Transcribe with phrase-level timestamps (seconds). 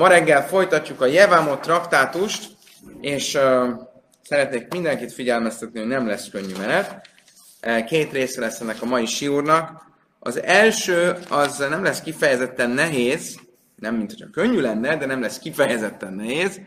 [0.00, 2.48] Ma reggel folytatjuk a Jevámot traktátust,
[3.00, 3.68] és uh,
[4.22, 7.08] szeretnék mindenkit figyelmeztetni, hogy nem lesz könnyű menet.
[7.86, 9.86] Két része lesz ennek a mai siúrnak.
[10.18, 13.38] Az első, az nem lesz kifejezetten nehéz,
[13.76, 16.60] nem mint hogyha könnyű lenne, de nem lesz kifejezetten nehéz,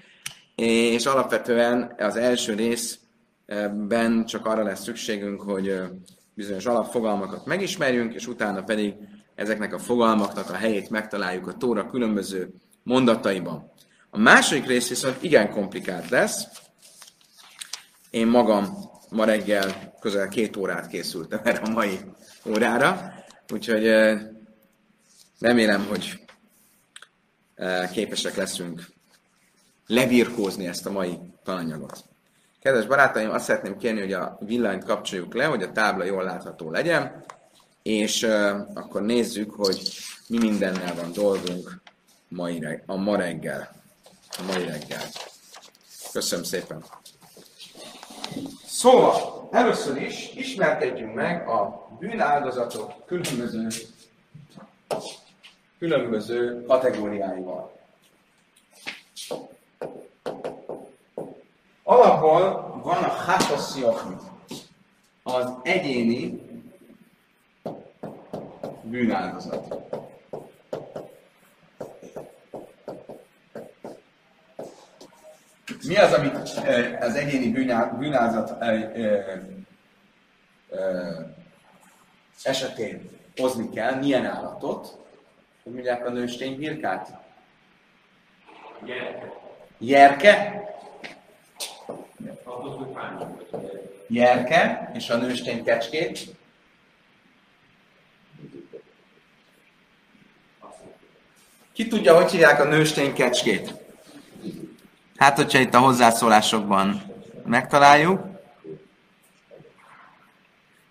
[0.56, 5.82] és alapvetően az első részben csak arra lesz szükségünk, hogy
[6.34, 8.94] bizonyos alapfogalmakat megismerjünk, és utána pedig
[9.36, 12.54] ezeknek a fogalmaknak a helyét megtaláljuk a Tóra különböző
[12.84, 13.72] mondataiban.
[14.10, 16.48] A második rész viszont igen komplikált lesz.
[18.10, 22.00] Én magam ma reggel közel két órát készültem erre a mai
[22.46, 23.14] órára,
[23.54, 23.86] úgyhogy
[25.40, 26.20] remélem, hogy
[27.92, 28.94] képesek leszünk
[29.88, 32.04] lebirkózni ezt a mai tananyagot.
[32.62, 36.72] Kedves barátaim, azt szeretném kérni, hogy a villanyt kapcsoljuk le, hogy a tábla jól látható
[36.72, 37.24] legyen,
[37.82, 39.92] és uh, akkor nézzük, hogy
[40.28, 41.82] mi mindennel van dolgunk
[42.36, 43.70] mai reg- a ma reggel.
[44.38, 45.04] A mai reggel.
[46.12, 46.84] Köszönöm szépen.
[48.66, 53.68] Szóval, először is ismerkedjünk meg a bűnáldozatok különböző,
[55.80, 57.72] különböző kategóriáival.
[61.84, 64.16] Alapból van a hátosziokmi,
[65.24, 66.42] az egyéni
[68.82, 69.76] bűnáldozat.
[75.88, 76.36] Mi az, amit
[77.00, 77.52] az egyéni
[77.98, 78.64] bűnázat
[82.44, 83.96] esetén hozni kell?
[83.96, 84.98] Milyen állatot?
[85.64, 87.14] Hogy mondják a nőstény birkát?
[88.86, 89.32] Jerke.
[89.78, 90.64] Jerke?
[94.08, 96.36] Jerke, és a nőstény kecskét?
[101.74, 103.83] Ki tudja, hogy hívják a nőstény kecskét?
[105.24, 107.02] Hát, hogyha itt a hozzászólásokban
[107.46, 108.22] megtaláljuk.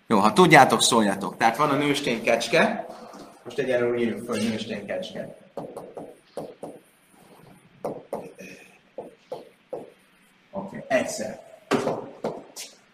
[0.07, 1.37] Jó, ha tudjátok, szóljatok.
[1.37, 2.87] Tehát van a nőstény kecske.
[3.43, 5.35] Most egyenlően írjuk hogy nőstény kecske.
[10.51, 11.39] Oké, okay, egyszer.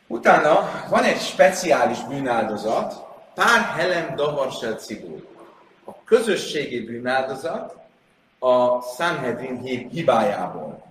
[0.07, 5.27] Utána van egy speciális bűnáldozat, pár helem doharsel cigul.
[5.85, 7.75] A közösségi bűnáldozat
[8.39, 10.88] a Sanhedrin hibájából.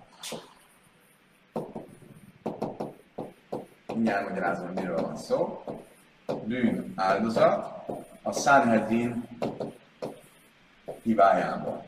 [3.99, 5.63] Mindjárt magyarázom, miről van szó.
[6.43, 7.85] Bűn áldozat
[8.21, 9.27] a Sanhedrin
[11.03, 11.85] hibájából.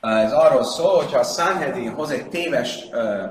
[0.00, 3.24] Ez arról szól, hogyha a Sanhedrin hoz egy téves uh,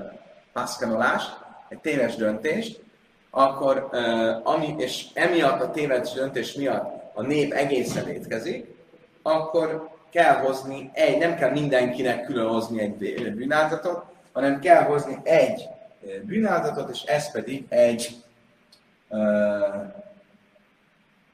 [0.54, 1.38] paszkanolást,
[1.70, 2.84] egy téves döntést,
[3.30, 8.76] akkor, uh, ami, és emiatt a téves döntés miatt a nép egészen étkezik,
[9.22, 15.68] akkor kell hozni egy, nem kell mindenkinek külön hozni egy bűnáldatot, hanem kell hozni egy
[16.24, 18.24] bűnáldatot, és ez pedig egy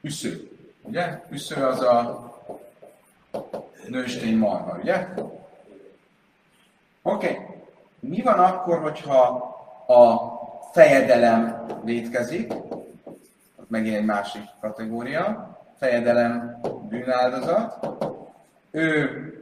[0.00, 0.50] üsző.
[0.82, 1.20] Ugye?
[1.30, 2.24] Üsző az a
[3.88, 5.06] nőstény marha, ugye?
[7.02, 7.30] Oké.
[7.30, 7.38] Okay.
[8.00, 9.20] Mi van akkor, hogyha
[9.86, 10.32] a
[10.72, 12.52] fejedelem vétkezik?
[13.68, 15.56] Megint egy másik kategória.
[15.78, 17.96] Fejedelem bűnáldozat
[18.76, 19.32] ő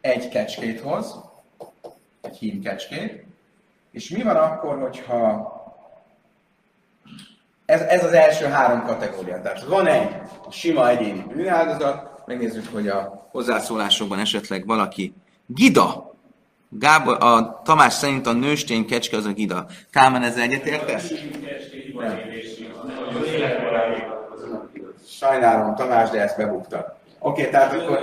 [0.00, 1.14] egy kecskét hoz,
[2.20, 3.24] egy hím kecskét,
[3.90, 5.52] és mi van akkor, hogyha
[7.66, 9.40] ez, ez az első három kategória.
[9.42, 10.10] Tehát van egy
[10.50, 15.14] sima egyéni bűnáldozat, megnézzük, hogy a hozzászólásokban esetleg valaki
[15.46, 16.14] gida.
[16.68, 19.66] Gábor, a Tamás szerint a nőstény kecske az a gida.
[19.90, 21.12] Kálmán ezzel egyetértesz?
[25.06, 27.02] Sajnálom, Tamás, de ezt bebukta.
[27.24, 27.98] Oké, tehát akkor,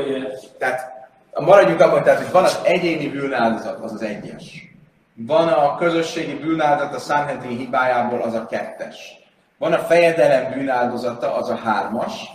[0.58, 4.74] tehát maradjunk abban, tehát, hogy van az egyéni bűnáldozat, az az egyes.
[5.14, 9.20] Van a közösségi bűnáldozat a Sanhedrin hibájából, az a kettes.
[9.58, 12.30] Van a fejedelem bűnáldozata, az a hármas.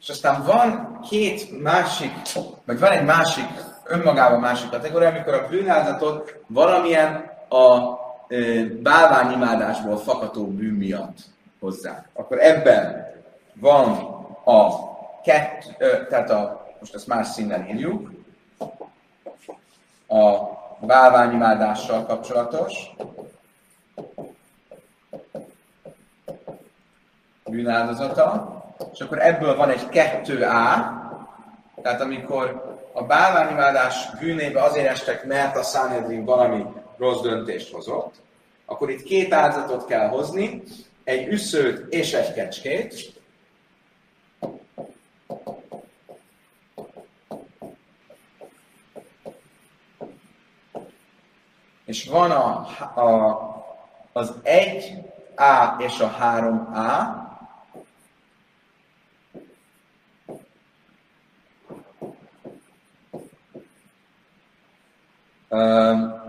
[0.00, 2.12] És aztán van két másik,
[2.66, 3.48] vagy van egy másik,
[3.84, 7.98] önmagában másik kategória, amikor a bűnáldozatot valamilyen a
[8.82, 11.16] bálványimádásból fakató bűn miatt
[11.60, 12.08] hozzák.
[12.14, 13.06] Akkor ebben
[13.54, 13.88] van
[14.44, 14.92] a
[15.24, 15.74] kett,
[16.08, 18.10] tehát a, most ezt más színen írjuk,
[20.06, 20.48] a
[20.80, 22.72] bálványimádással kapcsolatos.
[27.44, 28.62] Bűnáldozata,
[28.92, 30.38] és akkor ebből van egy 2A,
[31.82, 36.64] tehát amikor a bálványimádás bűnébe azért estek, mert a Sanhedrin valami
[36.98, 38.14] rossz döntést hozott,
[38.66, 40.62] akkor itt két áldozatot kell hozni,
[41.04, 43.13] egy üszőt és egy kecskét,
[51.84, 52.66] és van a,
[53.00, 53.38] a,
[54.12, 57.22] az 1A és a 3A,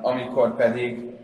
[0.01, 1.15] amikor pedig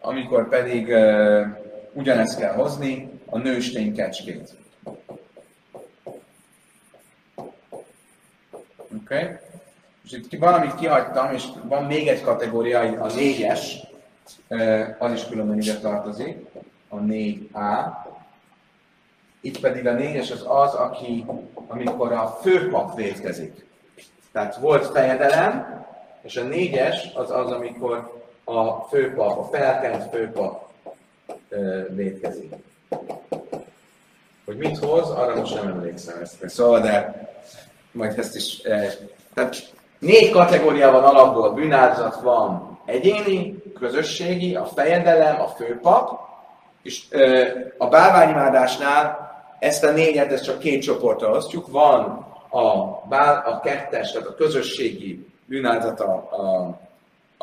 [0.00, 0.88] amikor pedig
[1.96, 4.54] ugyanezt kell hozni, a nőstény kecskét.
[8.94, 9.14] Oké?
[9.14, 9.28] Okay?
[10.04, 13.78] És itt valamit kihagytam, és van még egy kategória, a négyes,
[14.98, 16.38] az is különben ide tartozik,
[16.88, 17.94] a 4A.
[19.40, 21.26] Itt pedig a négyes az az, aki,
[21.66, 23.66] amikor a főpap vétkezik.
[24.32, 25.84] Tehát volt fejedelem,
[26.22, 30.65] és a négyes az az, amikor a főpap, a felkent főpap
[31.88, 32.54] vétkezik.
[34.44, 36.48] Hogy mit hoz, arra most nem emlékszem ezt.
[36.48, 37.26] Szóval, de
[37.92, 38.60] majd ezt is...
[39.34, 46.20] Tehát négy kategória van alapból, a bűnázat van egyéni, közösségi, a fejedelem, a főpap,
[46.82, 47.04] és
[47.78, 49.26] a bálványimádásnál
[49.58, 51.70] ezt a négyet, ezt csak két csoportra osztjuk.
[51.70, 56.78] Van a, bál, a kettes, tehát a közösségi bűnázat a, a,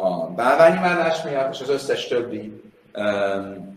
[0.01, 2.61] a bálványimádás miatt, és az összes többi
[2.93, 3.72] um,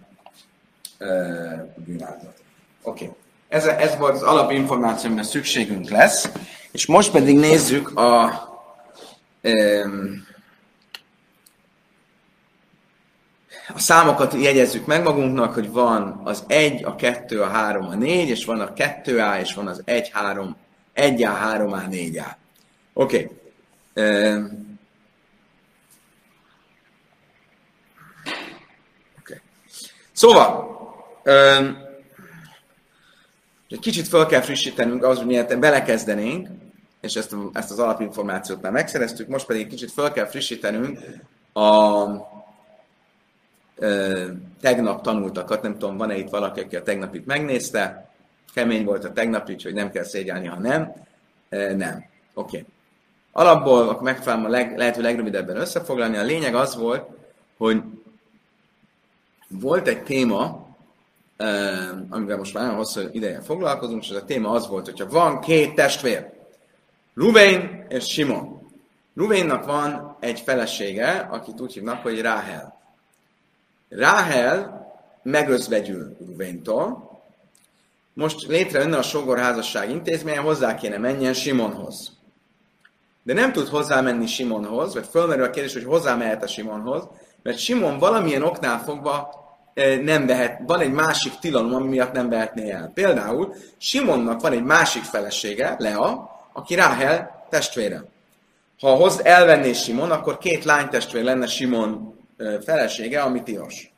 [1.77, 2.43] bűnázat.
[2.83, 3.05] Oké.
[3.05, 3.17] Okay.
[3.49, 6.31] Ez, ez volt az alapinformáció, amire szükségünk lesz.
[6.73, 8.45] És most pedig nézzük a
[13.75, 18.29] a számokat jegyezzük meg magunknak, hogy van az 1, a 2, a 3, a 4,
[18.29, 20.57] és van a 2A, és van az 1, 3,
[20.95, 22.27] 1A, 3A, 4A.
[22.93, 23.17] Oké.
[23.17, 23.31] Okay.
[29.21, 29.41] Okay.
[30.13, 30.76] Szóval,
[33.69, 36.49] egy kicsit fel kell frissítenünk az, hogy miért belekezdenénk,
[37.01, 40.99] és ezt, ezt az alapinformációt már megszereztük, most pedig kicsit fel kell frissítenünk
[41.53, 42.07] a
[44.61, 48.11] tegnap tanultakat, nem tudom, van-e itt valaki, aki a tegnapit megnézte,
[48.55, 50.93] kemény volt a tegnap, úgyhogy nem kell szégyelni, ha nem.
[51.49, 52.05] Nem.
[52.35, 52.59] Oké.
[52.59, 52.65] Okay.
[53.33, 56.17] Alapból akkor megfelelően a leg, lehető legrövidebben összefoglalni.
[56.17, 57.09] A lényeg az volt,
[57.57, 57.83] hogy
[59.49, 60.66] volt egy téma,
[62.09, 65.75] amivel most már hosszú ideje foglalkozunk, és ez a téma az volt, hogyha van két
[65.75, 66.35] testvér,
[67.15, 68.71] Ruvén és Simon.
[69.15, 72.81] Ruvénnak van egy felesége, akit úgy hívnak, hogy Ráhel.
[73.89, 74.87] Ráhel
[75.23, 77.21] megözvegyül Ruvéntól,
[78.13, 82.13] most létrejönne a sogorházasság intézménye, hozzá kéne menjen Simonhoz.
[83.23, 87.09] De nem tud hozzámenni Simonhoz, vagy fölmerül a kérdés, hogy hozzá mehet-e Simonhoz,
[87.43, 89.46] mert Simon valamilyen oknál fogva
[90.03, 92.91] nem vehet, van egy másik tilalom, ami miatt nem vehetné el.
[92.95, 98.05] Például Simonnak van egy másik felesége, Lea, aki Ráhel testvére.
[98.81, 102.15] Ha hoz elvenné Simon, akkor két lány testvér lenne Simon
[102.65, 103.91] felesége, ami tilos.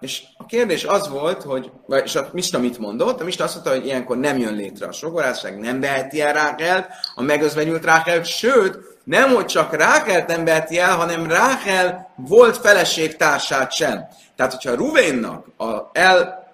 [0.00, 1.70] És a kérdés az volt, hogy,
[2.04, 3.20] és a Mista mit mondott?
[3.20, 6.88] A Mista azt mondta, hogy ilyenkor nem jön létre a sogorásság, nem veheti el Rákel,
[7.14, 8.78] a megözvegyült Rákel, sőt,
[9.08, 14.08] nem, hogy csak Rákelt nem veheti el, hanem Rákel volt feleségtársát sem.
[14.36, 16.48] Tehát, hogyha Ruvénnak a el,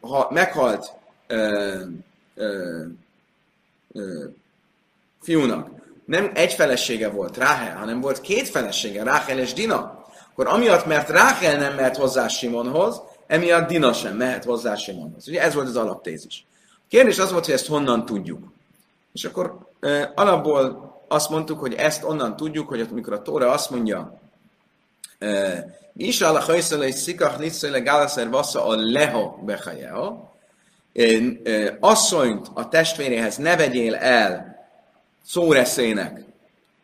[0.00, 0.92] ha meghalt
[1.26, 1.74] ö,
[2.34, 2.82] ö,
[3.92, 4.24] ö,
[5.20, 5.68] fiúnak
[6.04, 11.08] nem egy felesége volt Ráhel, hanem volt két felesége, Ráhel és Dina, akkor amiatt, mert
[11.08, 15.28] Ráhel nem mehet hozzá Simonhoz, emiatt Dina sem mehet hozzá Simonhoz.
[15.28, 16.46] Ugye ez volt az alaptézis.
[16.88, 18.52] Kérdés az volt, hogy ezt honnan tudjuk.
[19.12, 23.70] És akkor e, alapból azt mondtuk, hogy ezt onnan tudjuk, hogy amikor a Tóra azt
[23.70, 24.20] mondja,
[25.96, 30.32] Isa a hajszele és szikach litzele gálaszer vassza a leha behajeha,
[31.80, 34.56] asszonyt a testvéréhez ne vegyél el
[35.24, 36.24] szóreszének,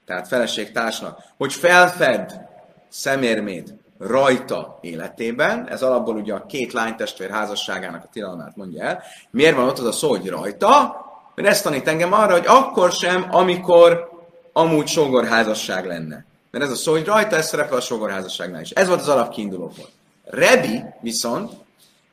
[0.07, 2.47] tehát feleségtársnak, hogy felfed
[2.89, 9.03] szemérmét rajta életében, ez alapból ugye a két lánytestvér házasságának a tilalmát mondja el.
[9.31, 10.97] Miért van ott az a szó, hogy rajta?
[11.35, 14.18] Mert ezt tanít engem arra, hogy akkor sem, amikor
[14.59, 16.25] amúgy sógorházasság lenne.
[16.51, 18.71] Mert ez a szó, hogy rajta, ez szerepel a sógorházasságnál is.
[18.71, 19.91] Ez volt az alapkiinduló pont.
[20.25, 21.53] Rebi viszont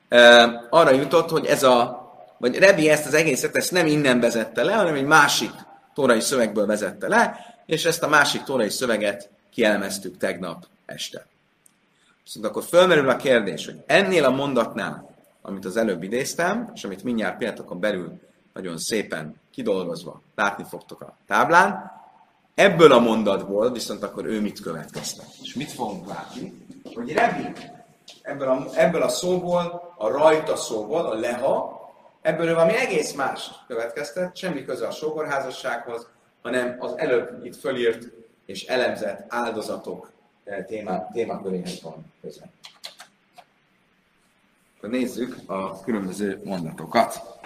[0.10, 4.64] e, arra jutott, hogy ez a, vagy Rebi ezt az egészet, ezt nem innen vezette
[4.64, 5.52] le, hanem egy másik
[5.94, 11.26] tórai szövegből vezette le, és ezt a másik tórai szöveget kielemeztük tegnap este.
[12.24, 17.04] Viszont akkor fölmerül a kérdés, hogy ennél a mondatnál, amit az előbb idéztem, és amit
[17.04, 18.20] mindjárt pillanatokon belül
[18.54, 21.95] nagyon szépen kidolgozva látni fogtok a táblán,
[22.56, 25.28] ebből a mondatból viszont akkor ő mit következtet.
[25.42, 26.66] És mit fogunk látni?
[26.94, 27.52] Hogy Rebi
[28.22, 31.76] ebből a, ebből a szóból, a rajta szóból, a leha,
[32.26, 36.08] Ebből ő valami egész más következtet, semmi köze a sógorházassághoz,
[36.42, 38.08] hanem az előbb itt fölírt
[38.46, 40.12] és elemzett áldozatok
[40.44, 42.50] eh, témá, témaköréhez van köze.
[44.78, 47.40] Akkor nézzük a különböző mondatokat.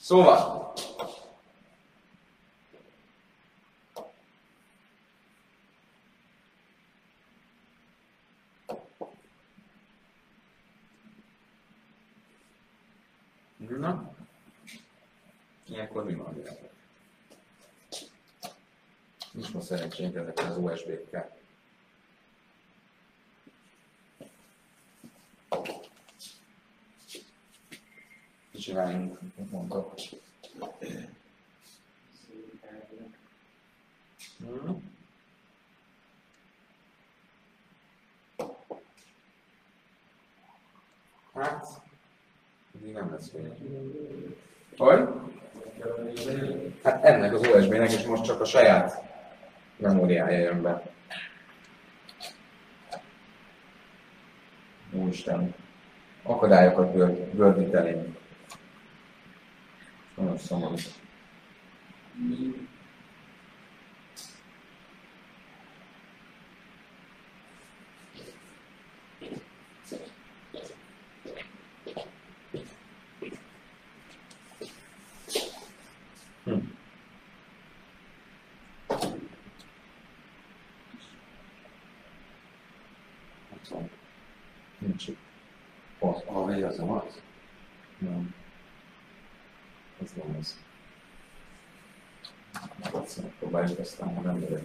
[0.00, 0.72] Szóval,
[13.76, 14.14] Na,
[15.66, 16.42] ilyenkor mi van?
[19.32, 21.36] Nincs ma szerencsénk ezekkel az USB-kkel.
[28.52, 29.18] Csináljunk,
[29.50, 29.94] mondok.
[34.38, 34.92] Hmm.
[41.34, 41.87] Hát,
[42.88, 44.36] így nem lesz könnyű.
[44.76, 45.08] Hogy?
[46.82, 49.02] Hát ennek az USB-nek, és most csak a saját
[49.76, 50.82] memóriája jön be.
[54.92, 55.54] Úristen,
[56.22, 56.94] akadályokat
[57.34, 58.16] gördít elém.
[60.16, 60.74] Nagyon szomorú.
[93.80, 94.62] Aztán ha nem vagyok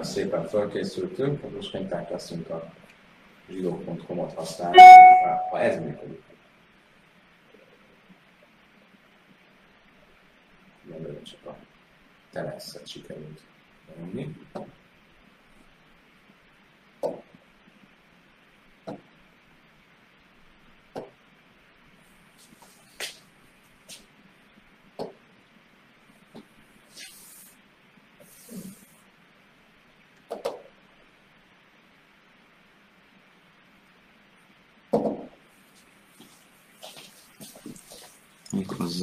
[0.00, 2.72] nagyon szépen felkészültünk, most kénytelenek leszünk a
[3.48, 4.78] zsidó.com-ot használni,
[5.50, 6.22] ha ez működik.
[10.90, 11.56] Jelölő csak a
[12.30, 13.40] teleszet sikerült
[13.98, 14.36] nyomni.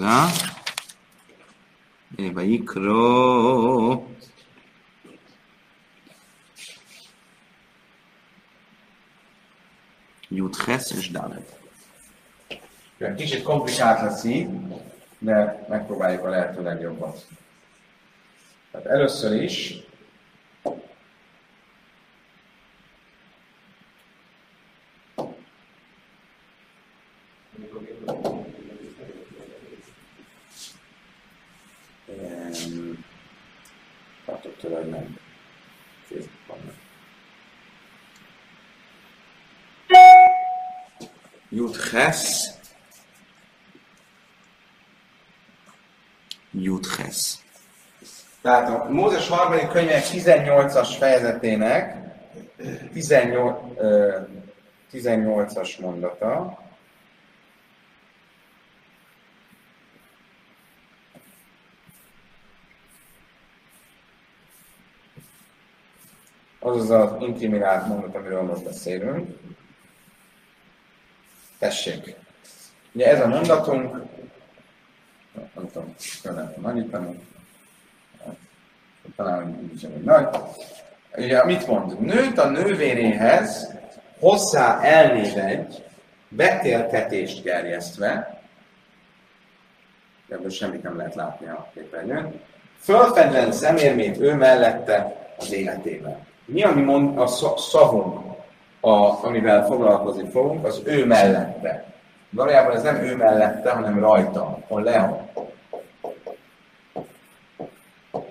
[0.07, 0.29] Hozzá.
[2.33, 4.05] Vajikro.
[10.29, 11.59] Jutches és Dalet.
[13.15, 14.49] Kicsit komplikált lesz így,
[15.19, 17.27] de megpróbáljuk a lehető legjobbat.
[18.71, 19.86] Tehát először is
[41.67, 42.49] Jutches.
[46.51, 47.37] Jutches.
[48.41, 51.97] Tehát a Mózes harmadik könyvek 18-as fejezetének
[52.93, 53.59] 18,
[54.91, 56.59] 18-as mondata.
[66.59, 69.37] Az az az inkriminált mondat, amiről most beszélünk.
[71.59, 72.15] Tessék.
[72.91, 73.91] Ugye ez a mondatunk,
[75.55, 77.19] nem tudom, kellene nagyítani,
[79.15, 80.27] talán sem egy nagy.
[81.17, 81.99] Ugye mit mond?
[81.99, 83.75] Nőt a nővéréhez
[84.19, 85.83] hozzá elnévegy,
[86.29, 88.41] betéltetést gerjesztve,
[90.29, 92.41] ebből semmit nem lehet látni a képernyőn,
[92.79, 96.25] fölfedven szemérmét ő mellette az életében.
[96.45, 98.26] Mi a mi mond, a szavunk?
[98.87, 101.85] A, amivel foglalkozni fogunk, az ő mellette.
[102.29, 105.27] Valójában ez nem ő mellette, hanem rajta, a Leon.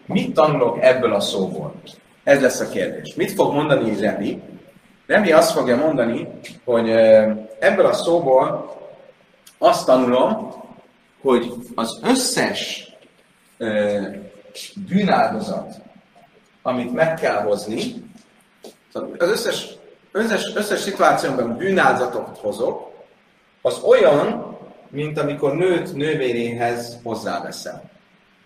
[0.07, 1.75] mit tanulok ebből a szóból?
[2.25, 3.15] Ez lesz a kérdés.
[3.15, 4.43] Mit fog mondani Rebi?
[5.07, 6.29] Rebi azt fogja mondani,
[6.65, 6.91] hogy
[7.59, 8.75] ebből a szóból
[9.59, 10.53] azt tanulom,
[11.21, 12.91] hogy az összes
[14.89, 15.75] bűnáldozat,
[16.63, 18.05] amit meg kell hozni,
[19.19, 19.76] az összes,
[20.17, 22.91] összes, összes szituációban bűnáldozatot hozok,
[23.63, 24.57] az olyan,
[24.89, 27.81] mint amikor nőt nővéréhez hozzáveszem.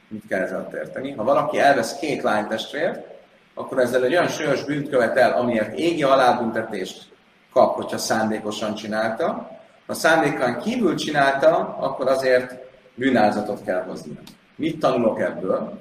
[0.08, 1.12] Mit kell ezzel érteni?
[1.12, 3.06] Ha valaki elvesz két lánytestvért,
[3.54, 7.08] akkor ezzel egy olyan súlyos bűnt követel, amiért égi halálbüntetést
[7.52, 9.50] kap, hogyha szándékosan csinálta.
[9.86, 12.54] Ha szándékán kívül csinálta, akkor azért
[12.94, 14.18] bűnáldozatot kell hozni.
[14.56, 15.80] Mit tanulok ebből?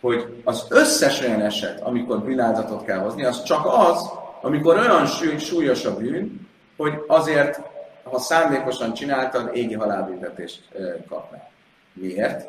[0.00, 4.10] Hogy az összes olyan eset, amikor bűnáldozatot kell hozni, az csak az,
[4.42, 5.06] amikor olyan
[5.38, 7.60] súlyos a bűn, hogy azért,
[8.02, 10.68] ha szándékosan csináltad, égi halálbüntetést
[11.08, 11.50] kapnál.
[11.92, 12.48] Miért?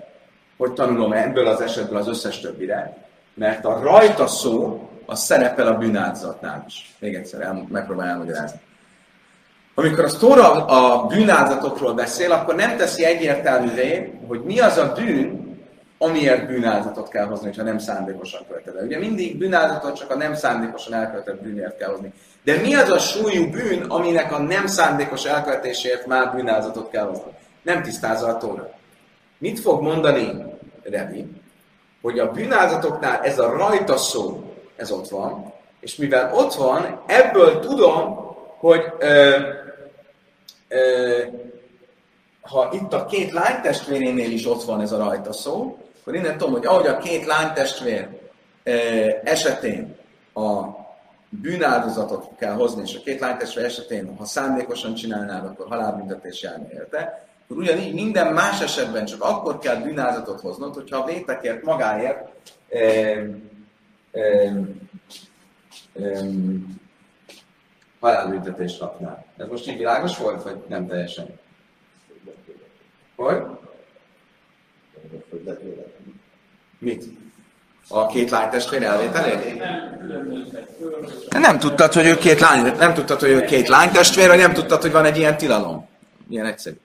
[0.57, 2.97] Hogy tanulom ebből az esetből az összes többire?
[3.33, 6.95] Mert a rajta szó, az szerepel a bűnáldozatnál is.
[6.99, 8.59] Még egyszer el, megpróbálom elmagyarázni.
[9.75, 15.52] Amikor a Tóra a bűnáldozatokról beszél, akkor nem teszi egyértelművé, hogy mi az a bűn,
[16.03, 18.85] amiért bűnáldozatot kell hozni, ha nem szándékosan követed el.
[18.85, 22.13] Ugye mindig bűnáldozatot csak a nem szándékosan elkövetett bűnért kell hozni.
[22.43, 27.31] De mi az a súlyú bűn, aminek a nem szándékos elkövetésért már bűnáldozatot kell hozni?
[27.61, 28.69] Nem tisztázza a Tóra.
[29.37, 30.43] Mit fog mondani
[30.83, 31.27] Rebi?
[32.01, 37.59] Hogy a bűnáldozatoknál ez a rajta szó, ez ott van, és mivel ott van, ebből
[37.59, 38.15] tudom,
[38.57, 39.37] hogy ö,
[40.67, 41.21] ö,
[42.41, 46.53] ha itt a két lánytestvérénél is ott van ez a rajta szó, akkor innen tudom,
[46.53, 48.07] hogy ahogy a két lánytestvér
[48.63, 48.71] ö,
[49.23, 49.95] esetén
[50.33, 50.63] a
[51.29, 57.27] bűnáldozatot kell hozni, és a két lánytestvér esetén, ha szándékosan csinálnád, akkor halálbüntetés járni érte,
[57.43, 62.31] akkor ugyanígy minden más esetben csak akkor kell bűnáldozatot hoznod, hogyha a vétekért magáért
[62.69, 63.23] ö,
[64.11, 64.49] ö,
[65.93, 66.19] ö,
[67.99, 69.25] halálbüntetést kapnál.
[69.37, 71.39] Ez most így világos volt, vagy nem teljesen?
[73.15, 73.43] Hogy?
[76.77, 77.03] Mit?
[77.87, 79.63] A két lány testvér elvételét?
[81.29, 84.53] Nem tudtad, hogy ő két lány, nem tudtad, hogy ő két lány testvér, vagy nem
[84.53, 85.87] tudtad, hogy van egy ilyen tilalom.
[86.29, 86.75] Ilyen egyszerű.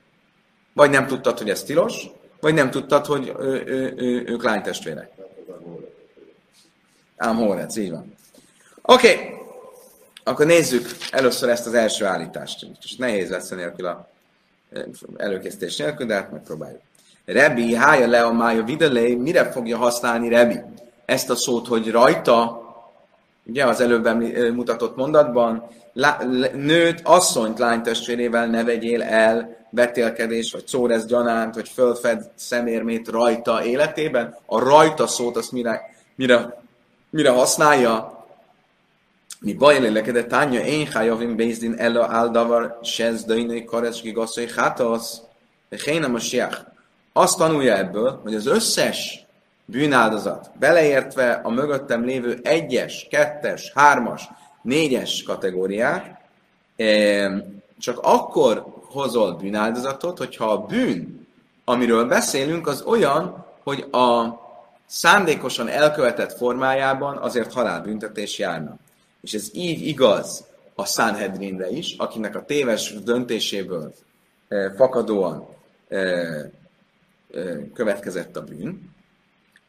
[0.72, 5.10] Vagy nem tudtad, hogy ez tilos, vagy nem tudtad, hogy ő, ő, ő, ők lánytestvérek.
[7.16, 8.14] Ám Horec, így van.
[8.82, 9.36] Oké, okay.
[10.24, 12.66] Akkor nézzük először ezt az első állítást.
[12.82, 14.08] És nehéz lesz nélkül a
[14.72, 14.82] eh,
[15.16, 16.80] előkészítés nélkül, de hát megpróbáljuk.
[17.28, 20.60] Rebi, hája le a mája videlé, mire fogja használni Rebi?
[21.04, 22.62] Ezt a szót, hogy rajta,
[23.46, 24.08] ugye az előbb
[24.54, 26.18] mutatott mondatban, lá,
[26.54, 34.36] nőt, asszonyt lánytestvérével ne vegyél el betélkedés, vagy szórez gyanánt, vagy fölfed szemérmét rajta életében.
[34.46, 35.80] A rajta szót azt mire,
[36.14, 36.62] mire,
[37.10, 38.26] mire használja?
[39.40, 45.20] Mi baj lélekede tánya én hájavim bézdin ella áldavar sez dainé karecski gasszai hátasz,
[45.84, 46.76] hénem a siach.
[47.18, 49.26] Azt tanulja ebből, hogy az összes
[49.64, 54.28] bűnáldozat, beleértve a mögöttem lévő egyes, kettes, hármas,
[54.62, 56.20] négyes kategóriát,
[57.78, 61.26] csak akkor hozol bűnáldozatot, hogyha a bűn,
[61.64, 64.40] amiről beszélünk, az olyan, hogy a
[64.86, 68.76] szándékosan elkövetett formájában azért halálbüntetés járna.
[69.20, 73.94] És ez így igaz a Sanhedrinre is, akinek a téves döntéséből
[74.48, 75.48] e, fakadóan
[75.88, 76.50] e, e,
[77.74, 78.94] következett a bűn,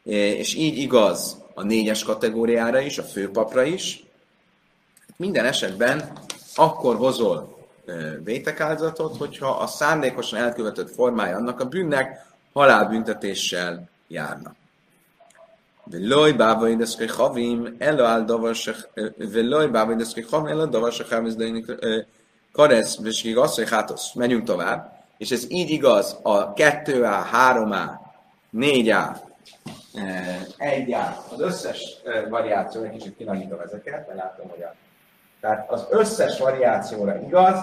[0.02, 4.04] és így igaz a négyes kategóriára is, a főpapra is.
[5.16, 6.12] Minden esetben
[6.54, 7.58] akkor hozol
[8.24, 14.54] vétekáldozatot, hogyha a szándékosan elkövetett formája annak a bűnnek halálbüntetéssel járna.
[15.84, 21.72] Veloj bávai deszkai havim, eláll davasak, veloj bávai deszkai havim, eláll davasak, hámizdainik
[22.52, 23.68] karesz, vesik.
[23.68, 24.99] Hát, menjünk tovább.
[25.20, 27.82] És ez így igaz a 2A, 3A,
[28.56, 29.16] 4A,
[30.58, 31.96] 1A, az összes
[32.28, 34.74] variáció, egy kicsit kinagyítom ezeket, mert látom, hogy a...
[35.40, 37.58] Tehát az összes variációra igaz,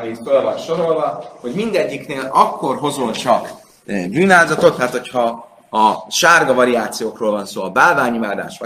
[0.00, 3.48] amit föl van sorolva, hogy mindegyiknél akkor hozol csak
[3.84, 8.60] bűnáldozatot, hát hogyha a sárga variációkról van szó, a bálványimádás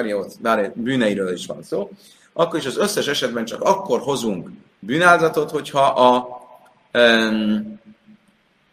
[0.75, 1.91] bűneiről is van szó,
[2.33, 6.39] akkor is az összes esetben csak akkor hozunk bűnáldozatot, hogyha a,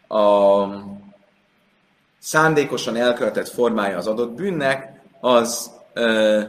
[0.08, 0.64] a
[2.18, 6.42] szándékosan elkövetett formája az adott bűnnek, az ö,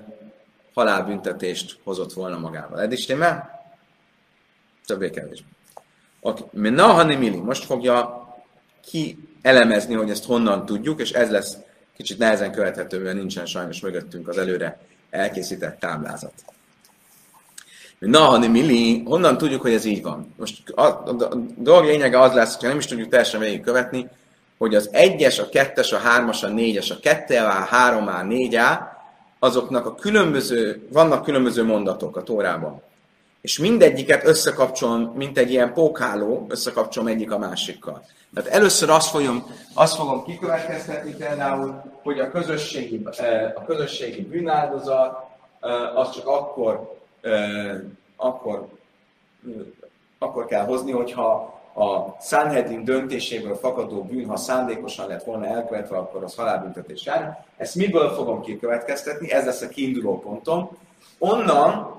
[0.73, 2.81] halálbüntetést hozott volna magával.
[2.81, 3.61] Eddig stimmel?
[4.85, 5.47] Többé-kevésbé.
[6.21, 6.43] Oké.
[6.53, 7.29] Okay.
[7.29, 8.27] Most fogja
[8.85, 11.57] ki elemezni, hogy ezt honnan tudjuk, és ez lesz
[11.95, 16.33] kicsit nehezen követhető, mert nincsen sajnos mögöttünk az előre elkészített táblázat.
[17.99, 20.33] Na, Hani Mili, honnan tudjuk, hogy ez így van?
[20.37, 24.07] Most a, a, a dolog lényege az lesz, hogy nem is tudjuk teljesen végig követni,
[24.57, 28.79] hogy az egyes, a kettes, a hármas, a négyes, a 2A, 3A, 4A,
[29.39, 32.81] azoknak a különböző, vannak különböző mondatok a Tórában.
[33.41, 38.03] És mindegyiket összekapcsolom, mint egy ilyen pókháló, összekapcsolom egyik a másikkal.
[38.33, 45.17] Tehát először azt fogom, azt fogom kikövetkeztetni például, hogy a közösségi, eh, a közösségi bűnáldozat
[45.59, 46.98] eh, az csak akkor,
[48.15, 48.67] akkor,
[50.19, 56.23] akkor kell hozni, hogyha a Sanhedrin döntéséből fakadó bűn, ha szándékosan lett volna elkövetve, akkor
[56.23, 57.45] az halálbüntetés jár.
[57.57, 59.31] Ezt miből fogom kikövetkeztetni?
[59.31, 60.77] Ez lesz a kiinduló pontom.
[61.17, 61.97] Onnan,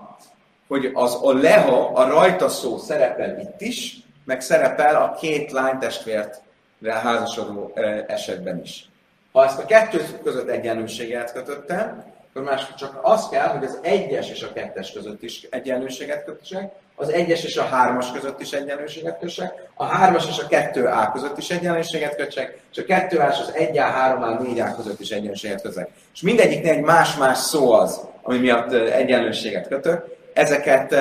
[0.69, 6.43] hogy az a leha, a rajta szó szerepel itt is, meg szerepel a két lánytestvért
[6.89, 7.73] házasodó
[8.07, 8.89] esetben is.
[9.33, 14.31] Ha ezt a kettő között egyenlőséget kötöttem, akkor más csak az kell, hogy az egyes
[14.31, 19.19] és a kettes között is egyenlőséget kötössek, az egyes és a hármas között is egyenlőséget
[19.19, 23.29] kössek, a hármas és a kettő A között is egyenlőséget kötsek, és a kettő A
[23.29, 25.89] és az 1A, 3A, 4A között is egyenlőséget kötök.
[26.15, 30.05] És mindegyiknél egy más-más szó az, ami miatt egyenlőséget kötök.
[30.33, 30.95] Ezeket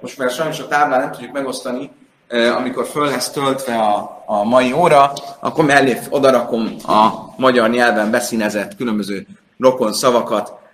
[0.00, 1.90] most már sajnos a táblán nem tudjuk megosztani,
[2.56, 8.76] amikor föl lesz töltve a, a mai óra, akkor mellé odarakom a magyar nyelven beszínezett
[8.76, 9.26] különböző
[9.58, 10.64] rokon szavakat,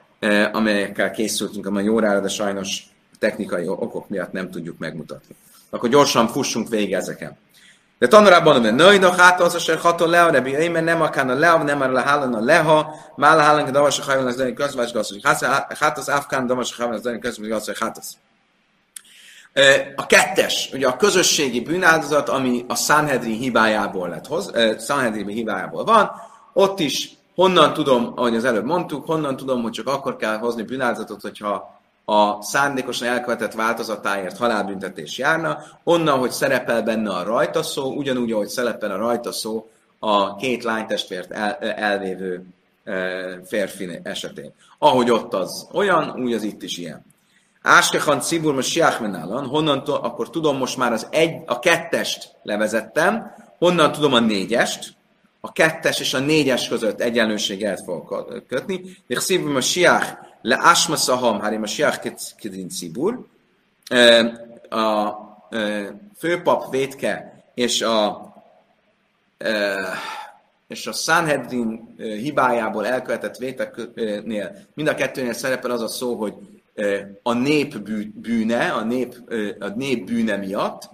[0.53, 2.83] amelyekkel készültünk a mai órára, de sajnos
[3.19, 5.35] technikai okok miatt nem tudjuk megmutatni.
[5.71, 7.37] Akkor gyorsan fussunk végig ezeken.
[7.99, 11.31] De tanulában, hogy nőj, no hát az, hogy hatol le, de bi mert nem akár
[11.31, 14.37] a le, nem arra hállan a leha, már a hállan a davas a hajlan az
[14.37, 15.21] lenni közvás hogy
[15.79, 16.13] hát az
[16.47, 18.17] davas a hajlan az lenni közvás hogy hát az.
[19.97, 26.11] A kettes, ugye a közösségi bűnáldozat, ami a Sanhedrin hibájából lett hoz, Sanhedrin hibájából van,
[26.53, 30.63] ott is honnan tudom, ahogy az előbb mondtuk, honnan tudom, hogy csak akkor kell hozni
[30.63, 37.93] bűnáldozatot, hogyha a szándékosan elkövetett változatáért halálbüntetés járna, onnan, hogy szerepel benne a rajta szó,
[37.93, 42.47] ugyanúgy, ahogy szerepel a rajta szó a két lánytestvért el, elvévő
[43.45, 44.53] férfi esetén.
[44.79, 47.05] Ahogy ott az olyan, úgy az itt is ilyen.
[47.63, 53.93] Áskechan Cibur most Siachmenálan, honnan akkor tudom most már az egy, a kettest levezettem, honnan
[53.93, 54.95] tudom a négyest,
[55.45, 58.81] a kettes és a négyes között egyenlőséget fogok kötni.
[59.07, 63.27] De Szibur most Siach le Asma Saham, Harim a Siach Kedin Cibur,
[64.69, 65.13] a
[66.19, 68.31] főpap vétke és a
[70.69, 76.35] és a Sanhedrin hibájából elkövetett véteknél mind a kettőnél szerepel az a szó, hogy
[77.23, 77.79] a nép
[78.15, 79.15] bűne, a nép,
[79.59, 80.89] a nép bűne miatt,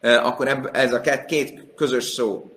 [0.00, 2.56] akkor ez a két közös szó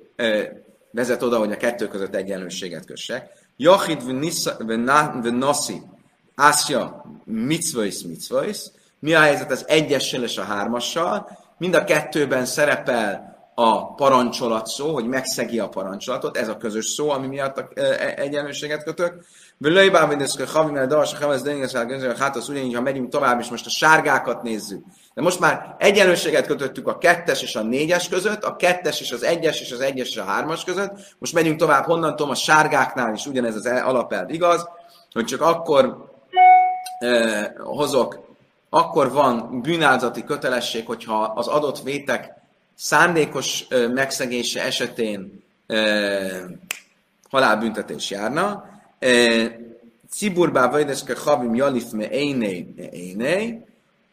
[0.92, 3.32] vezet oda, hogy a kettő között egyenlőséget kössek.
[3.58, 5.82] Jachid v'nasi,
[6.36, 8.60] Ásja mitzvöis mitzvöis.
[9.00, 11.30] Mi a helyzet az egyessel és a hármassal?
[11.58, 17.10] Mind a kettőben szerepel a parancsolat szó, hogy megszegi a parancsolatot, ez a közös szó,
[17.10, 17.68] ami miatt a
[18.16, 19.26] egyenlőséget kötök.
[19.58, 23.40] Völőjbá, hogy ez havi, mert davas, ha ez döngeszel, hát az ugyanígy, ha megyünk tovább,
[23.40, 24.84] és most a sárgákat nézzük.
[25.20, 29.24] De most már egyenlőséget kötöttük a kettes és a négyes között, a kettes és az
[29.24, 30.92] egyes és az egyes és a hármas között.
[31.18, 34.68] Most megyünk tovább, honnan tudom, a sárgáknál is ugyanez az alapelv igaz,
[35.12, 36.10] hogy csak akkor
[37.00, 38.20] eh, hozok,
[38.70, 42.34] akkor van bűnálzati kötelesség, hogyha az adott vétek
[42.76, 46.42] szándékos eh, megszegése esetén eh,
[47.30, 48.68] halálbüntetés járna,
[50.12, 53.69] Ciburbá vajdeske havim jalif me éné,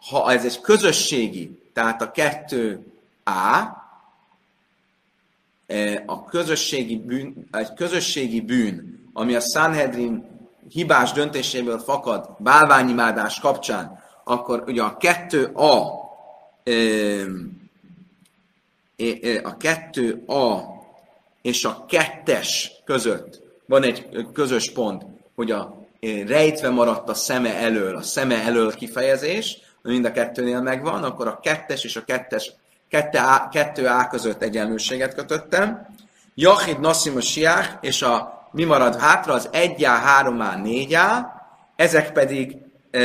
[0.08, 2.86] ha ez egy közösségi, tehát a kettő
[3.24, 3.62] A,
[6.06, 10.24] a közösségi bűn, egy közösségi bűn, ami a Sanhedrin
[10.70, 16.04] hibás döntéséből fakad bálványimádás kapcsán, akkor ugye a kettő A,
[19.42, 20.74] a kettő A
[21.42, 25.86] és a kettes között van egy közös pont, hogy a
[26.26, 31.40] rejtve maradt a szeme elől, a szeme elől kifejezés, mind a kettőnél megvan, akkor a
[31.42, 32.52] kettes és a kettes,
[32.88, 35.86] kette a, kettő A között egyenlőséget kötöttem.
[36.34, 41.26] Jachid Nassim a Siach, és a mi marad hátra, az 1A, 3A, 4A,
[41.76, 42.56] ezek pedig
[42.90, 43.00] e,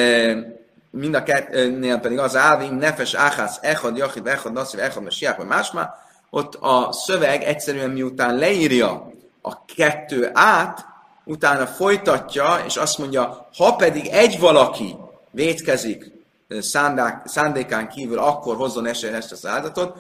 [0.92, 5.48] mind a kettőnél pedig az Álvim, Nefes, Áhász, Echad, Jachid, Echad, Nassim, Echad, Siach, vagy
[5.48, 5.90] más már,
[6.30, 10.86] ott a szöveg egyszerűen miután leírja a kettő át,
[11.24, 14.96] utána folytatja, és azt mondja, ha pedig egy valaki
[15.32, 16.12] vétkezik
[17.24, 19.98] szándékán kívül, akkor hozzon esélyes az áldatot.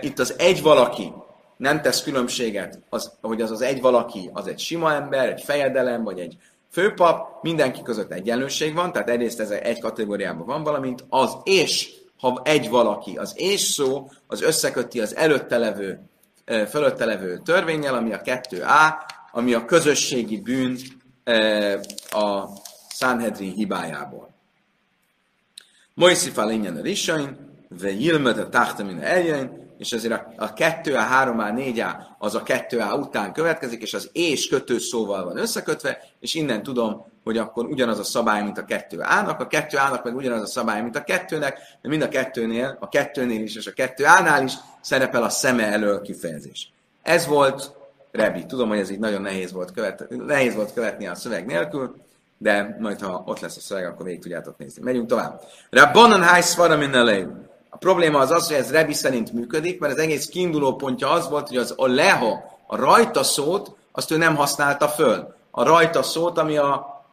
[0.00, 1.12] Itt az egy valaki
[1.56, 6.04] nem tesz különbséget, az, hogy az az egy valaki, az egy sima ember, egy fejedelem,
[6.04, 6.36] vagy egy
[6.70, 12.40] főpap, mindenki között egyenlőség van, tehát egyrészt ez egy kategóriában van, valamint az és, ha
[12.44, 16.00] egy valaki, az és szó, az összeköti az előtte levő,
[16.68, 18.92] fölötte levő törvényel, ami a 2A,
[19.32, 20.76] ami a közösségi bűn
[22.10, 22.48] a
[22.88, 24.34] Sanhedrin hibájából.
[26.02, 27.36] Moiszifa lényen a risain,
[27.80, 33.00] ve jilmet a tahtamin eljön, és ezért a, a 2A, 3A, 4A az a 2A
[33.00, 37.98] után következik, és az és kötő szóval van összekötve, és innen tudom, hogy akkor ugyanaz
[37.98, 41.88] a szabály, mint a 2A-nak, a 2A-nak meg ugyanaz a szabály, mint a 2-nek, de
[41.88, 46.72] mind a kettőnél, a 2-nél is és a 2A-nál is szerepel a szeme elől kifejezés.
[47.02, 47.72] Ez volt
[48.12, 48.46] Rebi.
[48.46, 51.94] Tudom, hogy ez így nagyon nehéz volt, követ, nehéz volt követni a szöveg nélkül,
[52.42, 54.82] de majd ha ott lesz a szöveg, akkor végig tudjátok nézni.
[54.82, 55.42] Megyünk tovább.
[55.70, 56.78] Rabbanan háj szvara
[57.70, 61.28] A probléma az az, hogy ez Rebi szerint működik, mert az egész kiinduló pontja az
[61.28, 65.34] volt, hogy az a leho, a rajta szót, azt ő nem használta föl.
[65.50, 67.04] A rajta szót, ami a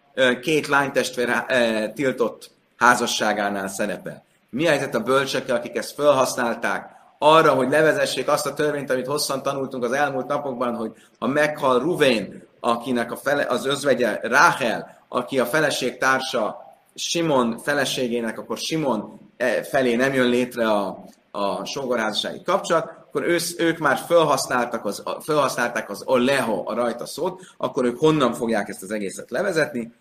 [0.42, 1.46] két lánytestvér
[1.94, 4.24] tiltott házasságánál szerepel.
[4.50, 9.08] Mi a helyzet a bölcsekkel, akik ezt felhasználták arra, hogy levezessék azt a törvényt, amit
[9.08, 14.99] hosszan tanultunk az elmúlt napokban, hogy ha meghal Ruvén, akinek a fele, az özvegye Ráhel,
[15.10, 16.58] aki a feleség társa
[16.96, 23.56] Simon feleségének, akkor Simon e, felé nem jön létre a, a sógorházassági kapcsolat, akkor ősz,
[23.58, 28.84] ők már felhasználtak az, felhasználták az oleho, a rajta szót, akkor ők honnan fogják ezt
[28.84, 29.94] az egészet levezetni?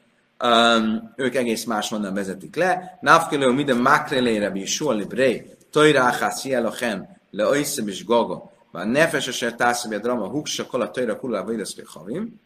[0.45, 2.99] Um, ők egész máshonnan vezetik le.
[3.01, 9.55] Navkelő minden makrelére bi suali brei, tojráhász jelochem, le oiszem is gaga, a nefes eser
[9.55, 12.41] tászabja a drama huksa, kola tojra kulá vajdaszké havim.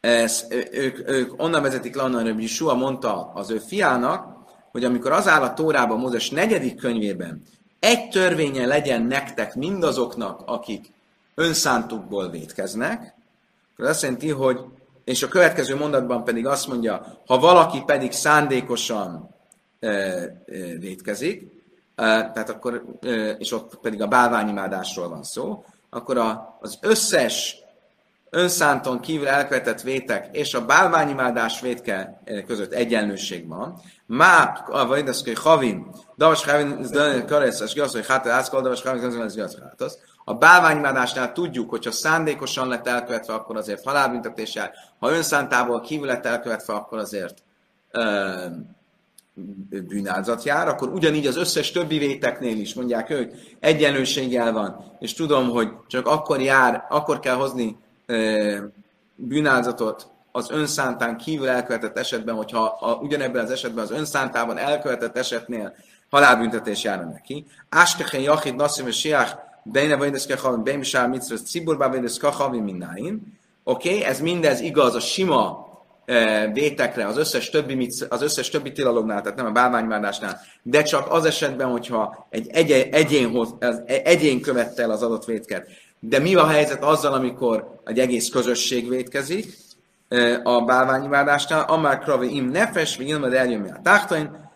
[0.00, 4.38] Ez, ők, ők onnan vezetik le onnan, Yeshua mondta az ő fiának,
[4.70, 7.42] hogy amikor az áll a Tórában, Mózes negyedik könyvében,
[7.78, 10.92] egy törvénye legyen nektek mindazoknak, akik
[11.34, 13.14] önszántukból vétkeznek,
[13.72, 14.60] akkor azt jelenti, hogy,
[15.04, 19.34] és a következő mondatban pedig azt mondja, ha valaki pedig szándékosan
[19.80, 20.32] e, e,
[20.78, 21.40] vétkezik,
[21.94, 27.56] e, tehát akkor, e, és ott pedig a bálványimádásról van szó, akkor a, az összes
[28.30, 33.80] önszánton kívül elkövetett vétek és a bálványimádás vétke között egyenlőség van.
[34.06, 39.22] Má, a vajdaszkai havin, davas havin, zdönő karesz, és gasz, hogy hát ászkol, davas havin,
[39.22, 45.10] ez gasz, hát A bálványimádásnál tudjuk, hogy ha szándékosan lett elkövetve, akkor azért halálbüntetéssel, ha
[45.10, 47.42] önszántából kívül lett elkövetve, akkor azért
[47.90, 48.34] ö,
[49.88, 55.48] bűnázat jár, akkor ugyanígy az összes többi véteknél is, mondják ők, egyenlőséggel van, és tudom,
[55.48, 57.78] hogy csak akkor jár, akkor kell hozni
[59.14, 65.74] bűnáldozatot az önszántán kívül elkövetett esetben, hogyha a, ugyanebben az esetben az önszántában elkövetett esetnél
[66.10, 67.46] halálbüntetés járna neki.
[67.68, 73.38] Áskehen jachid nasszim és siach Beine Vajdeszke Havim, Beim Sár Mitzvah, Ciburba Vajdeszke Havim Minnáin.
[73.64, 75.68] Oké, okay, ez mindez igaz a sima
[76.52, 81.24] vétekre, az összes többi, az összes többi tilalomnál, tehát nem a bálványvárdásnál, de csak az
[81.24, 85.66] esetben, hogyha egy egyén, egyén, az egyén követte el az adott vétket,
[86.00, 89.56] de mi a helyzet azzal, amikor egy egész közösség vétkezik
[90.42, 91.64] a bálványimádásnál?
[91.68, 94.50] Amár kravi im nefes, vagy ilmed eljön a táhtain,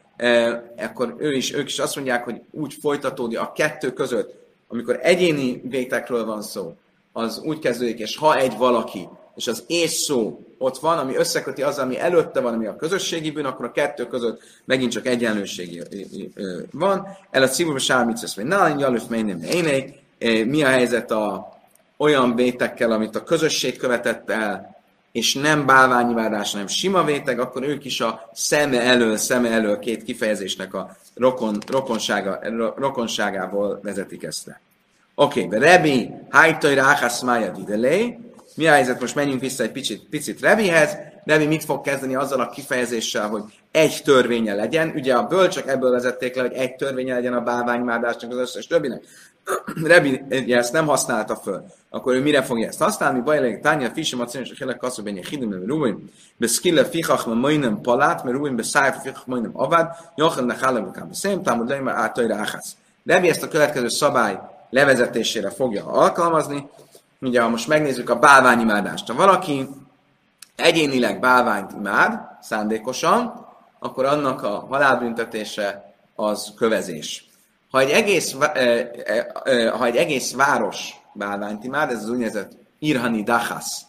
[0.76, 4.34] akkor ő is, ők is azt mondják, hogy úgy folytatódik a kettő között,
[4.68, 6.74] amikor egyéni vétekről van szó,
[7.12, 11.62] az úgy kezdődik, és ha egy valaki, és az és szó ott van, ami összeköti
[11.62, 15.82] az, ami előtte van, ami a közösségi bűn, akkor a kettő között megint csak egyenlőség
[16.70, 17.06] van.
[17.30, 20.02] El a címűben sármicesz, vagy nálin jalöf nem ének,
[20.46, 21.52] mi a helyzet a
[21.96, 24.76] olyan vétekkel, amit a közösség követett el,
[25.12, 30.02] és nem bálványivárás, hanem sima vétek, akkor ők is a szeme elől, szeme elől két
[30.02, 32.40] kifejezésnek a rokon, rokonsága,
[32.76, 34.60] rokonságából vezetik ezt le.
[35.14, 38.18] Oké, okay, Rebi, hajtaj ráhász mája didelé.
[38.54, 39.00] Mi a helyzet?
[39.00, 40.96] Most menjünk vissza egy picit, picit Rebihez.
[41.24, 44.92] Rebi mit fog kezdeni azzal a kifejezéssel, hogy egy törvénye legyen.
[44.94, 49.04] Ugye a bölcsök ebből vezették le, hogy egy törvénye legyen a bálványmádásnak az összes többinek.
[49.84, 53.20] Rebi ezt nem használta föl, akkor ő mire fogja ezt használni?
[53.20, 57.80] Bajleg tánya, fisem, a cénes, a hélek kasszabénye, hidem, mert rúbim, beszkille fichach, mert majdnem
[57.80, 61.94] palát, mert rúbim, beszájf, fichach, majdnem avad, nyochan, ne hálem, kám, szém, támad, le, már
[61.94, 62.76] átajra áhász.
[63.04, 64.38] Rebi ezt a következő szabály
[64.70, 66.68] levezetésére fogja alkalmazni.
[67.20, 69.68] Ugye, ha most megnézzük a bálványimádást, ha valaki
[70.56, 73.46] egyénileg bálványt imád, szándékosan,
[73.78, 77.26] akkor annak a halálbüntetése az kövezés.
[77.70, 78.36] Ha egy egész,
[79.72, 83.82] ha egy egész város bálványt imád, ez az úgynevezett Irhani Dachas,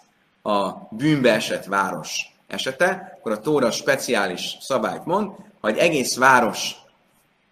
[0.43, 6.75] a bűnbe esett város esete, akkor a Tóra speciális szabályt mond, ha egy egész város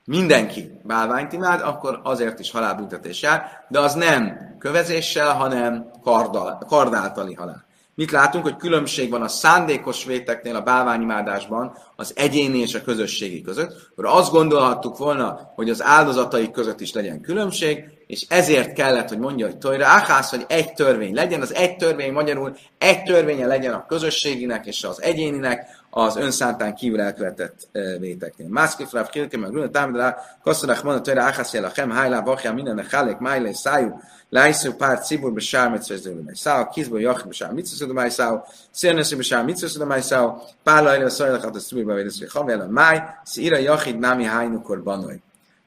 [0.06, 7.34] mindenki bálványt imád, akkor azért is halálbüntetés jár, de az nem kövezéssel, hanem kardal, kardáltali
[7.34, 7.65] halál.
[7.95, 13.41] Mit látunk, hogy különbség van a szándékos véteknél a bálványimádásban az egyéni és a közösségi
[13.41, 19.10] között, akkor azt gondolhattuk volna, hogy az áldozatai között is legyen különbség, és ezért kellett,
[19.10, 23.46] hogy mondja, hogy tojra áhász, hogy egy törvény legyen, az egy törvény magyarul egy törvénye
[23.46, 27.68] legyen a közösséginek és az egyéninek, az önszántán kívül elkövetett
[28.00, 28.48] véteknél.
[28.50, 32.54] Mászki fráv kilke, meg grüne támadra, kasszorach van a tojra áhász a chem, hajlá, vakja,
[32.54, 38.46] minden hálék, májlé, szájú, lájszó, pár, cibur, besár, mitzvah, száll, kizból, jach, besár, mitzvah, száll,
[38.72, 44.24] szélnössző, besár, mitzvah, száll, pár lajra, szajlachat, a sztúbiba, védesz, havel, máj, szíra, jachid, námi,
[44.24, 45.22] hájnukor, banoj.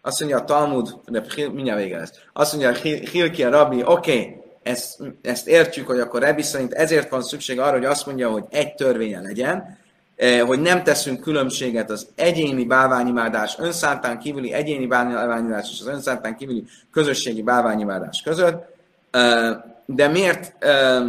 [0.06, 0.96] Azt mondja a Talmud,
[1.34, 2.12] mindjárt vége lesz.
[2.32, 2.72] Azt mondja
[3.10, 7.60] Hilki a rabbi, oké, okay, ezt, ezt értjük, hogy akkor Rebi szerint ezért van szükség
[7.60, 9.78] arra, hogy azt mondja, hogy egy törvénye legyen,
[10.16, 16.36] eh, hogy nem teszünk különbséget az egyéni bálványimádás, önszántán kívüli egyéni bálványimádás és az önszántán
[16.36, 18.64] kívüli közösségi bálványimádás között.
[19.10, 21.02] Eh, de miért, eh,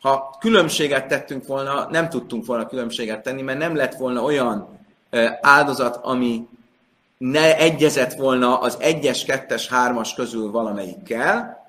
[0.00, 4.78] ha különbséget tettünk volna, nem tudtunk volna különbséget tenni, mert nem lett volna olyan
[5.40, 6.48] áldozat, ami
[7.20, 11.64] ne egyezett volna az egyes, kettes, hármas közül valamelyikkel,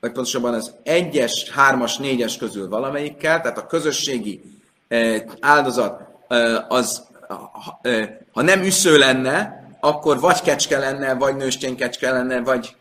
[0.00, 4.42] vagy pontosabban az egyes, hármas, négyes közül valamelyikkel, tehát a közösségi
[4.88, 7.06] eh, áldozat eh, az,
[7.82, 12.76] eh, ha nem üsző lenne, akkor vagy kecske lenne, vagy nőstény kecske lenne, vagy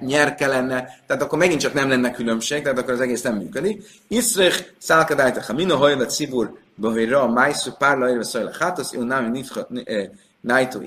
[0.00, 3.84] nyerke lenne, tehát akkor megint csak nem lenne különbség, tehát akkor az egész nem működik.
[4.08, 9.66] Iszrich, szálkadájta, ha min a szibur, bahira, májszú, párla, érve szajla, hát az, nem nifha,
[10.46, 10.80] Nájtó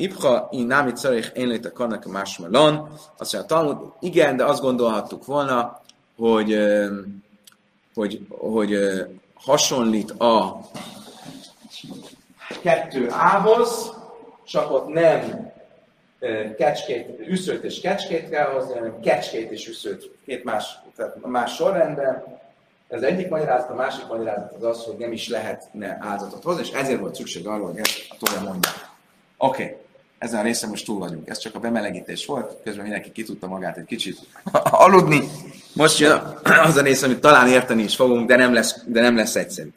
[0.50, 2.90] nem itt szarich én léte karnak a másmalon.
[3.18, 5.82] Azt mondja, Talmud, igen, de azt gondolhattuk volna,
[6.18, 6.58] hogy,
[7.94, 8.78] hogy, hogy
[9.34, 10.60] hasonlít a
[12.62, 13.94] kettő ához,
[14.44, 15.52] csak ott nem
[16.58, 22.24] kecskét, üszőt és kecskét kell hozni, hanem kecskét és üszőt, két más, tehát más sorrendben.
[22.88, 26.72] Ez egyik magyarázat, a másik magyarázat az az, hogy nem is lehetne áldozatot hozni, és
[26.72, 28.89] ezért volt szükség arra, hogy ezt a Tója mondja.
[29.42, 29.76] Oké, okay.
[30.18, 31.30] ezen a részen most túl vagyunk.
[31.30, 34.20] Ez csak a bemelegítés volt, közben mindenki ki tudta magát egy kicsit
[34.86, 35.30] aludni.
[35.74, 39.16] Most jön az a rész, amit talán érteni is fogunk, de nem lesz, de nem
[39.16, 39.70] lesz egyszerű.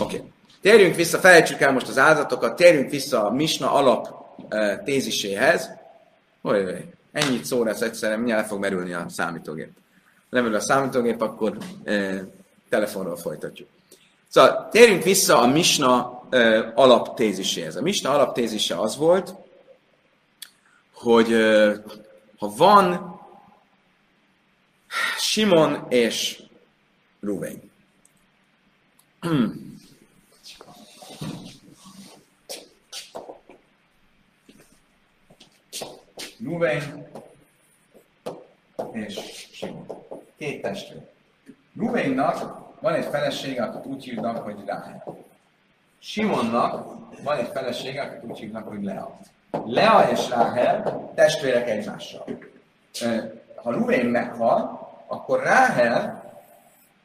[0.00, 0.16] Oké.
[0.16, 0.28] Okay.
[0.60, 5.70] Térjünk vissza, felejtsük el most az áldatokat, térjünk vissza a Misna alap uh, téziséhez.
[6.42, 9.70] Hogy ennyit szó lesz egyszerűen, mindjárt fog merülni a számítógép.
[10.30, 12.20] Lemerül a számítógép, akkor uh,
[12.68, 13.68] telefonról folytatjuk.
[14.28, 16.22] Szóval térjünk vissza a Misna
[16.74, 17.76] alaptéziséhez.
[17.76, 19.34] A Misna alaptézise az volt,
[20.92, 21.28] hogy
[22.38, 23.20] ha van
[25.18, 26.42] Simon és
[27.20, 27.70] Ruvény.
[36.44, 37.06] Ruvény
[38.92, 39.20] és
[39.52, 39.86] Simon.
[40.38, 41.08] Két testvér.
[41.76, 45.04] Ruvénynak van egy felesége, akit úgy hívnak, hogy Ráhel.
[45.98, 46.86] Simonnak
[47.22, 49.18] van egy felesége, akit úgy hívnak, hogy Lea.
[49.64, 52.24] Lea és Ráhel testvérek egymással.
[53.54, 56.32] Ha Ruvén meghal, akkor Ráhel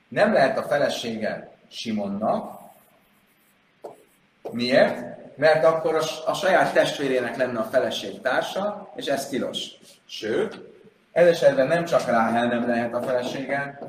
[0.08, 2.60] nem lehet a felesége Simonnak.
[4.52, 5.12] Miért?
[5.38, 9.68] Mert akkor a, a saját testvérének lenne a feleség társa, és ez tilos.
[10.06, 10.60] Sőt,
[11.12, 13.80] ez esetben nem csak Ráhel nem lehet a felesége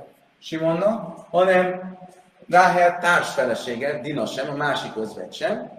[0.45, 1.97] Simonnak, hanem
[2.49, 5.71] Ráhel társfelesége, Dina sem, a másik özvegy sem.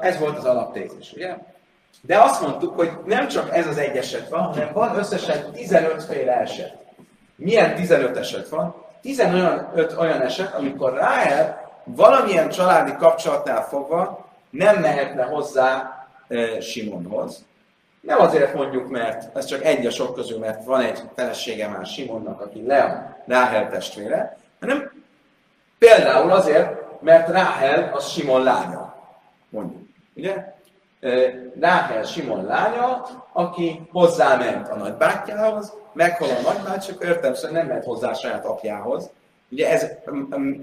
[0.00, 1.36] Ez volt az alaptézis, ugye?
[2.02, 6.04] De azt mondtuk, hogy nem csak ez az egy eset van, hanem van összesen 15
[6.04, 6.76] féle eset.
[7.36, 8.74] Milyen 15 eset van?
[9.00, 15.98] 15 olyan eset, amikor Ráhel valamilyen családi kapcsolatnál fogva nem mehetne hozzá
[16.60, 17.44] Simonhoz.
[18.00, 21.86] Nem azért mondjuk, mert ez csak egy a sok közül, mert van egy felesége már
[21.86, 25.00] Simonnak, aki Lea, Ráhel testvére, hanem
[25.80, 28.94] Például azért, mert Ráhel az Simon lánya,
[29.48, 29.82] mondjuk.
[30.14, 30.54] Ugye?
[31.60, 37.84] Ráhel Simon lánya, aki hozzáment a nagybátyjához, meghol a nagybáty, akkor értem, szóval nem mehet
[37.84, 39.10] hozzá a saját apjához.
[39.50, 39.90] Ugye ez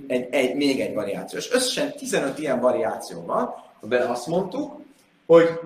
[0.08, 1.40] egy, egy, még egy variáció.
[1.40, 4.82] És összesen 15 ilyen variáció van, amiben azt mondtuk,
[5.26, 5.60] hogy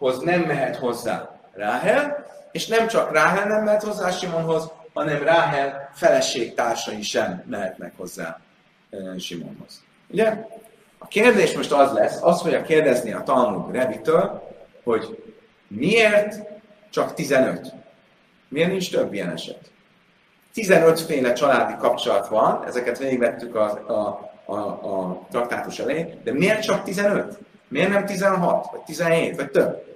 [0.00, 5.90] Simonhoz nem mehet hozzá Ráhel, és nem csak Ráhel nem mehet hozzá Simonhoz, hanem Ráhel
[5.94, 8.40] feleségtársai sem mehetnek hozzá
[9.18, 9.82] Simonhoz.
[10.10, 10.44] Ugye?
[10.98, 14.48] A kérdés most az lesz, azt fogja kérdezni a Talmud Revitől,
[14.84, 15.34] hogy
[15.68, 16.38] miért
[16.90, 17.72] csak 15?
[18.48, 19.70] Miért nincs több ilyen eset?
[20.52, 26.62] 15 féle családi kapcsolat van, ezeket végigvettük a, a, a, a traktátus elején, de miért
[26.62, 27.38] csak 15?
[27.68, 29.89] Miért nem 16, vagy 17, vagy több?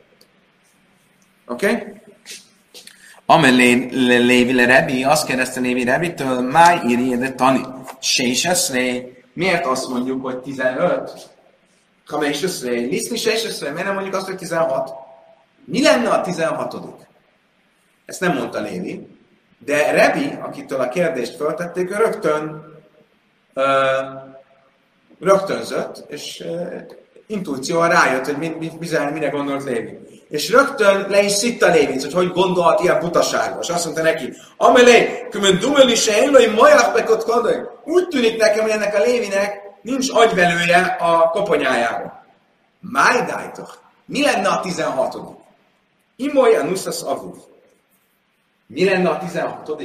[1.47, 1.67] Oké?
[1.67, 2.03] Okay?
[3.27, 3.89] Amelé
[4.19, 7.61] Lévi le Rebi, azt kérdezte Lévi Rebitől, máj írja de tani.
[8.01, 11.31] Séseszré, miért azt mondjuk, hogy 15?
[12.07, 14.93] Ha méseszré, liszni séseszré, miért nem mondjuk azt, hogy 16?
[15.65, 16.77] Mi lenne a 16
[18.05, 19.09] Ezt nem mondta Lévi,
[19.59, 22.65] de Rebi, akitől a kérdést föltették, ő rögtön
[23.55, 23.65] uh,
[25.21, 26.83] rögtönzött, és uh,
[27.27, 29.99] intuícióval rájött, hogy mi, mi, bizony, mire gondolt Lévi.
[30.29, 33.69] És rögtön le is szitta Lévit, hogy hogy gondolhat ilyen butaságos.
[33.69, 37.57] És azt mondta neki, amelé, kömön dumeli se élői majach kadai.
[37.85, 42.25] Úgy tűnik nekem, hogy ennek a Lévinek nincs agyvelője a koponyájára.
[42.81, 43.83] Májdájtok.
[44.05, 45.17] Mi lenne a 16
[46.17, 47.37] Imolya nuszas avuv.
[48.67, 49.83] Mi lenne a 16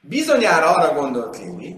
[0.00, 1.76] Bizonyára arra gondolt Lévi,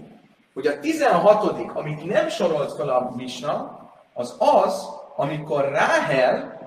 [0.53, 3.79] hogy a 16 amit nem sorolt fel a Misna,
[4.13, 4.85] az az,
[5.15, 6.60] amikor Ráhel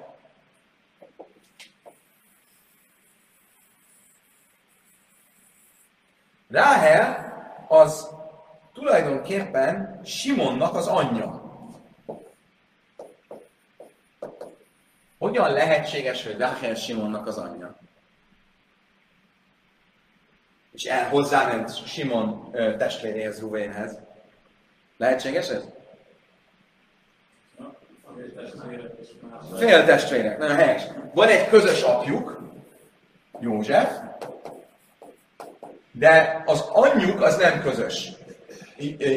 [6.55, 7.33] Ráhel
[7.69, 8.09] az
[8.73, 11.43] tulajdonképpen Simonnak az anyja.
[15.19, 17.77] Hogyan lehetséges, hogy Ráhel Simonnak az anyja?
[20.73, 23.99] És el hozzáment Simon testvéréhez, Ruvénhez.
[24.97, 25.65] Lehetséges ez?
[29.57, 30.83] Fél testvérek, nagyon helyes.
[31.15, 32.43] Van egy közös apjuk,
[33.41, 33.99] József,
[35.99, 38.13] de az anyjuk az nem közös.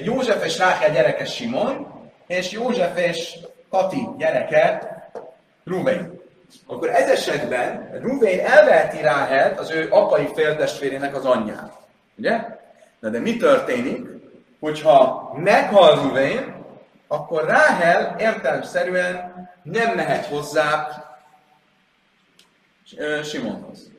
[0.03, 1.87] József és Rákel gyereke Simon,
[2.27, 3.37] és József és
[3.69, 4.81] Kati gyereke
[5.63, 6.19] Ruvén.
[6.67, 11.73] Akkor ez esetben Ruvén elveheti Ráhelt, az ő apai féltestvérének az anyját.
[12.17, 12.39] Ugye?
[12.99, 14.05] Na de mi történik,
[14.59, 16.65] hogyha meghal Ruvén,
[17.07, 20.87] akkor Ráhel értelemszerűen nem mehet hozzá
[23.23, 23.91] Simonhoz.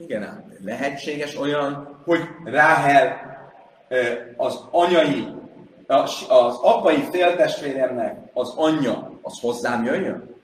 [0.00, 3.20] Igen ám, lehetséges olyan, hogy Ráhel
[4.36, 5.26] az anyai,
[6.28, 10.34] az apai féltestvéremnek az anyja, az hozzám jöjjön?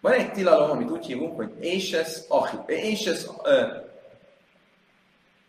[0.00, 3.26] Van egy tilalom, amit úgy hívunk, hogy Éses, Achi, Éses,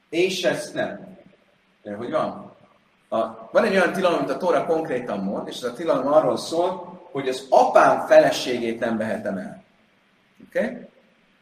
[0.09, 1.17] Éses, nem.
[1.97, 2.55] Hogy van?
[3.09, 3.17] A,
[3.51, 6.99] van egy olyan tilalom, amit a Tóra konkrétan mond, és ez a tilalom arról szól,
[7.11, 9.63] hogy az apám feleségét nem vehetem el.
[10.47, 10.59] Oké?
[10.59, 10.87] Okay?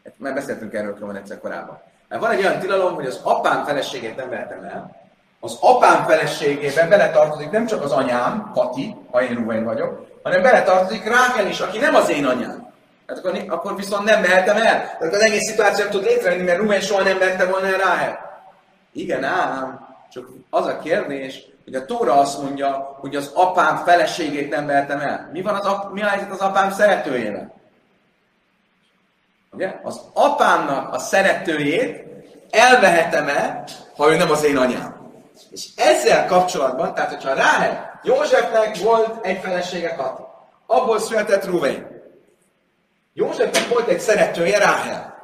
[0.06, 1.82] Hát már beszéltünk erről van egyszer korábban.
[2.08, 4.96] Mert van egy olyan tilalom, hogy az apám feleségét nem vehetem el.
[5.40, 11.04] Az apám feleségébe beletartozik nem csak az anyám, Kati, ha én Ruvain vagyok, hanem beletartozik
[11.04, 12.74] Rákel is, aki nem az én anyám.
[13.08, 14.98] Hát akkor, akkor viszont nem mehetem el.
[15.00, 18.20] Tehát az egész szituáció nem tud létrejönni, mert Ruvain soha nem vette volna el Ráhel.
[18.92, 24.50] Igen ám, csak az a kérdés, hogy a Tóra azt mondja, hogy az apám feleségét
[24.50, 25.30] nem vertem el.
[25.32, 27.54] Mi van az, ap- mi a helyzet az apám szeretőjével?
[29.56, 29.80] Ugye?
[29.84, 32.04] Az apámnak a szeretőjét
[32.50, 33.64] elvehetem-e,
[33.96, 35.12] ha ő nem az én anyám?
[35.52, 40.24] És ezzel kapcsolatban, tehát hogyha Ráhel, Józsefnek volt egy felesége Kati,
[40.66, 41.88] abból született Ruvén.
[43.14, 45.16] Józsefnek volt egy szeretője Ráhel,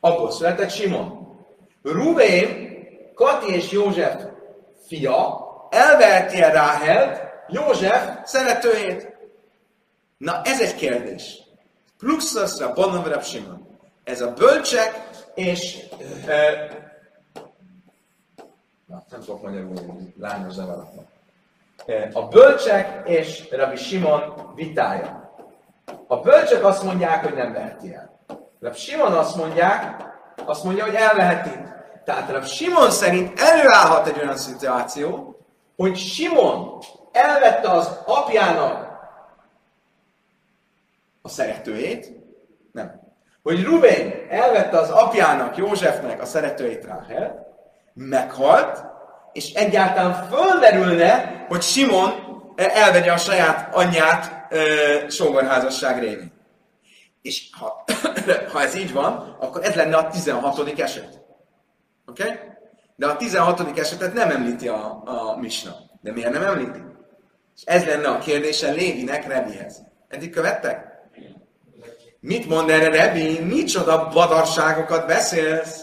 [0.00, 1.36] abból született Simon.
[1.82, 2.70] Ruvén,
[3.14, 4.14] Kati és József
[4.86, 5.40] fia
[5.70, 9.16] elveheti -e Ráhelt, József szeretőjét.
[10.18, 11.41] Na, ez egy kérdés.
[12.02, 13.66] Pluxaszra, Bonnavrab Simon.
[14.04, 15.78] Ez a bölcsek és...
[16.26, 16.68] E,
[18.86, 21.04] na, nem tudok magyarul, lányos zavaratnak.
[21.86, 25.36] E, a bölcsek és Rabbi Simon vitája.
[26.06, 28.18] A bölcsek azt mondják, hogy nem veheti el.
[28.60, 30.04] Rabbi Simon azt mondják,
[30.44, 31.70] azt mondja, hogy elveheti.
[32.04, 35.36] Tehát Rav Simon szerint előállhat egy olyan szituáció,
[35.76, 36.78] hogy Simon
[37.12, 38.91] elvette az apjának
[41.22, 42.12] a szeretőjét,
[42.72, 43.00] nem.
[43.42, 47.46] Hogy Ruben elvette az apjának, Józsefnek a szeretőjét Ráhel,
[47.94, 48.84] meghalt,
[49.32, 52.10] és egyáltalán fölmerülne, hogy Simon
[52.56, 54.58] elvegye a saját anyját e,
[55.08, 56.32] sógorházasság révén.
[57.22, 57.84] És ha,
[58.52, 60.80] ha ez így van, akkor ez lenne a 16.
[60.80, 61.20] eset.
[62.06, 62.22] Oké?
[62.22, 62.36] Okay?
[62.96, 63.78] De a 16.
[63.78, 65.72] esetet nem említi a, a Misna.
[66.00, 66.80] De miért nem említi?
[67.56, 69.82] És ez lenne a kérdése Lévinek Rebihez.
[70.08, 70.91] Eddig követtek?
[72.22, 73.38] Mit mond erre Rebi?
[73.38, 75.82] Micsoda badarságokat beszélsz?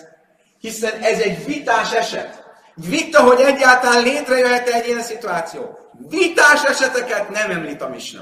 [0.59, 2.43] Hiszen ez egy vitás eset.
[2.75, 5.77] Vita, hogy egyáltalán létrejöhet egy ilyen szituáció.
[6.07, 8.21] Vitás eseteket nem említ a Misna.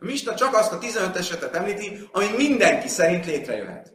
[0.00, 3.92] A Misna csak azt a 15 esetet említi, ami mindenki szerint létrejöhet.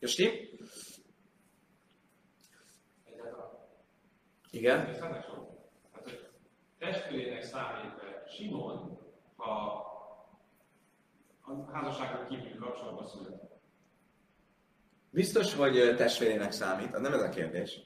[0.00, 0.48] Kösti?
[4.50, 4.78] Igen?
[5.00, 5.24] Hát,
[6.78, 7.92] testvérének számít
[8.36, 8.98] Simon,
[9.36, 9.89] ha
[11.50, 13.50] a házasságon kívül kapcsolatban született.
[15.10, 17.80] Biztos, hogy testvérének számít, nem ez a kérdés.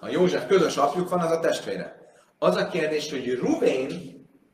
[0.00, 1.96] Ha József közös apjuk van, az a testvére.
[2.38, 3.90] Az a kérdés, hogy Ruvén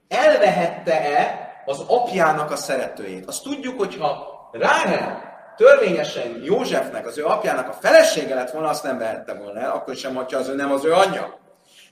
[0.08, 3.26] elvehette-e az apjának a szeretőjét.
[3.26, 5.22] Azt tudjuk, hogy ha Ráhel
[5.56, 9.96] törvényesen Józsefnek, az ő apjának a felesége lett volna, azt nem vehette volna el, akkor
[9.96, 11.38] sem, hogyha az ő nem az ő anyja.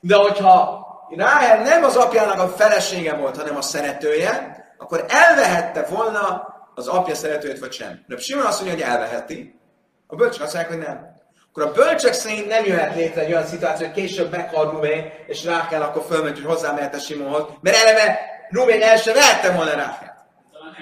[0.01, 6.55] De hogyha Ráhel nem az apjának a felesége volt, hanem a szeretője, akkor elvehette volna
[6.75, 8.03] az apja szeretőjét, vagy sem.
[8.07, 9.59] De Simon azt mondja, hogy elveheti.
[10.07, 11.15] A bölcsök azt mondják, hogy nem.
[11.49, 15.43] Akkor a bölcsök szerint nem jöhet létre egy olyan szituáció, hogy később meghal Rubén, és
[15.43, 18.19] Rákel akkor fölment, hogy hozzámehet a Simonhoz, mert eleve
[18.49, 20.15] Rubén el sem vehette volna Rákel.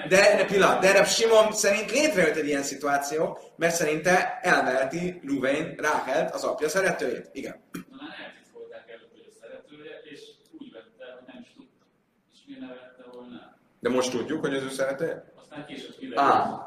[0.08, 5.74] De erre pillanat, de erre Simon szerint létrejött egy ilyen szituáció, mert szerinte elveheti Ruvén
[5.76, 7.28] Rákelt, az apja szeretőjét.
[7.32, 7.62] Igen.
[7.72, 10.20] Talán eltitkolták előtt, hogy a szeretője, és
[10.58, 11.84] úgy vette, hogy nem is tudta.
[12.32, 13.58] És miért ne vette volna el?
[13.86, 15.24] De most tudjuk, hogy az ő szeretője?
[15.40, 16.30] Aztán később kiderült.
[16.30, 16.66] Á,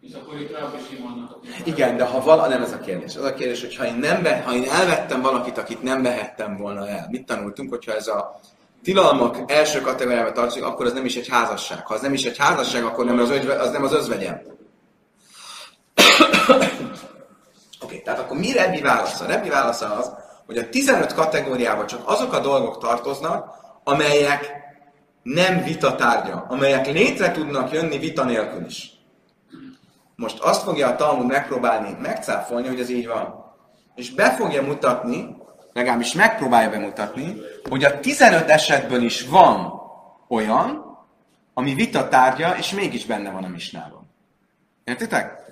[0.00, 3.16] És akkor itt Rabbi Simonnak igen, de ha vala, nem ez a kérdés.
[3.16, 6.56] Az a kérdés, hogy ha én, nem be, ha én elvettem valakit, akit nem vehettem
[6.56, 8.40] volna el, mit tanultunk, hogyha ez a
[8.82, 11.86] tilalmak első kategóriába tartozik, akkor az nem is egy házasság.
[11.86, 14.40] Ha az nem is egy házasság, akkor nem az, ögyve, az nem az özvegyem.
[16.48, 16.66] Oké,
[17.80, 19.26] okay, tehát akkor mi Rebbi válasza?
[19.26, 20.12] Rebbi válasza az,
[20.46, 23.54] hogy a 15 kategóriában csak azok a dolgok tartoznak,
[23.84, 24.65] amelyek
[25.26, 28.90] nem vita tárgya, amelyek létre tudnak jönni vita nélkül is.
[30.16, 33.54] Most azt fogja a Talmud megpróbálni megcáfolni, hogy ez így van.
[33.94, 35.36] És be fogja mutatni,
[35.72, 37.36] legalábbis megpróbálja bemutatni,
[37.68, 39.72] hogy a 15 esetből is van
[40.28, 40.98] olyan,
[41.54, 44.10] ami vita tárgya, és mégis benne van a misnában.
[44.84, 45.45] Értitek?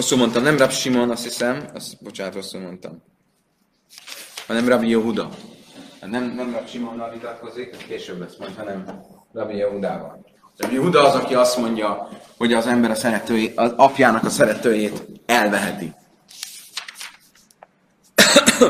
[0.00, 3.02] Rosszul mondtam, nem Rab Simon, azt hiszem, azt, bocsánat, rosszul mondtam.
[4.46, 5.28] Hanem Rabbi Yehuda.
[6.00, 10.24] Nem, nem Rab Simonnal vitatkozik, később lesz majd, hanem Rabbi Yehudával.
[10.56, 15.06] Rabbi Yehuda az, aki azt mondja, hogy az ember a szeretői, az apjának a szeretőjét
[15.26, 15.94] elveheti.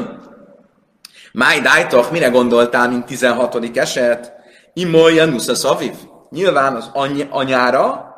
[1.33, 3.77] Máj Dájtoch, mire gondoltál, mint 16.
[3.77, 4.33] eset?
[4.73, 5.95] Imolja Nusza Szaviv.
[6.31, 8.15] Nyilván az any- anyára,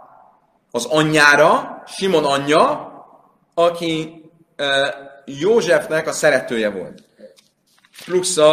[0.70, 2.90] az anyjára, Simon anyja,
[3.62, 4.22] aki
[5.24, 7.02] Józsefnek a szeretője volt.
[8.04, 8.50] Pluxa,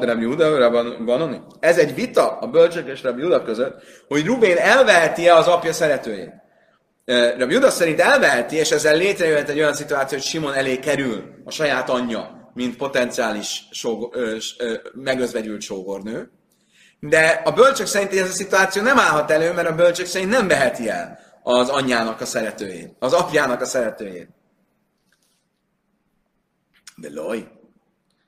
[0.00, 1.40] Rabbi Juda, Rabban Ganoni.
[1.60, 6.32] Ez egy vita a bölcsök és Rabbi Juda között, hogy Rubén elveheti-e az apja szeretőjét.
[7.38, 11.50] Rabbi Juda szerint elveheti, és ezzel létrejöhet egy olyan szituáció, hogy Simon elé kerül a
[11.50, 16.30] saját anyja, mint potenciális sógo, ö, ö, megözvegyült sógornő.
[17.00, 20.48] De a bölcsök szerint ez a szituáció nem állhat elő, mert a bölcsök szerint nem
[20.48, 24.28] veheti el az anyjának a szeretőjét, az apjának a szeretőjét.
[26.96, 27.48] De loj,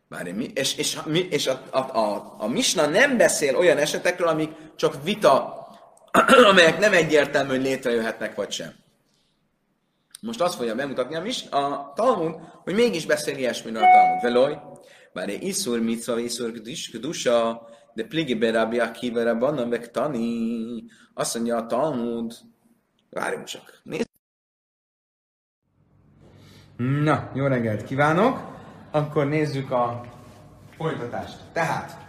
[0.08, 4.28] Várj, mi, és, és, mi, és a, a, a, a Misna nem beszél olyan esetekről,
[4.28, 5.66] amik csak vita,
[6.50, 8.74] amelyek nem egyértelmű, hogy létrejöhetnek vagy sem.
[10.20, 14.22] Most azt fogja bemutatni a, mis, a Talmud, hogy mégis beszél ilyesmiről a Talmud.
[14.22, 14.58] Veloj,
[15.12, 16.52] egy iszur mitzva, iszur
[16.92, 20.84] kedusa, de pligi berabbi akiva rabbanan tani.
[21.14, 22.32] Azt mondja a Talmud,
[23.10, 24.08] várjunk csak, nézd.
[26.76, 28.56] Na, jó reggelt kívánok!
[28.90, 30.04] Akkor nézzük a
[30.76, 31.38] folytatást.
[31.52, 32.06] Tehát,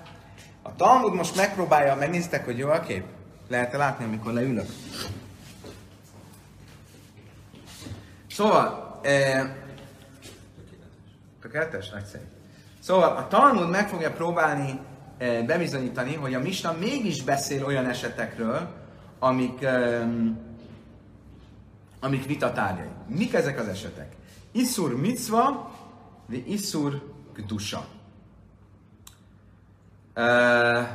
[0.62, 3.04] a Talmud most megpróbálja, megnéztek, hogy jó a kép?
[3.48, 4.68] Lehet-e látni, amikor leülök?
[8.28, 9.52] Szóval, eh,
[11.42, 12.24] tökéletes, nagyszerű.
[12.80, 14.80] Szóval a Talmud meg fogja próbálni
[15.18, 18.68] eh, bebizonyítani, hogy a Misna mégis beszél olyan esetekről,
[19.20, 20.02] amik, eh,
[22.00, 22.90] amik vitatárgyai.
[23.08, 24.16] Mik ezek az esetek?
[24.52, 25.72] Iszur mitzva,
[26.28, 27.86] de iszur kdusa.
[30.16, 30.88] Uh,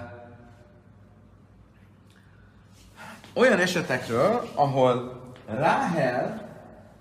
[3.35, 6.49] olyan esetekről, ahol Ráhel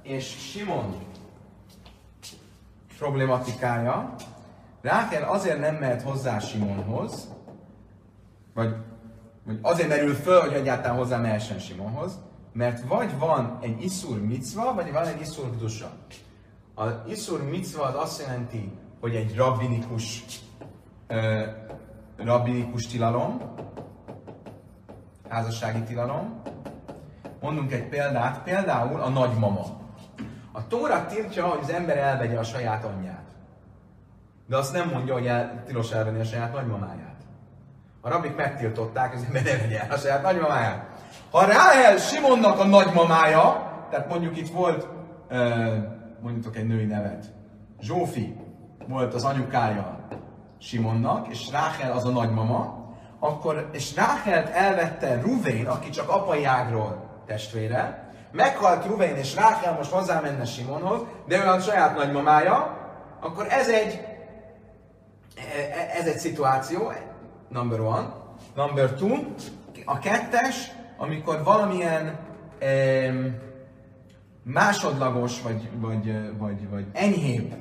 [0.02, 1.06] és Simon
[2.98, 4.16] problematikája,
[4.82, 7.28] Ráhel azért nem mehet hozzá Simonhoz,
[8.54, 8.76] vagy,
[9.46, 12.20] vagy azért merül föl, hogy egyáltalán hozzá mehessen Simonhoz,
[12.54, 15.92] mert vagy van egy iszur micva, vagy van egy iszur dusa.
[16.76, 20.24] A iszur micva az azt jelenti, hogy egy rabbinikus,
[21.10, 21.42] uh,
[22.18, 23.42] rabbinikus tilalom,
[25.30, 26.42] házassági tilalom.
[27.42, 29.82] Mondunk egy példát, például a nagymama.
[30.52, 33.24] A Tóra tiltja, hogy az ember elvegye a saját anyját.
[34.48, 37.16] De azt nem mondja, hogy el, tilos elvenni a saját nagymamáját.
[38.02, 40.93] A rabbik megtiltották, hogy az ember ne a saját nagymamáját.
[41.34, 44.88] Ha Ráhel Simonnak a nagymamája, tehát mondjuk itt volt,
[46.22, 47.26] mondjuk egy női nevet,
[47.82, 48.36] Zsófi
[48.88, 50.08] volt az anyukája
[50.60, 52.88] Simonnak, és Ráhel az a nagymama,
[53.20, 59.92] akkor, és Ráhelt elvette Ruvén, aki csak apai ágról testvére, meghalt Ruvén, és Ráhel most
[59.92, 62.78] hozzámenne Simonhoz, de ő a saját nagymamája,
[63.20, 64.08] akkor ez egy,
[66.00, 66.92] ez egy szituáció,
[67.50, 68.14] number one.
[68.56, 69.16] Number two,
[69.86, 70.72] a kettes,
[71.04, 72.20] amikor valamilyen
[72.62, 73.36] um,
[74.44, 77.54] másodlagos, vagy, vagy, vagy, vagy enyhébb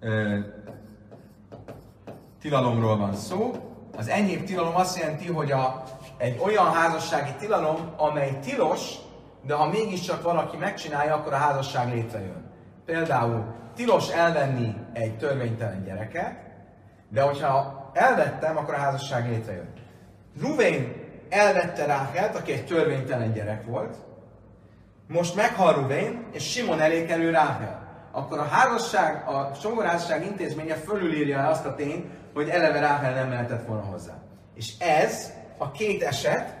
[0.00, 0.38] uh,
[2.40, 3.54] tilalomról van szó.
[3.96, 5.82] Az enyhébb tilalom azt jelenti, hogy a,
[6.16, 8.94] egy olyan házassági tilalom, amely tilos,
[9.42, 12.50] de ha mégiscsak valaki megcsinálja, akkor a házasság létrejön.
[12.84, 13.44] Például
[13.74, 16.36] tilos elvenni egy törvénytelen gyereket,
[17.08, 19.72] de hogyha elvettem, akkor a házasság létrejön.
[20.40, 23.96] Ruvén elvette Rákelt, aki egy törvénytelen gyerek volt,
[25.08, 27.84] most meghal Ruvén, és Simon elé kerül Rákel.
[28.12, 33.66] Akkor a házasság, a songorházasság intézménye fölülírja azt a tényt, hogy eleve Rákel nem mehetett
[33.66, 34.22] volna hozzá.
[34.54, 36.54] És ez, a két eset,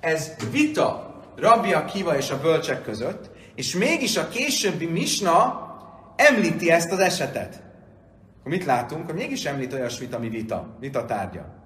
[0.00, 5.68] ez vita Rabbi Akiva és a bölcsek között, és mégis a későbbi Misna
[6.16, 7.62] említi ezt az esetet.
[8.38, 9.06] Akkor mit látunk?
[9.06, 11.59] Hogy mégis említ olyasmit, ami vita, vita tárgya.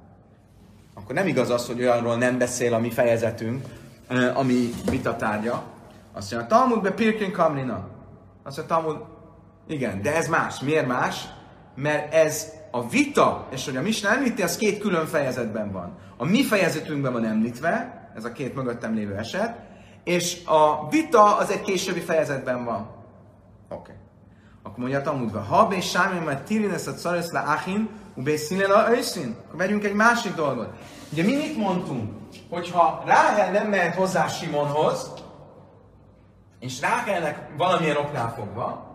[0.94, 3.64] Akkor nem igaz az, hogy olyanról nem beszél a mi fejezetünk,
[4.34, 5.62] ami vita tárgya.
[6.12, 7.88] Azt mondja, a Talmud be Pirkin Kamrina.
[8.42, 8.96] Azt mondja, Talmud,
[9.66, 10.60] igen, de ez más.
[10.60, 11.28] Miért más?
[11.74, 15.96] Mert ez a vita, és hogy a Misna említi, az két külön fejezetben van.
[16.16, 19.56] A mi fejezetünkben van említve, ez a két mögöttem lévő eset,
[20.04, 22.90] és a vita az egy későbbi fejezetben van.
[23.68, 23.92] Oké.
[23.92, 23.94] Okay.
[24.66, 28.64] Akkor mondja a Talmudva, ha bé sámi, mert tirines a caresz le achin, ubé színe
[28.64, 29.36] a őszín.
[29.46, 30.68] Akkor vegyünk egy másik dolgot.
[31.12, 32.12] Ugye mi mit mondtunk?
[32.50, 35.12] Hogyha Ráhel nem mehet hozzá Simonhoz,
[36.60, 38.92] és Ráhelnek valamilyen oknál fogva,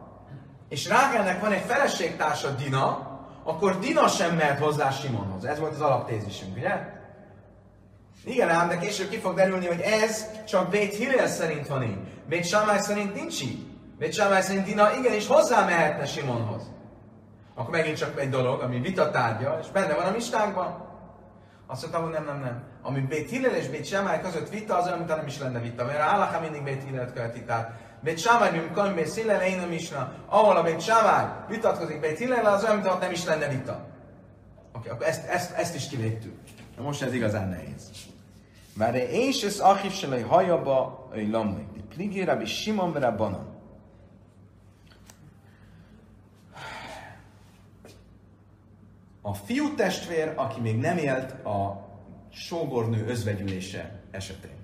[0.69, 3.07] és Ráhelnek van egy feleségtársa Dina,
[3.43, 5.43] akkor Dina sem mehet hozzá Simonhoz.
[5.45, 6.97] Ez volt az alaptézisünk, ugye?
[8.25, 11.97] Igen ám, de később ki fog derülni, hogy ez csak Bét Hillel szerint van így.
[12.27, 13.68] Bét Samály szerint nincs így.
[13.99, 16.71] Bét Samály szerint Dina igenis hozzá mehetne Simonhoz.
[17.55, 19.11] Akkor megint csak egy dolog, ami vita
[19.61, 20.87] és benne van a mistánkban.
[21.67, 22.63] Azt mondtam, hogy nem, nem, nem.
[22.81, 25.85] Ami Bét Hillel és Bét Samály között vita, az olyan, mint nem is lenne vita.
[25.85, 27.43] Mert Állaha mindig Bét Hillelt követi.
[27.43, 27.71] Tehát
[28.03, 32.17] Bét Samály, mint Kalim Bét Hillel, én nem isna, ahol a Bét Samály vitatkozik Bét
[32.17, 33.71] Hillel, az olyan, mint nem is lenne vita.
[33.71, 33.87] Oké,
[34.77, 36.37] okay, akkor ezt, ezt, ezt is kivédtük.
[36.77, 37.89] Na most ez igazán nehéz.
[38.75, 41.65] Várj, és ez achiv se hajaba, hogy lamli.
[41.89, 43.58] Pligé Simon Rabbanan.
[49.29, 51.87] A fiú testvér, aki még nem élt a
[52.31, 54.57] sógornő özvegyülése esetén.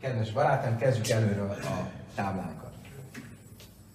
[0.00, 2.72] Kedves barátom, kezdjük előről a táblánkat.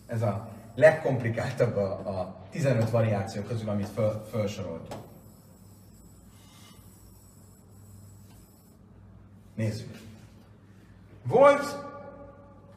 [0.07, 5.01] Ez a legkomplikáltabb a, a 15 variáció közül, amit föl, felsoroltunk.
[9.55, 9.99] Nézzük.
[11.23, 11.77] Volt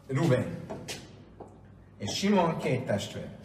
[0.06, 0.60] Ruben
[1.98, 3.37] és Simon két testvér.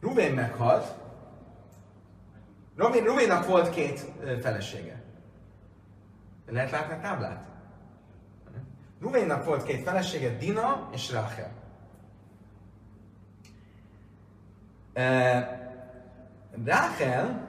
[0.00, 0.94] Ruben meghalt.
[2.76, 4.06] Ruben, Rubennak volt két
[4.40, 5.02] felesége.
[6.46, 7.46] Lehet látni a táblát?
[9.00, 11.50] Rubennak volt két felesége, Dina és Rachel.
[16.64, 17.48] Rachel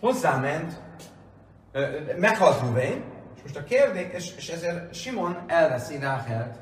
[0.00, 0.80] hozzáment,
[2.16, 6.56] meghalt Ruvén, és most a kérdés, és, ezért Simon elveszi Ráhelt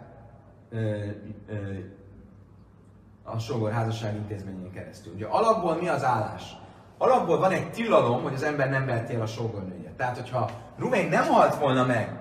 [3.34, 5.12] a sógor házasság intézményén keresztül.
[5.14, 6.56] Ugye alapból mi az állás?
[6.98, 9.90] Alapból van egy tilalom, hogy az ember nem veheti el a sógornőjét.
[9.96, 12.20] Tehát, hogyha Ruvén nem halt volna meg,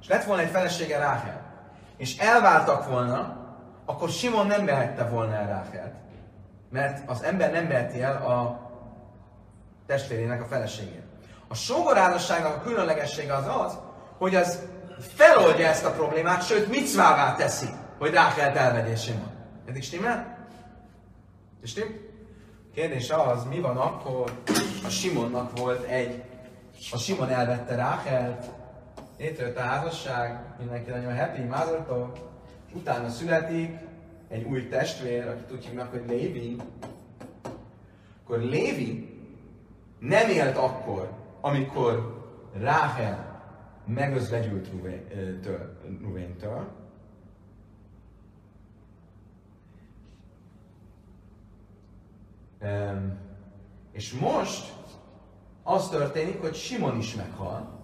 [0.00, 1.40] és lett volna egy felesége Ráhel,
[1.96, 3.36] és elváltak volna,
[3.84, 5.94] akkor Simon nem vehette volna el Ráhelt.
[6.70, 8.60] Mert az ember nem veheti el a
[9.86, 11.02] testvérének a feleségét.
[11.48, 13.78] A sógorházasságnak a különlegessége az az,
[14.18, 14.58] hogy az
[14.98, 19.30] feloldja ezt a problémát, sőt, micvává teszi, hogy Rákelt elvegyél Simon.
[19.68, 20.33] Eddig stimmel?
[21.66, 21.88] Stimm?
[22.74, 24.32] Kérdés az, mi van akkor,
[24.84, 26.22] a Simonnak volt egy,
[26.92, 28.50] a Simon elvette Rákelt,
[29.18, 32.12] létrejött a házasság, mindenki nagyon happy, mázoltól,
[32.68, 33.76] és utána születik
[34.28, 36.56] egy új testvér, akit úgy hívnak, hogy Lévi,
[38.24, 39.18] akkor Lévi
[39.98, 41.10] nem élt akkor,
[41.40, 42.24] amikor
[42.60, 43.42] Ráhel
[43.86, 44.68] megözvegyült
[46.02, 46.68] Ruvéntől,
[53.92, 54.72] és most
[55.62, 57.82] az történik, hogy Simon is meghal,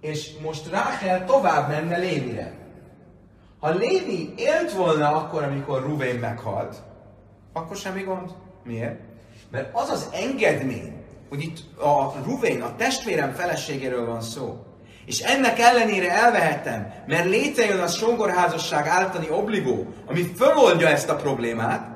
[0.00, 2.54] és most Ráhel tovább menne Lévire.
[3.60, 6.82] Ha Lévi élt volna akkor, amikor Ruvén meghalt,
[7.52, 8.30] akkor semmi gond.
[8.64, 9.00] Miért?
[9.50, 14.64] Mert az az engedmény, hogy itt a Ruvén, a testvérem feleségéről van szó,
[15.06, 21.93] és ennek ellenére elvehettem, mert létrejön a songorházasság általi obligó, ami föloldja ezt a problémát,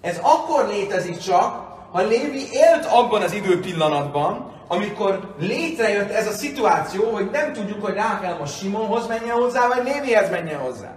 [0.00, 7.10] ez akkor létezik csak, ha Lévi élt abban az időpillanatban, amikor létrejött ez a szituáció,
[7.10, 10.96] hogy nem tudjuk, hogy Rákel most Simonhoz menjen hozzá, vagy Lévihez menjen hozzá.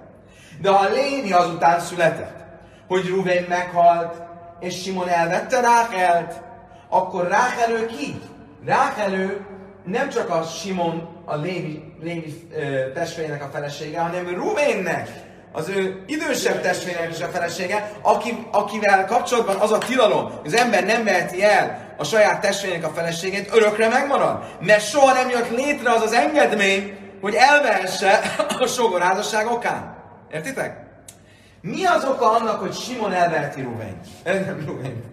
[0.62, 2.45] De ha Lévi azután született,
[2.88, 4.22] hogy Ruvén meghalt,
[4.60, 6.41] és Simon elvette Rákelt,
[6.89, 8.22] akkor Rákelő ki?
[8.66, 9.45] Rákelő
[9.86, 12.47] nem csak a Simon, a Lévi, Lévi
[12.93, 15.10] testvérének a felesége, hanem Ruvénnek,
[15.52, 20.86] az ő idősebb testvérének is a felesége, aki, akivel kapcsolatban az a tilalom, az ember
[20.86, 24.43] nem veheti el a saját testvérének a feleségét, örökre megmarad.
[24.60, 28.20] Mert soha nem jött létre az az engedmény, hogy elvehesse
[28.60, 29.95] a sogorházasság okán.
[30.32, 30.89] Értitek?
[31.62, 33.99] Mi az oka annak, hogy Simon elveheti Ruvén?
[34.24, 35.04] Nem Ruvén.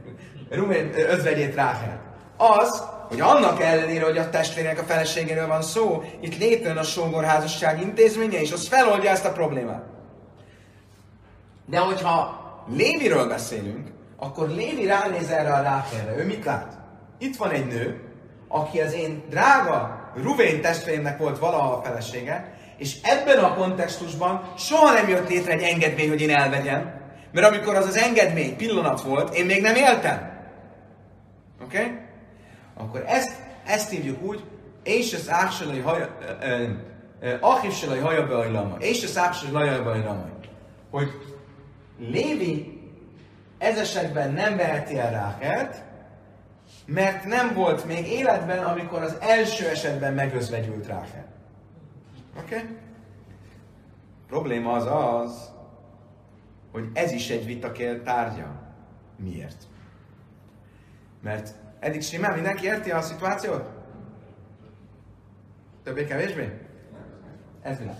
[0.50, 2.00] Ruvén özvegyét Ráhel.
[2.36, 7.80] Az, hogy annak ellenére, hogy a testvérének a feleségéről van szó, itt létrejön a sógorházasság
[7.80, 9.87] intézménye, és az feloldja ezt a problémát.
[11.70, 12.46] De hogyha
[12.76, 16.16] Léviről beszélünk, akkor Lévi ránéz erre a Ráhelre.
[16.16, 16.78] Ő mit lát?
[17.18, 18.00] Itt van egy nő,
[18.48, 24.92] aki az én drága Ruvén testvérimnek volt valaha a felesége, és ebben a kontextusban soha
[24.92, 27.00] nem jött létre egy engedmény, hogy én elvegyem,
[27.32, 30.30] mert amikor az az engedmény pillanat volt, én még nem éltem.
[31.64, 31.78] Oké?
[31.78, 31.98] Okay?
[32.76, 33.32] Akkor ezt,
[33.66, 34.44] ezt hívjuk úgy,
[34.82, 36.16] és az áksalai haja,
[37.40, 40.24] ahivsalai haja beajlama, és az áksalai haja beajlama,
[40.90, 41.08] hogy
[41.98, 42.78] Lévi
[43.58, 45.82] ez esetben nem veheti el Rákelt,
[46.86, 51.26] mert nem volt még életben, amikor az első esetben megözvegyült Rákel.
[52.38, 52.56] Oké?
[52.56, 52.68] Okay?
[54.26, 55.50] Probléma az az,
[56.72, 58.60] hogy ez is egy vitakér tárgya.
[59.16, 59.62] Miért?
[61.22, 63.70] Mert eddig simán mindenki érti a szituációt?
[65.84, 66.58] Többé-kevésbé?
[67.62, 67.96] Ez világ.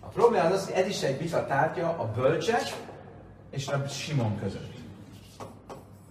[0.00, 2.62] A probléma az az, hogy ez is egy vita tárgya a bölcsek
[3.50, 4.74] és Rabbi Simon között.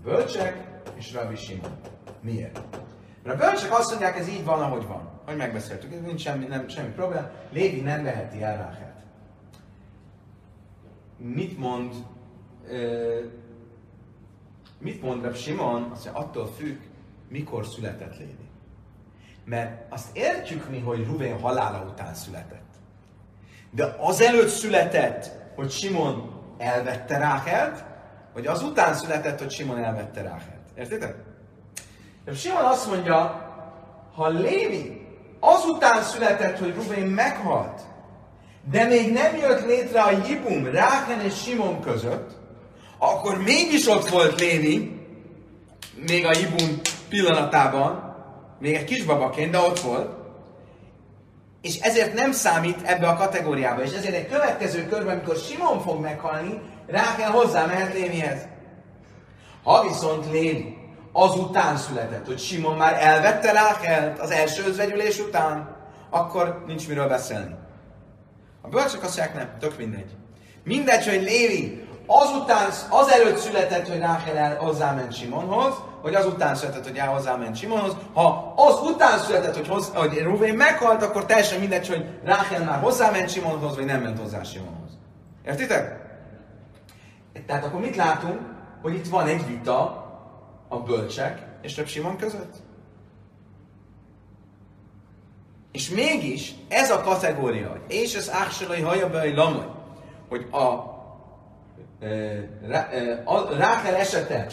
[0.04, 1.78] Bölcsek és Rabbi Simon.
[2.22, 2.60] Miért?
[3.24, 5.10] Mert a bölcsek azt mondják, ez így van, ahogy van.
[5.26, 7.30] Hogy megbeszéltük, ez nincs semmi, nem, semmi probléma.
[7.52, 8.98] Lévi nem veheti el Ráhelt.
[11.18, 11.94] Mit mond
[12.68, 13.20] ö,
[14.80, 15.92] mit mond Rab Simon?
[15.92, 16.78] Azt mondja, attól függ,
[17.30, 18.50] mikor született Lévi.
[19.46, 22.68] Mert azt értjük mi, hogy Ruvén halála után született.
[23.72, 27.84] De azelőtt született, hogy Simon elvette Ráhelt,
[28.34, 30.60] vagy azután született, hogy Simon elvette Ráhelt.
[30.78, 31.16] Értitek?
[32.26, 33.48] De Simon azt mondja,
[34.16, 35.08] ha Lévi
[35.40, 37.82] azután született, hogy Rubén meghalt,
[38.72, 42.38] de még nem jött létre a Jibum Ráken és Simon között,
[42.98, 45.00] akkor mégis ott volt Lévi,
[46.08, 46.80] még a Jibum
[47.10, 48.16] pillanatában,
[48.60, 50.19] még egy kisbabaként, de ott volt,
[51.62, 53.84] és ezért nem számít ebbe a kategóriába.
[53.84, 58.48] És ezért egy következő körben, amikor Simon fog meghalni, rá kell hozzá mehet Lévihez.
[59.64, 60.78] Ha viszont Lévi
[61.12, 65.78] azután született, hogy Simon már elvette Rákelt az első özvegyülés után,
[66.10, 67.56] akkor nincs miről beszélni.
[68.62, 70.12] A bölcsök azt mondják, nem, tök mindegy.
[70.64, 76.98] Mindegy, hogy Lévi azután, azelőtt született, hogy Rákel el hozzáment Simonhoz, hogy azután született, hogy
[76.98, 77.96] el hozzáment Simonhoz.
[78.14, 82.80] Ha az után született, hogy, hoz, hogy Ruvén meghalt, akkor teljesen mindegy, hogy Rákel már
[82.80, 84.98] hozzáment Simonhoz, vagy nem ment hozzá Simonhoz.
[85.46, 86.08] Értitek?
[87.46, 88.40] Tehát akkor mit látunk?
[88.82, 90.08] Hogy itt van egy vita
[90.68, 92.56] a bölcsek és több Simon között.
[95.72, 99.68] És mégis ez a kategória, és az áksalai hajabeli lamai,
[100.30, 100.98] hogy a
[103.58, 104.48] Rákel esete,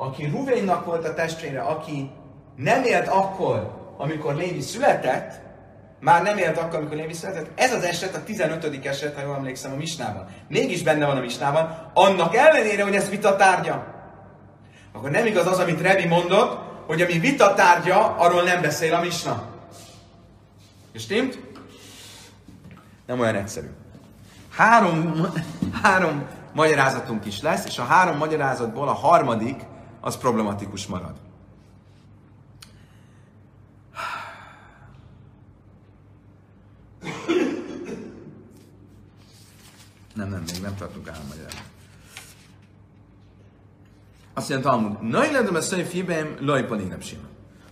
[0.00, 2.10] aki Ruvénnak volt a testvére, aki
[2.56, 5.40] nem élt akkor, amikor Lévi született,
[6.00, 7.50] már nem élt akkor, amikor Lévi született.
[7.54, 8.86] Ez az eset, a 15.
[8.86, 10.26] eset, ha jól emlékszem a Misnában.
[10.48, 13.84] Mégis benne van a Misnában, annak ellenére, hogy ez vita tárgya.
[14.92, 19.00] Akkor nem igaz az, amit Revi mondott, hogy ami vita tárgya, arról nem beszél a
[19.00, 19.42] Misna.
[20.92, 21.38] És stimmt?
[23.06, 23.68] Nem olyan egyszerű.
[24.50, 25.26] Három,
[25.82, 29.68] három magyarázatunk is lesz, és a három magyarázatból a harmadik
[30.00, 31.14] az problematikus marad.
[40.14, 41.62] Nem, nem, még nem tartunk három magyarázat.
[44.34, 47.22] Azt mondja Talmud, nagy ledem a szöjf hibem, lajpanig nem sima.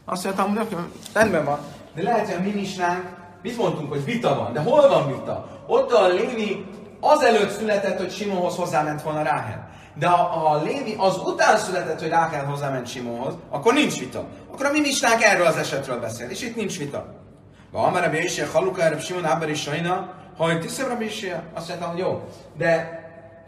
[0.05, 1.59] Azt mondja Talmud, rendben van,
[1.95, 3.05] de lehet, hogy a mi misnánk
[3.43, 5.63] mit mondtunk, hogy vita van, de hol van vita?
[5.67, 6.67] Ott a Lévi
[7.01, 9.71] azelőtt született, hogy Simonhoz hozzáment volna Ráhel.
[9.99, 14.25] De ha, a Lévi az után született, hogy Ráhel hozzáment Simonhoz, akkor nincs vita.
[14.53, 17.07] Akkor a mi misnánk erről az esetről beszél, és itt nincs vita.
[17.73, 21.43] Va, mert Rabbi Yishia, Haluka, Rabbi Simon, Áber és Sajna, ha én tisztem Rabbi Yishia,
[21.55, 22.29] azt mondtam, hogy jó.
[22.57, 22.99] De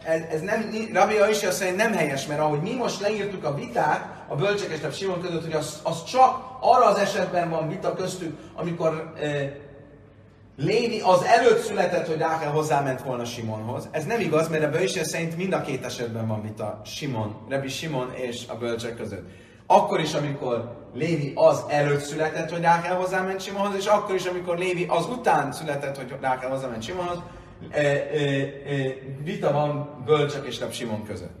[0.03, 4.05] ez, ez nem, Rabbi Yishia szerint nem helyes, mert ahogy mi most leírtuk a vitát,
[4.27, 8.37] a bölcsek és Simon között, hogy az, az csak arra az esetben van vita köztük,
[8.55, 9.27] amikor e,
[10.55, 13.87] Lévi az előtt született, hogy Rákel hozzáment volna Simonhoz.
[13.91, 17.67] Ez nem igaz, mert a bölcsek szerint mind a két esetben van vita Simon, Rabbi
[17.67, 19.29] Simon és a bölcsek között.
[19.65, 24.57] Akkor is, amikor Lévi az előtt született, hogy Rákel hozzáment Simonhoz, és akkor is, amikor
[24.57, 27.17] Lévi az után született, hogy Rákel hozzáment Simonhoz,
[27.69, 28.93] e, e, e,
[29.23, 31.35] vita van bölcsök és Rab Simon között.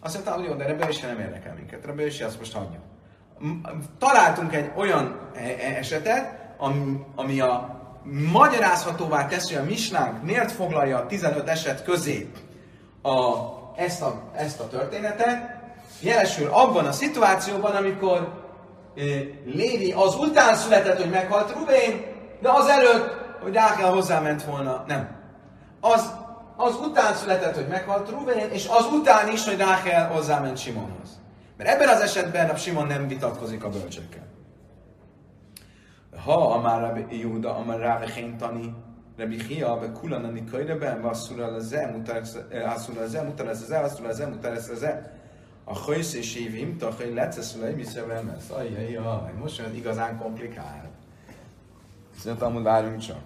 [0.00, 1.84] Azt mondta, hogy jó, de Rebbe nem érdekel minket.
[1.84, 2.80] Rebbe azt most hagyja.
[3.98, 5.30] Találtunk egy olyan
[5.78, 7.81] esetet, ami, ami a
[8.32, 12.30] magyarázhatóvá teszi, a misnánk miért foglalja a 15 eset közé
[13.02, 13.34] a,
[13.76, 15.60] ezt, a, ezt a történetet,
[16.00, 18.42] jelesül abban a szituációban, amikor
[18.96, 19.02] e,
[19.44, 22.04] Lévi az után született, hogy meghalt Rubén,
[22.40, 24.84] de az előtt, hogy Rákel hozzáment volna.
[24.86, 25.08] Nem.
[25.80, 26.10] Az,
[26.56, 31.20] az után született, hogy meghalt Rubén, és az után is, hogy Rákel hozzáment Simonhoz.
[31.56, 34.31] Mert ebben az esetben a Simon nem vitatkozik a bölcsekkel.
[36.16, 38.06] Ha amár Rabbi Júda, amár Ráve
[38.38, 38.74] tani,
[39.16, 45.20] Rabbi Chia, be kulanani köjreben, vasszura leze, mutar ez leze, vasszura leze, mutar ez leze.
[45.64, 48.50] A hajsz és évim, a hogy leceszülej, mi szövem ez.
[48.50, 50.90] Ajjajjaj, most jön igazán komplikál.
[52.18, 53.20] Szerintem amúgy várjunk csak.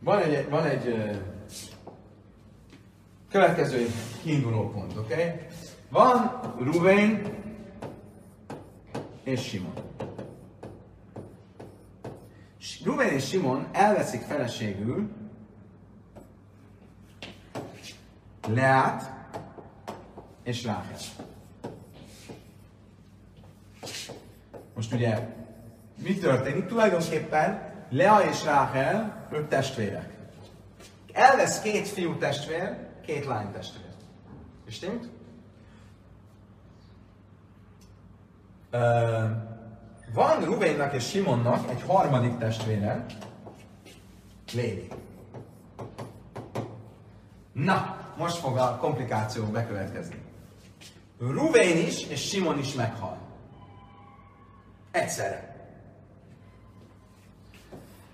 [0.00, 1.16] Van egy, van egy uh,
[3.30, 3.86] következő
[4.22, 5.12] kiinduló pont, oké?
[5.12, 5.32] Okay?
[5.90, 7.22] Van Ruvén
[9.26, 9.72] és Simon.
[12.84, 15.10] Ruvén és Simon elveszik feleségül
[18.48, 19.12] Leát
[20.42, 20.96] és Ráhel.
[24.74, 25.28] Most ugye,
[26.02, 26.66] mi történik?
[26.66, 30.12] Tulajdonképpen Lea és Ráhel, ők testvérek.
[31.12, 33.90] Elvesz két fiú testvér, két lány testvér.
[34.66, 35.15] És tényleg?
[40.14, 43.04] Van Ruvénnak és Simonnak egy harmadik testvére,
[44.52, 44.88] Lévi.
[47.52, 50.24] Na, most fog a komplikáció bekövetkezni.
[51.18, 53.18] Ruvén is és Simon is meghal.
[54.90, 55.56] Egyszerre.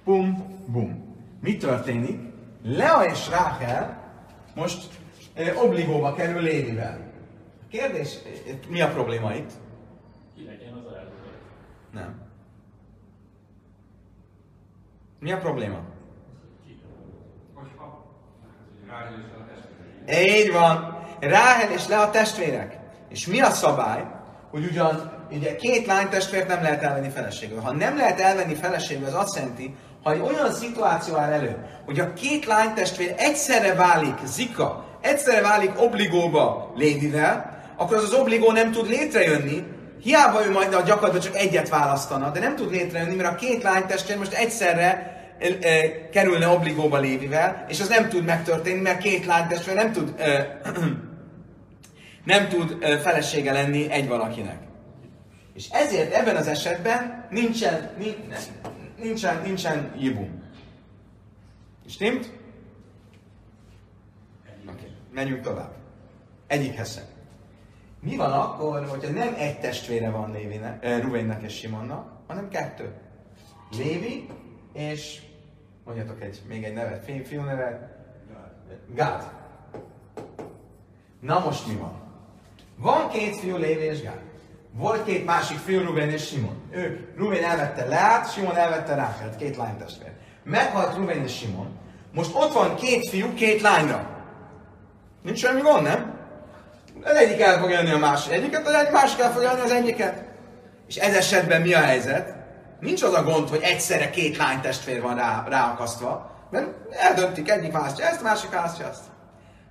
[0.04, 1.16] Bum, bum.
[1.40, 2.20] Mi történik?
[2.62, 4.02] Lea és Ráhel
[4.54, 4.88] most
[5.34, 7.10] eh, obligóba kerül Lévivel.
[7.70, 8.18] Kérdés,
[8.68, 9.50] mi a probléma itt?
[10.36, 11.10] Ki legyen az első?
[11.92, 12.20] Nem.
[15.18, 15.76] Mi a probléma?
[17.56, 17.92] A.
[20.12, 20.98] Így van.
[21.20, 22.78] Ráhel és Lea testvérek.
[23.08, 24.04] És mi a szabály?
[24.50, 27.60] Hogy ugyan ugye két lány testvért nem lehet elvenni feleségül.
[27.60, 32.00] Ha nem lehet elvenni feleségül, az azt jelenti, ha egy olyan szituáció áll elő, hogy
[32.00, 38.52] a két lány testvér egyszerre válik zika, egyszerre válik obligóba Lévivel, akkor az az obligó
[38.52, 39.66] nem tud létrejönni,
[40.02, 43.62] hiába ő majd a gyakorlatban csak egyet választana, de nem tud létrejönni, mert a két
[43.62, 49.02] lány testvér most egyszerre e, e, kerülne obligóba Lévivel, és az nem tud megtörténni, mert
[49.02, 50.60] két lány testvér nem tud, e,
[52.24, 54.58] nem tud e, felesége lenni egy valakinek.
[55.54, 57.90] És ezért ebben az esetben nincsen,
[58.96, 60.42] nincsen, nincsen jibum.
[61.88, 62.30] Stimmt?
[64.44, 64.90] Oké, okay.
[65.12, 65.72] menjünk tovább.
[66.46, 67.11] Egyik heszen.
[68.02, 72.94] Mi van akkor, hogyha nem egy testvére van Lévinek, eh, Ruvénnek és Simonnak, hanem kettő?
[73.76, 74.28] Lévi
[74.72, 75.20] és
[75.84, 77.90] mondjatok egy, még egy nevet, fiú, nevet?
[78.94, 79.30] Gád.
[81.20, 82.00] Na most mi van?
[82.76, 84.20] Van két fiú, Lévi és Gád.
[84.72, 86.62] Volt két másik fiú, Ruben és Simon.
[86.70, 90.12] Ők, Ruben elvette Leát, Simon elvette Ráfelt, két lánytestvér.
[90.44, 91.78] Meghalt Ruben és Simon.
[92.12, 94.24] Most ott van két fiú, két lányra.
[95.22, 96.11] Nincs semmi gond, nem?
[97.04, 99.70] Az egyik el fog jönni a másik egyiket, az egy másik el fog jönni az
[99.70, 100.22] egyiket.
[100.88, 102.34] És ez esetben mi a helyzet?
[102.80, 108.06] Nincs az a gond, hogy egyszerre két lánytestvér van rá, ráakasztva, mert eldöntik, egyik választja
[108.06, 109.02] ezt, a másik választja azt.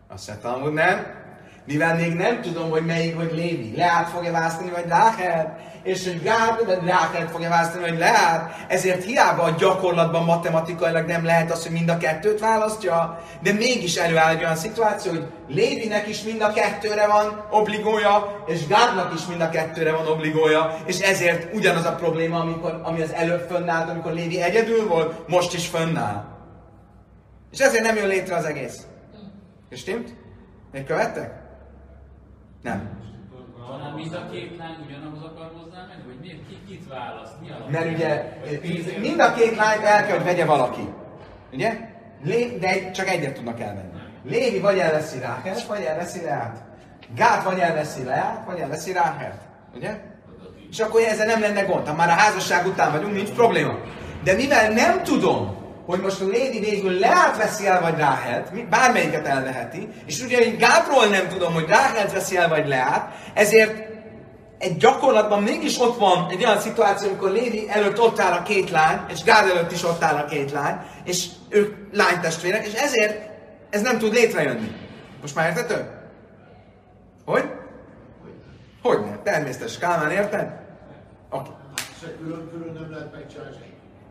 [0.08, 1.21] Azt mondtam, hogy nem.
[1.66, 6.24] Mivel még nem tudom, hogy melyik, hogy Lévi, Leát fogja választani, vagy Ráhel, és hogy
[6.24, 11.64] Gád, vagy Ráhel fogja választani, vagy Leát, ezért hiába a gyakorlatban matematikailag nem lehet az,
[11.64, 16.42] hogy mind a kettőt választja, de mégis előáll egy olyan szituáció, hogy Lévinek is mind
[16.42, 21.86] a kettőre van obligója, és Gádnak is mind a kettőre van obligója, és ezért ugyanaz
[21.86, 26.24] a probléma, amikor, ami az előbb fönnállt, amikor Lévi egyedül volt, most is fönnáll.
[27.52, 28.86] És ezért nem jön létre az egész.
[29.70, 30.16] És stimmt?
[30.72, 31.41] Még követtek?
[32.62, 33.00] Nem.
[33.68, 37.42] Talán mind a két lány ugyanahhoz akar hozzá menni, vagy miért ki, kit választ?
[37.42, 37.72] Mi alapján?
[37.72, 38.10] Mert ugye
[38.60, 39.00] pénzért?
[39.00, 40.90] mind a két lányt el kell, hogy vegye valaki.
[41.54, 41.90] Ugye?
[42.24, 43.90] Lé, de csak egyet tudnak elvenni.
[44.24, 46.64] Lévi vagy elveszi Ráhelt, vagy elveszi Leát.
[47.16, 49.42] Gát vagy elveszi Leát, vagy elveszi Ráhelt.
[49.76, 50.00] Ugye?
[50.70, 51.88] És akkor ezzel nem lenne gond.
[51.88, 53.74] Ha már a házasság után vagyunk, nincs probléma.
[54.24, 55.61] De mivel nem tudom,
[55.92, 61.06] hogy most a Lévi végül Leát veszi el, vagy Ráhelt, bármelyiket elveheti, és én Gátról
[61.06, 63.90] nem tudom, hogy Ráhelt veszi el, vagy Leát, ezért
[64.58, 68.70] egy gyakorlatban mégis ott van egy olyan szituáció, amikor Lévi előtt ott áll a két
[68.70, 73.30] lány, és Gád előtt is ott áll a két lány, és ők lánytestvérek, és ezért
[73.70, 74.76] ez nem tud létrejönni.
[75.22, 75.90] Most már értető?
[77.26, 77.50] Hogy?
[78.82, 79.20] Hogy nem?
[79.24, 79.78] Természetes.
[79.78, 80.52] Kálmán érted?
[81.30, 81.50] Oké.
[82.02, 83.56] Se külön-külön nem lehet megcsinálni.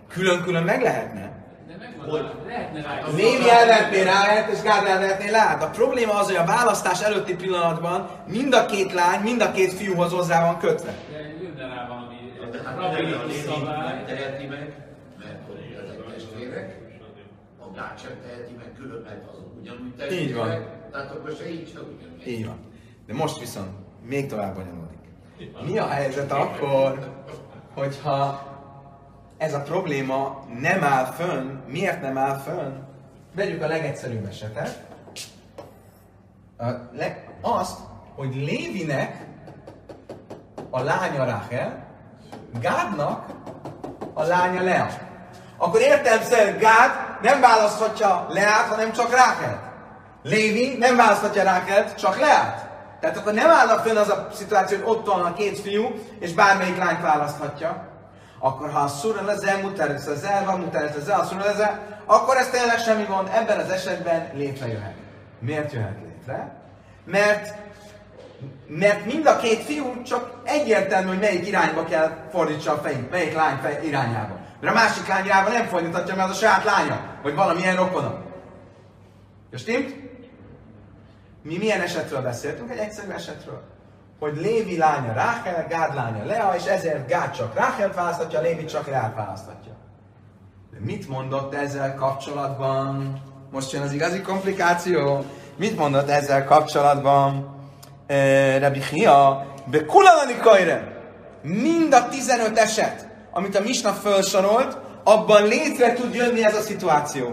[0.09, 1.40] Külön-külön meg lehetne.
[1.71, 3.01] De megvan, rá- lehetne rá.
[3.17, 5.63] Lévi elvetné Ráhelt, és Gád elvetné Lát.
[5.63, 9.73] A probléma az, hogy a választás előtti pillanatban mind a két lány, mind a két
[9.73, 10.95] fiúhoz hozzá van kötve.
[11.57, 12.15] De rá valami
[12.65, 13.95] nem a Lévi szabály.
[13.95, 14.75] nem teheti meg,
[15.19, 16.79] mert hogy ezek testvérek,
[17.59, 20.25] a Gát sem teheti meg külön, mert azok ugyanúgy testvérek.
[20.29, 20.49] Így van.
[20.93, 22.27] Tehát akkor se így, se ugyanúgy.
[22.27, 22.59] Így van.
[23.07, 23.71] De most viszont
[24.05, 24.99] még tovább bonyolódik.
[25.65, 26.99] Mi a helyzet akkor,
[27.75, 28.49] hogyha
[29.41, 32.73] ez a probléma nem áll fönn, miért nem áll fönn?
[33.35, 34.83] Vegyük a legegyszerűbb esetet.
[36.59, 37.79] A leg, azt,
[38.17, 39.27] hogy Lévinek
[40.71, 41.87] a lánya Rachel,
[42.61, 43.27] Gádnak
[44.15, 44.89] a lánya Lea.
[45.57, 46.91] Akkor értelemszerűen Gád
[47.23, 49.61] nem választhatja Leát, hanem csak Rákelt.
[50.23, 52.69] Lévi nem választhatja Rákelt, csak Leát.
[53.01, 56.33] Tehát akkor nem állna fönn az a szituáció, hogy ott van a két fiú, és
[56.33, 57.90] bármelyik lányt választhatja.
[58.43, 62.49] Akkor ha a szura ez az el, van az el, a szura lezel, akkor ez
[62.49, 64.95] tényleg semmi gond, ebben az esetben létrejöhet.
[65.39, 66.55] Miért jöhet létre?
[67.05, 67.55] Mert
[68.67, 73.35] mert mind a két fiú csak egyértelmű, hogy melyik irányba kell fordítsa a fejét, melyik
[73.35, 74.39] lány fej irányába.
[74.61, 78.23] Mert a másik lány irányába nem fordíthatja, mert az a saját lánya, vagy valamilyen rokona.
[79.51, 79.95] Jó, stimmt?
[81.43, 82.71] Mi milyen esetről beszéltünk?
[82.71, 83.63] Egy egyszerű esetről.
[84.21, 88.87] Hogy Lévi lánya Ráhel, Gád lánya Lea, és ezért Gád csak Ráhel választhatja, Lévi csak
[88.87, 89.73] Leát választhatja.
[90.73, 93.21] De mit mondott ezzel kapcsolatban?
[93.51, 95.25] Most jön az igazi komplikáció.
[95.57, 97.57] Mit mondott ezzel kapcsolatban?
[98.07, 100.99] Eh, Rabbi Chia, be kulalani kajre.
[101.43, 107.27] Mind a 15 eset, amit a Misna felsorolt, abban létre tud jönni ez a szituáció.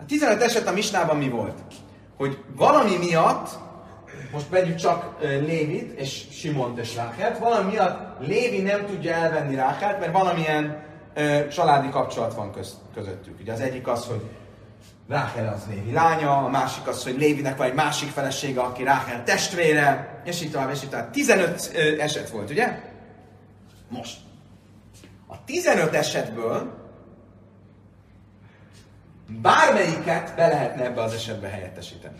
[0.00, 1.58] A 15 eset a Misnában mi volt?
[2.16, 3.48] Hogy valami miatt,
[4.32, 10.00] most vegyük csak Lévit és Simont és Rákelt, valami miatt Lévi nem tudja elvenni Rákelt,
[10.00, 10.82] mert valamilyen
[11.14, 13.40] ö, családi kapcsolat van köz, közöttük.
[13.40, 14.22] Ugye az egyik az, hogy
[15.08, 19.24] Rákel az Lévi lánya, a másik az, hogy Lévinek van egy másik felesége, aki Rákel
[19.24, 21.10] testvére, és így tovább, és így tovább.
[21.10, 22.80] 15 ö, eset volt, ugye?
[23.88, 24.16] Most.
[25.26, 26.86] A 15 esetből
[29.28, 32.18] bármelyiket be lehetne ebbe az esetbe helyettesíteni.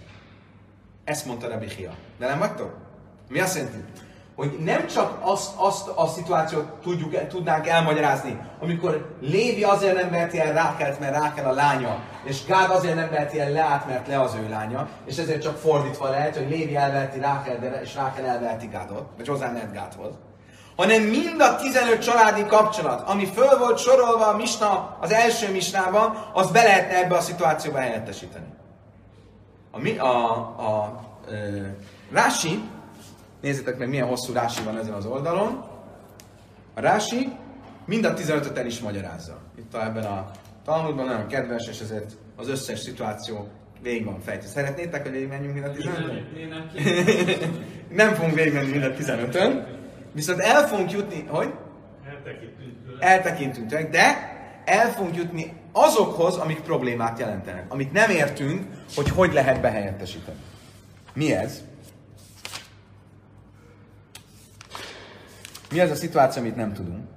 [1.09, 1.91] Ezt mondta Rabbi Chia.
[2.19, 2.75] De nem vagytok?
[3.29, 3.85] Mi azt jelenti?
[4.37, 10.41] Hogy nem csak azt, azt a szituációt tudjuk, tudnánk elmagyarázni, amikor Lévi azért nem veheti
[10.41, 14.21] el Rákelt, mert Rákel a lánya, és Gád azért nem veheti el Leát, mert Le
[14.21, 18.67] az ő lánya, és ezért csak fordítva lehet, hogy Lévi elveheti Rákel, és Rákel elveheti
[18.67, 20.13] Gádot, vagy hozzá lehet Gádhoz
[20.77, 26.31] hanem mind a 15 családi kapcsolat, ami föl volt sorolva a misna, az első misnában,
[26.33, 28.47] az be lehetne ebbe a szituációba helyettesíteni.
[29.71, 31.66] A, mi, a, a ö,
[32.11, 32.61] Rási,
[33.41, 35.64] nézzétek meg milyen hosszú Rási van ezen az oldalon,
[36.75, 37.33] a Rási
[37.85, 39.39] mind a 15-öt el is magyarázza.
[39.59, 40.31] Itt a, ebben a
[40.64, 43.49] Talmudban nagyon kedves, és ezért az összes szituáció
[43.83, 44.49] végig van fejtve.
[44.49, 46.37] Szeretnétek, hogy végigmenjünk mind a 15-ön?
[46.37, 46.55] Én
[48.01, 49.66] nem fogunk végigmenni mind a 15-ön,
[50.12, 51.55] viszont el fogunk jutni, hogy?
[53.01, 59.33] Eltekintünk tőle, de el fogunk jutni azokhoz, amik problémát jelentenek, amit nem értünk, hogy hogy
[59.33, 60.39] lehet behelyettesíteni.
[61.12, 61.62] Mi ez?
[65.71, 67.09] Mi ez a szituáció, amit nem tudunk?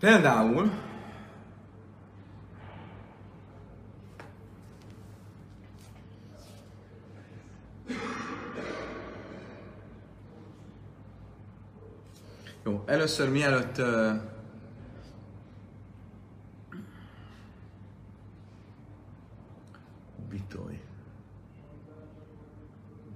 [0.00, 0.70] Például
[12.66, 13.86] Jó, először mielőtt uh,
[20.28, 20.80] Bitoly.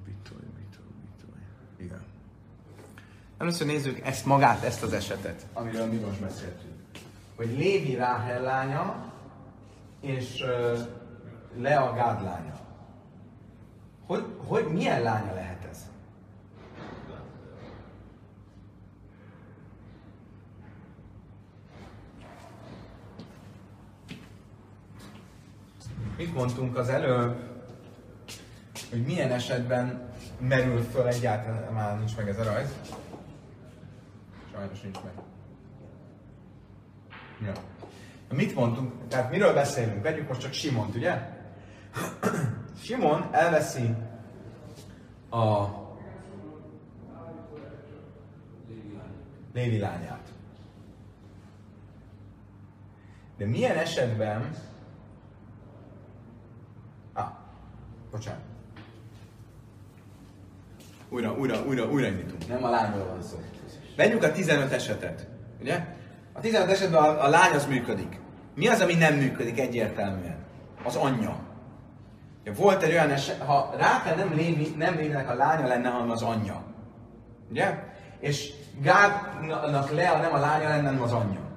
[0.04, 1.42] Bitoly, bitoly, bitoly.
[1.76, 2.02] Igen.
[3.38, 6.74] Először nézzük ezt magát, ezt az esetet, amiről mi most beszéltünk.
[7.36, 9.12] Hogy Lévi Ráhel lánya,
[10.00, 10.78] és uh,
[11.56, 12.60] Lea Gád lánya.
[14.06, 15.90] Hogy, hogy milyen lánya lehet ez?
[26.20, 27.36] Mit mondtunk az előbb,
[28.90, 30.08] hogy milyen esetben
[30.40, 32.74] merül föl egyáltalán, már nincs meg ez a rajz.
[34.52, 35.12] Sajnos nincs meg.
[37.44, 37.52] Ja.
[38.36, 39.08] Mit mondtunk?
[39.08, 40.02] Tehát miről beszélünk?
[40.02, 41.18] Vegyük most csak Simont, ugye?
[42.82, 43.94] Simon elveszi
[45.30, 45.66] a
[49.52, 50.32] Lévi lányát.
[53.36, 54.68] De milyen esetben
[57.12, 57.32] Ah,
[58.10, 58.40] bocsánat.
[61.08, 62.48] Újra, újra, újra, újra indítunk.
[62.48, 63.40] Nem a lányról van szó.
[63.96, 65.26] Vegyük a 15 esetet,
[65.60, 65.86] ugye?
[66.32, 68.20] A 15 esetben a, a lány az működik.
[68.54, 70.36] Mi az, ami nem működik egyértelműen?
[70.84, 71.38] Az anyja.
[72.56, 76.22] Volt egy olyan eset, ha Rákel nem, Lévi, nem Lévinek a lánya lenne, hanem az
[76.22, 76.62] anyja.
[77.50, 77.78] Ugye?
[78.20, 78.52] És
[78.82, 81.49] Gádnak Lea nem a lánya lenne, hanem az anyja.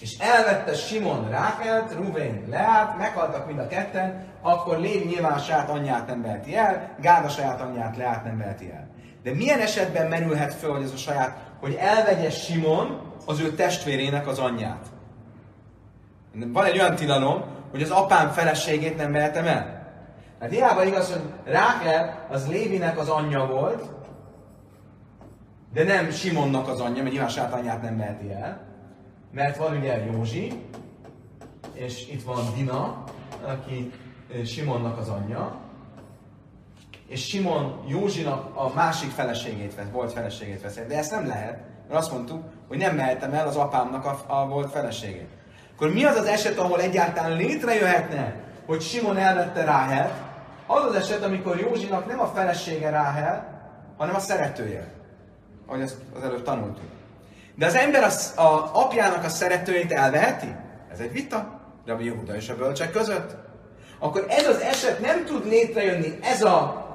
[0.00, 6.06] És elvette Simon Rákelt, Ruvén Leát, meghaltak mind a ketten, akkor Lévi nyilván saját anyját
[6.06, 8.88] nem veheti el, Gád a saját anyját Leát nem veheti el.
[9.22, 14.26] De milyen esetben merülhet föl, hogy ez a saját, hogy elvegye Simon az ő testvérének
[14.26, 14.86] az anyját?
[16.32, 19.92] Van egy olyan tilalom, hogy az apám feleségét nem vehetem el.
[20.40, 23.82] Hát hiába igaz, hogy Rákel az Lévinek az anyja volt,
[25.72, 28.65] de nem Simonnak az anyja, mert nyilván saját anyját nem veheti el.
[29.32, 30.62] Mert van ugye Józsi,
[31.72, 33.04] és itt van Dina,
[33.44, 33.92] aki
[34.44, 35.56] Simonnak az anyja,
[37.06, 40.74] és Simon Józsinak a másik feleségét vesz, volt feleségét vesz.
[40.88, 41.58] De ezt nem lehet,
[41.88, 45.28] mert azt mondtuk, hogy nem mehetem el az apámnak a, a volt feleségét.
[45.74, 48.34] Akkor mi az az eset, ahol egyáltalán létrejöhetne,
[48.66, 50.12] hogy Simon elvette Ráhelt?
[50.66, 53.60] Az az eset, amikor Józsinak nem a felesége Ráhel,
[53.96, 54.92] hanem a szeretője.
[55.66, 56.95] Ahogy ezt az előbb tanultuk.
[57.56, 60.54] De az ember az, a apjának a szeretőjét elveheti?
[60.92, 61.60] Ez egy vita.
[61.86, 63.36] Rabbi Yehuda és a bölcsek között.
[63.98, 66.86] Akkor ez az eset nem tud létrejönni, ez a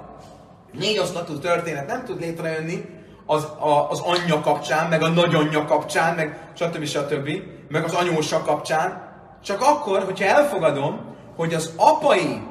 [0.72, 2.86] négy osztatú történet nem tud létrejönni
[3.26, 6.86] az, a, az anyja kapcsán, meg a nagyanyja kapcsán, meg stb.
[6.86, 7.30] stb.
[7.68, 9.10] meg az anyósa kapcsán,
[9.44, 12.42] csak akkor, hogyha elfogadom, hogy az apai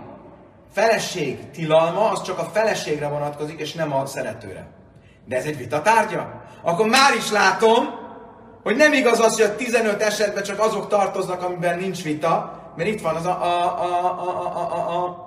[0.73, 4.67] feleség tilalma, az csak a feleségre vonatkozik, és nem a szeretőre.
[5.25, 6.43] De ez egy vita tárgya.
[6.63, 8.00] Akkor már is látom,
[8.63, 12.89] hogy nem igaz az, hogy a 15 esetben csak azok tartoznak, amiben nincs vita, mert
[12.89, 15.27] itt van az a, a, a, a, a, a,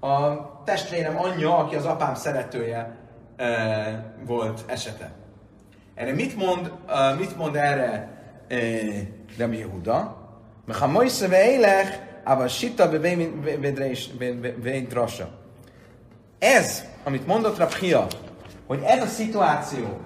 [0.00, 2.96] a, a testvérem anyja, aki az apám szeretője
[3.36, 5.12] e, volt esete.
[5.94, 8.08] Erre mit mond, uh, mit mond erre
[8.48, 8.56] e,
[9.38, 10.16] Rabbi Yehuda?
[10.66, 12.88] Mert ha Moise veélech, aber sita
[14.18, 15.28] bevédrasa.
[16.38, 18.06] Ez, amit mondott Rabhia,
[18.66, 20.00] hogy ez a szituáció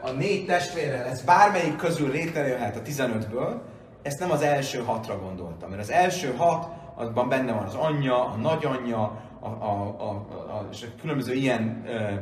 [0.00, 3.60] a négy testvérrel, ez bármelyik közül létrejöhet a 15-ből,
[4.02, 8.24] ezt nem az első hatra gondoltam, mert az első hat, azban benne van az anyja,
[8.28, 12.12] a nagyanyja, a, a, a, a, és a különböző ilyen ö,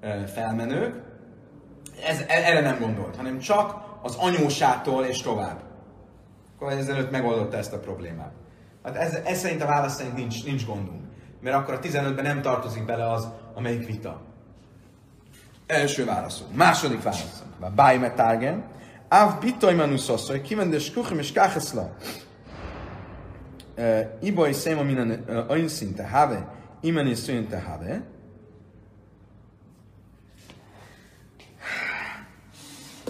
[0.00, 1.02] ö, felmenők.
[2.06, 5.60] Ez, erre nem gondolt, hanem csak az anyósától és tovább.
[6.56, 8.32] Akkor ezelőtt megoldotta ezt a problémát.
[8.82, 11.04] Hát ez, ez szerint a válasz szerint nincs, nincs gondunk.
[11.40, 14.20] Mert akkor a 15-ben nem tartozik bele az, amelyik vita.
[15.70, 16.56] Első válaszunk.
[16.56, 17.74] Második válaszunk.
[17.74, 18.64] Báj metárgen.
[19.08, 21.96] Áv bitoj manuszoszoj, kivendes kuchim és kácheszla.
[24.20, 28.02] Iboly széma minden olyan szinte have, imen is szinte have.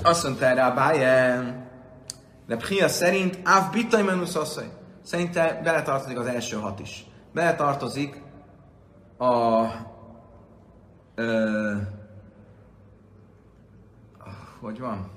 [0.02, 1.68] Azt mondta erre a bájen,
[2.46, 4.70] de Pchia szerint Áv bitoj manuszoszoj.
[5.02, 7.06] Szerinte beletartozik az első hat is.
[7.32, 8.22] Beletartozik
[9.18, 9.64] a
[11.14, 11.72] ö,
[14.60, 15.08] hogy van?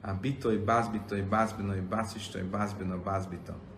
[0.00, 3.71] A bitoj, bazbitoj, bazbinoj, bazištoj, bazbino, bazbito.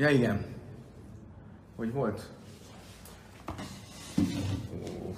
[0.00, 0.46] Ja igen.
[1.76, 2.30] Hogy volt?
[4.72, 5.14] Ó.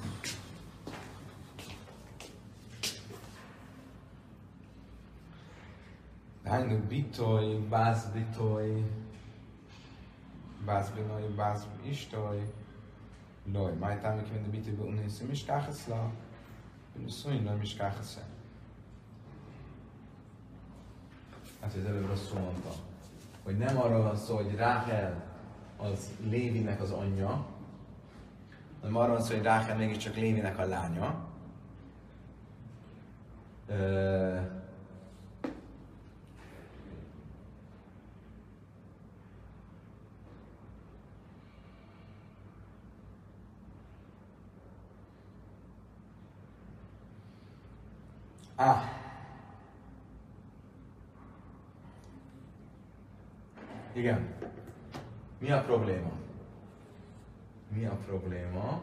[6.44, 8.84] Hánydu bitoj, báz bitoj,
[10.64, 12.52] báz binoj, báz istoj,
[13.52, 16.12] loj, máj támi kivenni bitoj, be unai szim is káhaszla,
[17.08, 18.22] szólj, nem is káhaszla.
[21.60, 22.91] Hát, az előbb rosszul mondtam
[23.44, 25.22] hogy nem arról van szó, hogy Ráhel
[25.76, 27.46] az Lévinek az anyja,
[28.80, 31.30] hanem arról van szó, hogy Ráhel mégiscsak Lévinek a lánya.
[33.66, 34.36] Ö...
[48.56, 49.01] Ah,
[53.92, 54.34] Igen.
[55.38, 56.12] Mi a probléma?
[57.68, 58.80] Mi a probléma?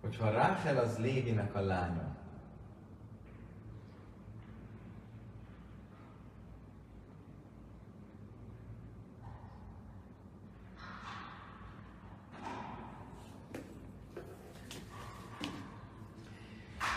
[0.00, 2.16] Hogyha Ráhel az Lévinek a lánya,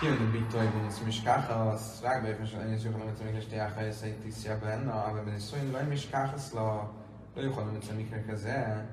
[0.06, 3.36] Kind und bitte אז uns mich kachen, was sag mir schon eine Sache mit dem
[3.36, 6.38] Geschäft ja heißt seit ich sie aber noch aber bin so in weil mich kachen
[6.38, 6.58] so
[7.34, 8.84] da ich kann mit mir kein Käse.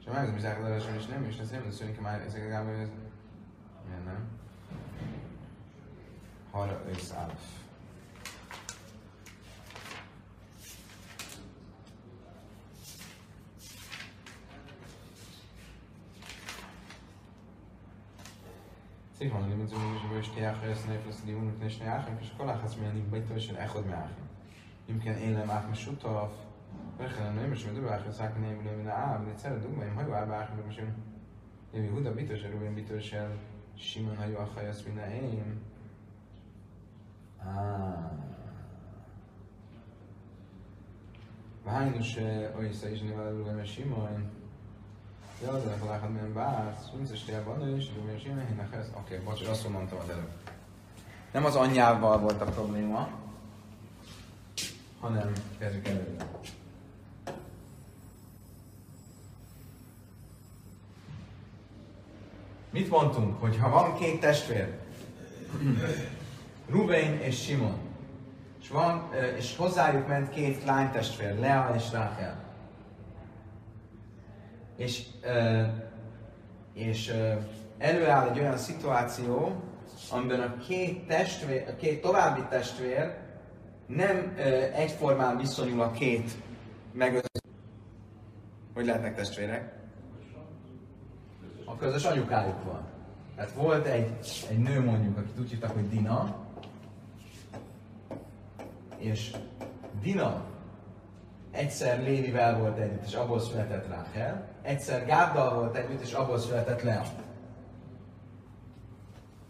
[0.00, 0.84] Ich weiß mir sagen das
[4.04, 4.16] ne?
[19.18, 22.50] סיף, אני לימד זו מיוש בו שתי אחרי סנאי פלס דיון ופני שני אחרים, כשכל
[22.50, 24.24] אחת מי אני בית טוב של אחד מהאחים.
[24.90, 26.46] אם כן אין להם אח משותוף,
[26.96, 30.44] ולכן אני אומר שמדו באחר סק נאי ולא מן העם, נצא לדוגמה, אם היו אבא
[30.44, 30.90] אחים במשים,
[31.74, 33.26] אם יהודה ביטו של רובין ביטו של
[33.76, 35.54] שימון היו אחרי הספין האם,
[41.64, 44.26] והיינו שאוי סאי שנבד לו למשימון,
[45.40, 48.24] De legalább milyen bársz, mint is télban, és de mi is
[48.72, 48.90] ehhez.
[48.96, 50.30] Oké, bocs, rosszul mondtam az előbb.
[51.32, 53.08] Nem az anyjával volt a probléma,
[55.00, 56.26] hanem kezdjük előre.
[62.70, 64.78] Mit mondtunk, hogy ha van két testvér,
[66.68, 67.78] Ruben és Simon,
[68.60, 72.45] és, van, és hozzájuk ment két lánytestvér, Lea és Rachel,
[74.76, 75.02] és,
[76.74, 77.14] és
[77.78, 79.62] előáll egy olyan szituáció,
[80.10, 83.14] amiben a két, testvér, a két további testvér
[83.86, 84.34] nem
[84.74, 86.30] egyformán viszonyul a két
[86.92, 87.44] megötött.
[88.74, 89.74] Hogy lehetnek testvérek?
[91.64, 92.86] A közös anyukájuk van.
[93.36, 94.10] Tehát volt egy,
[94.50, 96.36] egy nő mondjuk, akit úgy hívtak, hogy Dina,
[98.98, 99.36] és
[100.02, 100.44] Dina
[101.56, 106.82] egyszer Lévivel volt együtt, és abból született Ráhel, egyszer Gáddal volt együtt, és abból született
[106.82, 107.02] Lea.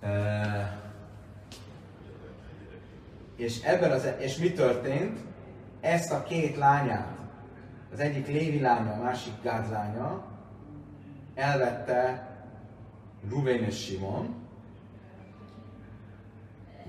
[0.02, 0.10] Uh,
[3.36, 5.18] és ebben az, és mi történt?
[5.80, 7.18] Ezt a két lányát,
[7.92, 10.24] az egyik Lévi lánya, a másik Gád lánya,
[11.34, 12.28] elvette
[13.28, 14.34] Ruvén és Simon,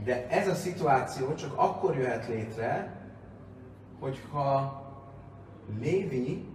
[0.03, 2.95] de ez a szituáció csak akkor jöhet létre,
[3.99, 4.86] hogyha
[5.79, 6.45] Lévi,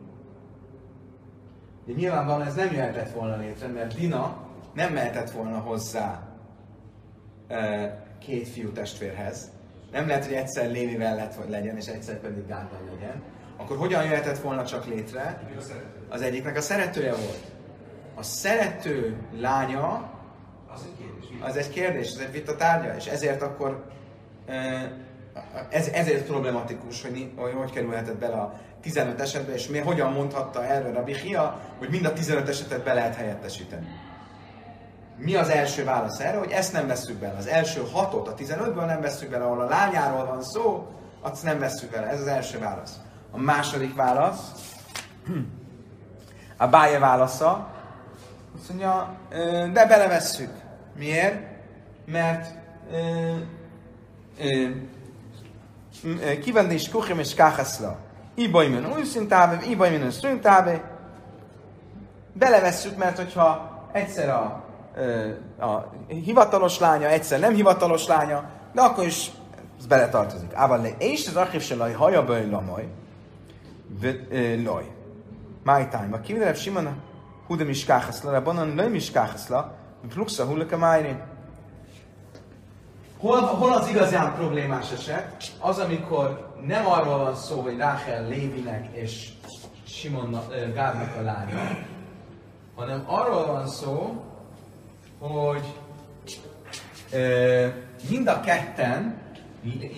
[1.87, 4.37] de nyilvánvalóan ez nem jöhetett volna létre, mert Dina
[4.75, 6.29] nem mehetett volna hozzá
[8.19, 9.51] két fiú testvérhez.
[9.93, 13.23] Nem lehet, hogy egyszer Lévivel lett, vagy legyen, és egyszer pedig Gárdal legyen.
[13.57, 15.43] Akkor hogyan jöhetett volna csak létre?
[16.09, 17.53] Az egyiknek a szeretője volt.
[18.15, 20.11] A szerető lánya
[21.41, 23.85] az egy kérdés, az egy vita tárgya, és ezért akkor
[25.71, 30.65] ez, ezért problematikus, hogy, hogy hogy kerülhetett bele a 15 esetben, és mi, hogyan mondhatta
[30.65, 33.87] erről a Bihia, hogy mind a 15 esetet be lehet helyettesíteni.
[35.17, 37.37] mi az első válasz erre, hogy ezt nem veszük bele.
[37.39, 40.87] Az első hatot, a 15-ből nem veszük bele, ahol a lányáról van szó,
[41.21, 42.07] azt nem veszük bele.
[42.07, 43.01] Ez az első válasz.
[43.31, 44.41] A második válasz,
[46.57, 47.69] a báje válasza,
[48.59, 49.17] azt mondja,
[49.73, 50.51] de belevesszük.
[50.97, 51.41] Miért?
[52.07, 52.47] Mert
[54.41, 54.69] ö,
[56.41, 57.99] kivendés kuchim és káhaszla.
[58.35, 60.91] Ibajmen újszintáve, ibajmen szüntáve.
[62.33, 64.65] Belevesszük, mert hogyha egyszer a,
[65.61, 69.31] a hivatalos lánya, egyszer nem hivatalos lánya, de akkor is
[69.79, 70.55] ez beletartozik.
[70.55, 72.89] Ával le, és az archív se laj, haja bőj lamaj,
[74.65, 74.91] loj.
[75.65, 76.09] My time.
[76.11, 76.93] A kivinelep simana,
[77.47, 79.75] hudem is káhaszla, rabbanan lőm is káhaszla,
[80.09, 81.21] pluxa hullaka májni.
[83.19, 85.53] Hol, hol az igazán problémás eset?
[85.61, 89.29] Az, amikor nem arról van szó, hogy Ráhel Lévinek és
[89.87, 91.79] Simon ö, Gádnak a lánya,
[92.75, 94.25] hanem arról van szó,
[95.19, 95.81] hogy
[98.09, 99.21] mind a ketten,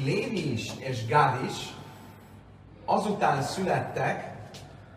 [0.05, 1.75] Lévi is és Gád is,
[2.85, 4.33] azután születtek,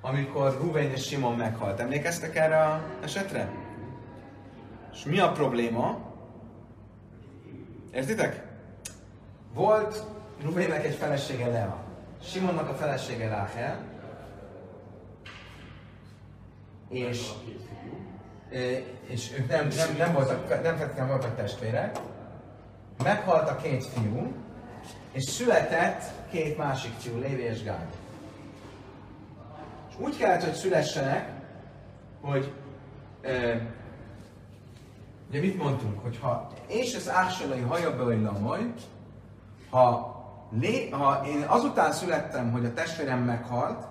[0.02, 1.80] amikor Ruvain és Simon meghalt.
[1.80, 3.49] Emlékeztek erre a esetre?
[4.94, 5.98] És mi a probléma?
[7.94, 8.44] Értitek?
[9.53, 10.03] Volt
[10.41, 11.77] Ruvénnek egy felesége Lea.
[12.23, 13.80] Simonnak a felesége Ráhel.
[16.89, 17.31] És,
[19.07, 21.99] és ők nem, nem, nem, voltak, nem feltétlenül voltak testvérek.
[23.03, 24.34] Meghalt a két fiú,
[25.11, 27.88] és született két másik fiú, Lévi és Gád.
[29.89, 31.30] És úgy kellett, hogy szülessenek,
[32.22, 32.53] hogy
[33.22, 33.61] eh,
[35.30, 38.73] Ugye mit mondtunk, hogy ha és az ássalai haja bőjlamoly,
[39.69, 40.16] ha,
[40.51, 43.87] lé, ha én azután születtem, hogy a testvérem meghalt,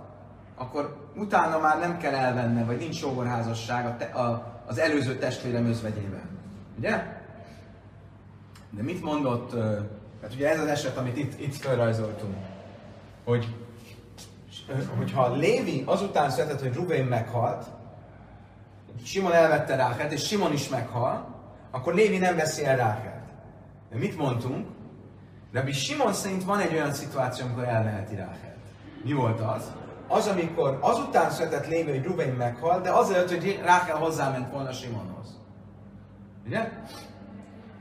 [0.57, 5.67] akkor utána már nem kell elvenni, vagy nincs sógorházasság a te, a, az előző testvérem
[5.67, 6.29] özvegyében.
[6.79, 6.91] Ugye?
[8.71, 9.55] De mit mondott,
[10.23, 12.35] hát ugye ez az eset, amit itt, itt felrajzoltunk,
[13.25, 13.55] hogy
[14.97, 17.67] hogyha Lévi azután született, hogy Rubén meghalt,
[19.05, 21.35] Simon elvette Rákelt, és Simon is meghal,
[21.71, 23.25] akkor Lévi nem veszi el Rákelt.
[23.91, 24.67] De mit mondtunk?
[25.53, 28.57] Rabbi Simon szerint van egy olyan szituáció, amikor elveheti Rákelt.
[29.05, 29.73] Mi volt az?
[30.09, 35.41] Az, amikor azután született Lévi, hogy Ruben meghal, de azért, hogy Rákel hozzáment volna Simonhoz.
[36.47, 36.71] Ugye?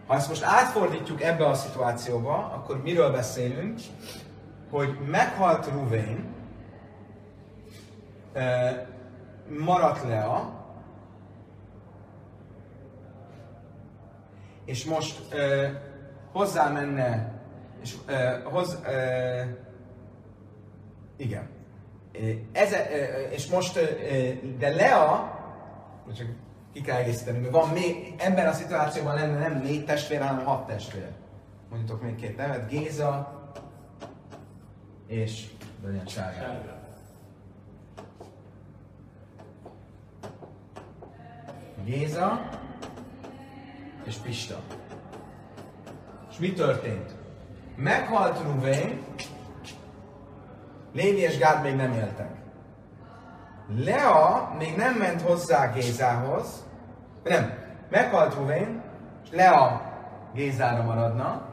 [0.08, 3.80] Ha ezt most átfordítjuk ebbe a szituációba, akkor miről beszélünk?
[4.72, 6.34] Hogy meghalt Ruvain,
[9.60, 10.54] maradt Lea,
[14.66, 15.36] és most
[16.32, 17.34] hozzá menne,
[17.82, 19.42] és ö, hoz, ö,
[21.18, 21.50] igen,
[22.52, 22.76] ez, ö,
[23.30, 23.82] és most, ö,
[24.58, 25.34] de Lea,
[26.16, 26.28] csak
[26.74, 30.68] ki kell egészíteni, mert van még, ebben a szituációban lenne nem négy testvér, hanem hat
[30.68, 31.10] testvér.
[31.70, 33.44] Mondjuk még két nevet, Géza
[35.08, 35.48] és
[35.84, 36.84] legyen sárga.
[41.84, 42.50] Géza,
[44.04, 44.62] és Pista.
[46.30, 47.15] És mi történt?
[47.76, 49.04] Meghalt Ruvén,
[50.94, 52.30] Lévi és Gád még nem éltek.
[53.78, 56.66] Lea még nem ment hozzá Gézához,
[57.24, 57.54] nem,
[57.90, 58.82] meghalt Ruvén,
[59.32, 59.94] Lea
[60.34, 61.50] Gézára maradna,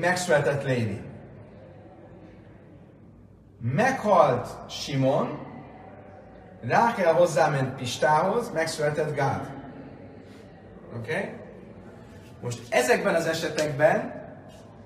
[0.00, 1.00] megszületett Lévi.
[3.60, 5.44] Meghalt Simon,
[6.60, 9.52] Rákel hozzáment Pistához, megszületett Gád.
[10.96, 11.12] Oké?
[11.12, 11.44] Okay?
[12.46, 14.24] Most ezekben az esetekben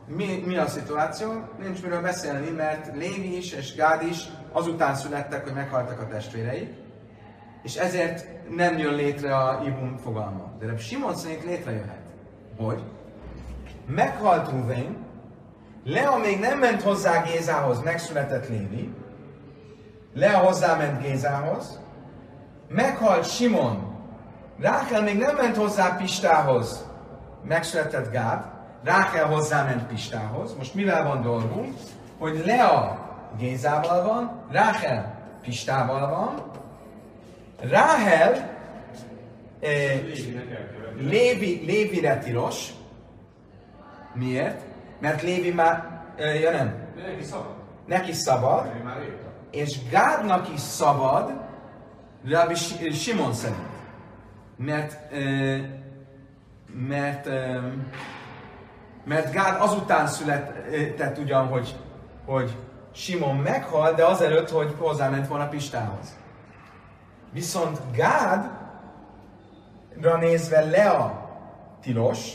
[0.06, 1.32] mi, mi a szituáció?
[1.62, 4.18] Nincs miről beszélni, mert Lévi is és Gád is
[4.52, 6.68] azután születtek, hogy meghaltak a testvérei,
[7.62, 8.26] és ezért
[8.56, 10.52] nem jön létre a Ibum fogalma.
[10.58, 12.02] De Simon szerint létrejöhet.
[12.56, 12.82] Hogy?
[13.86, 14.96] Meghalt Ruvén,
[15.84, 18.94] Lea még nem ment hozzá Gézához, megszületett Lévi,
[20.14, 21.80] Lea hozzáment Gézához,
[22.68, 23.98] meghalt Simon,
[24.58, 26.88] Rákel még nem ment hozzá Pistához,
[27.42, 28.44] megszületett Gád,
[28.84, 30.54] Rákel hozzáment Pistához.
[30.54, 31.74] Most mivel van dolgunk?
[32.18, 33.08] Hogy Lea
[33.38, 36.42] Gézával van, Rákel Pistával van,
[37.70, 38.50] Ráhel
[39.60, 40.00] eh,
[40.98, 42.68] Lévi, Lévire tilos.
[44.14, 44.60] Miért?
[44.98, 47.54] Mert Lévi már, eh, ja nem, neki szabad.
[47.86, 48.70] neki szabad,
[49.50, 51.32] és Gádnak is szabad,
[52.24, 53.68] Rabbi Si- Simon szerint.
[54.56, 55.56] Mert, ö,
[56.74, 57.28] mert,
[59.04, 61.76] mert Gád azután született ugyan, hogy,
[62.26, 62.56] hogy
[62.92, 66.18] Simon meghal, de azelőtt, hogy hozzáment volna Pistához.
[67.32, 68.50] Viszont Gád
[70.20, 71.30] nézve Lea
[71.82, 72.34] tilos,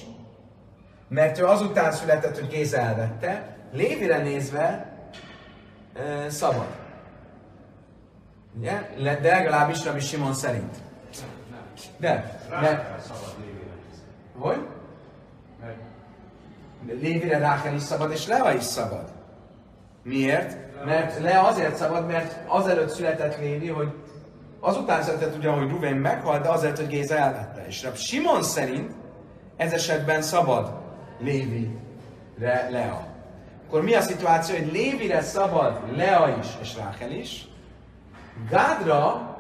[1.08, 4.94] mert ő azután született, hogy Géza elvette, Lévire nézve
[6.28, 6.68] szabad.
[8.58, 8.90] Ugye?
[9.02, 10.76] De legalábbis Rabbi Simon szerint.
[11.98, 13.06] De, mert.
[14.40, 14.68] Hogy?
[15.62, 19.14] Mert Lévire Rákel is szabad, és Lea is szabad.
[20.04, 20.58] Miért?
[20.86, 23.94] Mert Lea azért szabad, mert azelőtt született Lévi, hogy
[24.60, 27.66] azután született ugyan, hogy Ruven meghalt, de azért, hogy Géza elvette.
[27.68, 28.92] És Rab Simon szerint
[29.58, 30.74] ez esetben szabad
[31.20, 33.08] Lévire Lea.
[33.68, 37.48] Akkor mi a szituáció, hogy Lévire szabad Lea is és Rákel is,
[38.50, 39.36] Gádra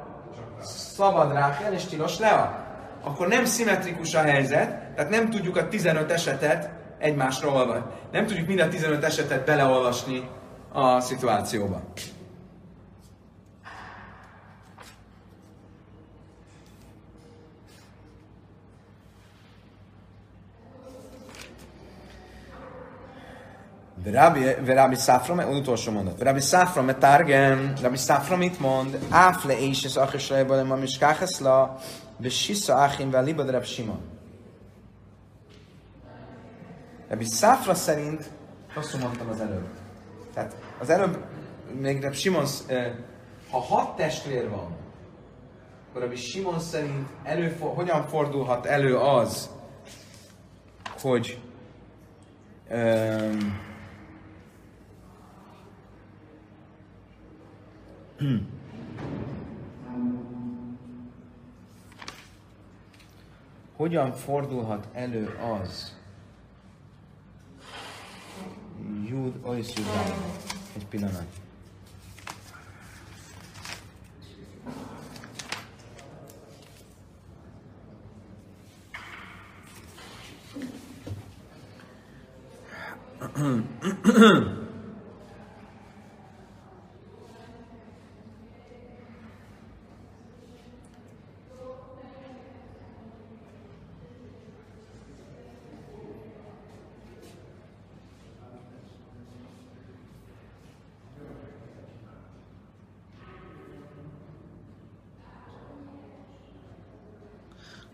[0.61, 2.65] szabad Rákel és tilos Lea.
[3.03, 7.83] Akkor nem szimmetrikus a helyzet, tehát nem tudjuk a 15 esetet egymásra olvasni.
[8.11, 10.29] Nem tudjuk mind a 15 esetet beleolvasni
[10.71, 11.81] a szituációba.
[24.11, 26.21] Rabbi az utolsó mondat.
[26.21, 28.99] Rabbi Safra, mert targem, Rabbi Safra mit mond?
[29.09, 31.77] Áfle és az achesrejba, ma miskácheszla,
[32.17, 34.14] besissa achim, vel libad Rab Simon.
[37.15, 38.29] Rabbi Safra szerint,
[38.73, 39.67] rosszul mondtam az előbb.
[40.33, 41.25] Tehát az előbb
[41.79, 42.45] még Rab Simon,
[43.49, 44.75] ha hat testvér van,
[45.89, 49.49] akkor Rabbi Simon szerint előfor, hogyan fordulhat elő az,
[51.01, 51.39] hogy
[52.71, 53.59] um,
[63.75, 65.94] hogyan fordulhat elő az,
[68.85, 70.13] Jud, Ois Judai.
[70.75, 71.25] Egy pillanat.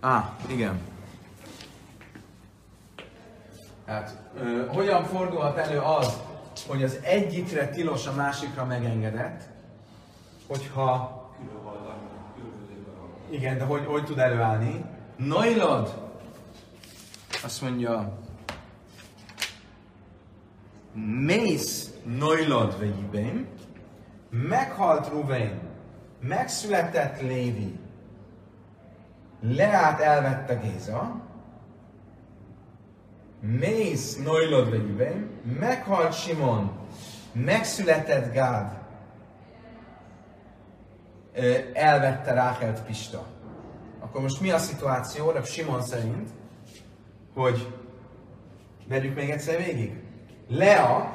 [0.02, 0.80] Á, igen.
[3.86, 6.22] Hát, ö, hogyan fordulhat elő az,
[6.68, 9.42] hogy az egyikre tilos, a másikra megengedett,
[10.48, 11.20] hogyha...
[13.30, 14.86] Igen, de hogy, hogy tud előállni?
[15.16, 16.10] Nailad!
[17.44, 18.20] Azt mondja,
[21.26, 23.48] mész Nailad vegyibén,
[24.30, 25.60] meghalt Ruvain,
[26.22, 27.80] megszületett Lévi,
[29.42, 31.22] Leát elvette Géza,
[33.40, 36.72] Mész Noilod vegyben, meghalt Simon,
[37.32, 38.80] megszületett Gád,
[41.74, 43.26] elvette Rákelt Pista.
[44.00, 46.30] Akkor most mi a szituáció, Reb Simon szerint,
[47.34, 47.74] hogy
[48.88, 50.04] vegyük még egyszer végig.
[50.48, 51.14] Lea,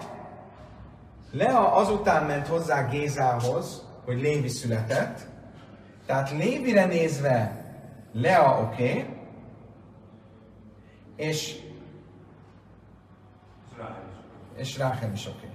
[1.33, 5.21] Lea azután ment hozzá Gézához, hogy Lévi született,
[6.07, 7.66] tehát Lévire nézve
[8.17, 9.07] Lea oké, okay,
[11.17, 11.61] és,
[14.55, 15.37] és Ráhel is oké.
[15.37, 15.51] Okay.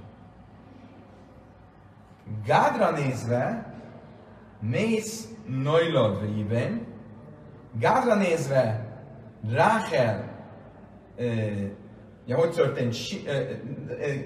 [2.45, 3.73] Gádra nézve,
[4.59, 6.87] mész Noilod vében,
[7.73, 8.89] Gádra nézve,
[9.49, 10.29] Ráhel,
[11.17, 11.69] uh,
[12.25, 13.23] ja, hogy történt, si,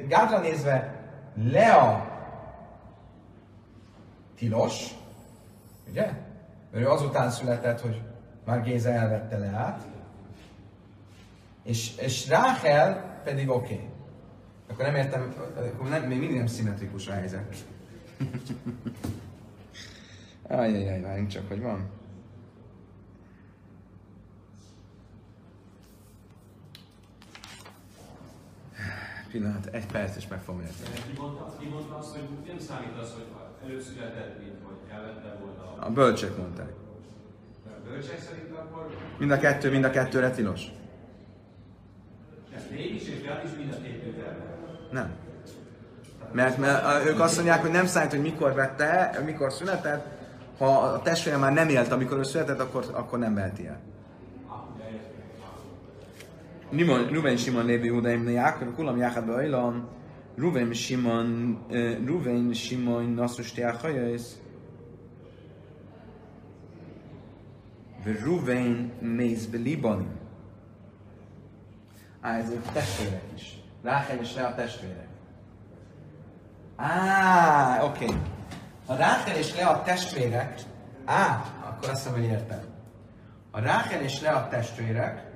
[0.08, 1.04] Gádra nézve,
[1.36, 2.14] Lea
[4.36, 4.96] tilos,
[5.90, 6.12] ugye?
[6.72, 8.02] Mert ő azután született, hogy
[8.46, 9.86] már Géza elvette le át,
[11.64, 13.74] és, és Ráhel pedig oké.
[13.74, 13.90] Okay.
[14.70, 15.34] Akkor nem értem,
[15.74, 17.66] akkor nem, még mindig nem szimmetrikus a helyzet.
[20.48, 21.90] Ajajaj, várjunk csak, hogy van.
[29.32, 31.14] Pillanat, egy perc, és meg fogom érteni.
[31.60, 33.26] Ki mondta, azt, hogy nem számít az, hogy
[33.64, 35.86] előszületett, mint hogy elvette volt a...
[35.86, 36.85] A bölcsek mondták.
[37.90, 38.96] Bölcsek szerint akkor...
[39.20, 40.62] Mind a kettő, mind a kettőre tilos.
[42.56, 43.78] Ez Lévi is és Gád is mind a
[44.92, 45.12] Nem.
[46.32, 50.06] Mert, mert ők azt mondják, hogy nem számít, hogy mikor vette, mikor született,
[50.58, 53.80] ha a testvére már nem élt, amikor ő született, akkor, akkor nem veheti el.
[57.12, 59.88] Ruven Simon Lévi Hudaim Jákob, Kulam Jákab Bajlan,
[60.38, 61.60] Ruven Simon,
[62.06, 64.22] Ruven Simon Nassus Tiachajais,
[68.06, 70.08] Ruvain mész Libani.
[72.22, 73.58] Á, ez a testvérek is.
[73.84, 75.08] Ráhel és Lea testvérek.
[76.76, 78.06] Á, oké.
[78.06, 78.18] Okay.
[78.86, 80.62] Ha Ráhel és Lea testvérek,
[81.06, 82.64] á, akkor azt hiszem, hogy értem.
[83.52, 85.32] Ha Ráhel és Lea testvérek,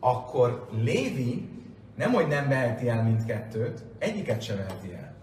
[0.00, 1.48] akkor Lévi
[1.96, 5.14] nem, hogy nem veheti el mindkettőt, egyiket sem veheti el.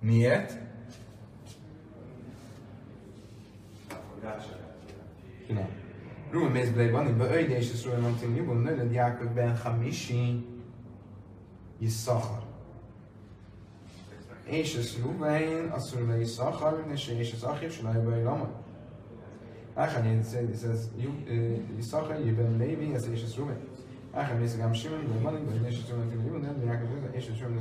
[0.00, 0.65] Miért?
[5.48, 5.66] Genau.
[6.32, 9.54] Ruhe mes blei wann über ei de so ein ting ni bun ne Jakob ben
[9.54, 10.42] Khamishi.
[11.80, 12.42] Ye sachar.
[14.50, 18.48] Eish es lu mein asur mei sachar ne sheish es achim shnay bei lama.
[19.76, 23.56] Ach ani ze des es yu ye sachar ye ben levi as eish es ruhe.
[24.12, 27.12] Ach mes gam shimen ben man ben eish es ruhe ni bun ne Jakob ben
[27.14, 27.60] eish es ruhe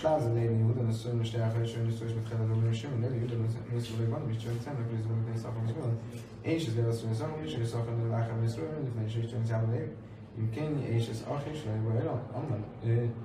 [0.00, 2.98] Schlag lejni u danas ono što ja kažem, oni su još metkada da budem šemu,
[2.98, 5.96] ne bi udano nisu uvek vani, biće od sebe, koji su uvek ne sofam izgledan.
[6.44, 9.36] Ejš iz gleda su ne sofam, više sofam ne lahka bez rujem, ne fajn šešće
[9.36, 9.90] on zjavno lejim.
[10.38, 12.62] Im kenji ejš iz ahim, što je bojero, omlan,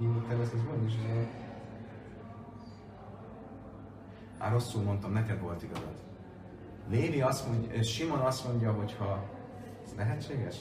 [0.01, 1.25] im teles ne zbog, nisu zjavno.
[4.39, 5.95] Á, rosszul mondtam, neked volt igazad.
[6.91, 9.23] Lévi azt mondja, Simon azt mondja, hogyha
[9.85, 10.55] ez lehetséges?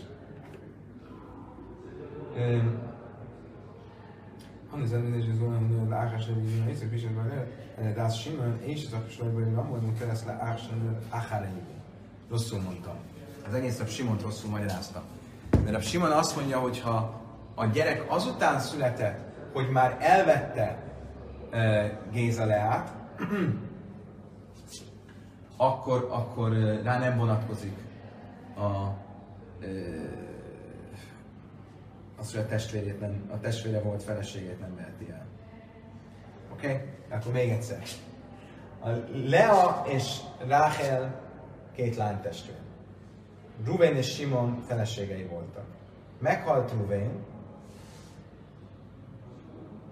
[2.36, 2.93] Um,
[4.80, 8.86] dan is het gewoon de agers hebben die meestal is het maar dat Simon és
[8.86, 11.82] az akasajban nem mondom kereszt le ágsan acharejében.
[12.30, 12.94] Rosszul mondtam.
[13.46, 15.02] Az egész a Simont rosszul magyarázta.
[15.64, 17.20] Mert a Simon azt mondja, hogy ha
[17.54, 19.18] a gyerek azután született,
[19.52, 20.82] hogy már elvette
[22.12, 22.92] Géza Leát,
[25.56, 26.52] akkor, akkor
[26.82, 27.76] rá nem vonatkozik
[28.56, 29.02] a
[32.24, 35.26] az, hogy a testvérét nem, a testvére volt feleségét nem veheti el.
[36.52, 36.66] Oké?
[36.66, 36.80] Okay?
[37.10, 37.82] Akkor még egyszer.
[38.80, 41.20] A Lea és Ráhel
[41.74, 42.56] két lány testvér.
[43.64, 45.64] Ruvén és Simon feleségei voltak.
[46.18, 47.10] Meghalt Ruvén,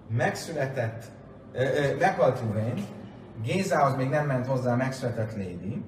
[0.09, 1.03] megszületett,
[1.51, 2.85] ö, ö, meghalt Ruvén,
[3.43, 5.83] Gézához még nem ment hozzá, megszületett Lévi.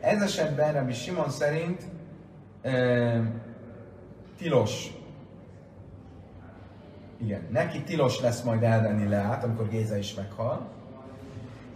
[0.00, 1.82] Ez esetben Rabbi Simon szerint
[2.62, 3.18] ö,
[4.36, 4.97] tilos
[7.20, 10.66] igen, neki tilos lesz majd elvenni Leát, amikor Géza is meghal.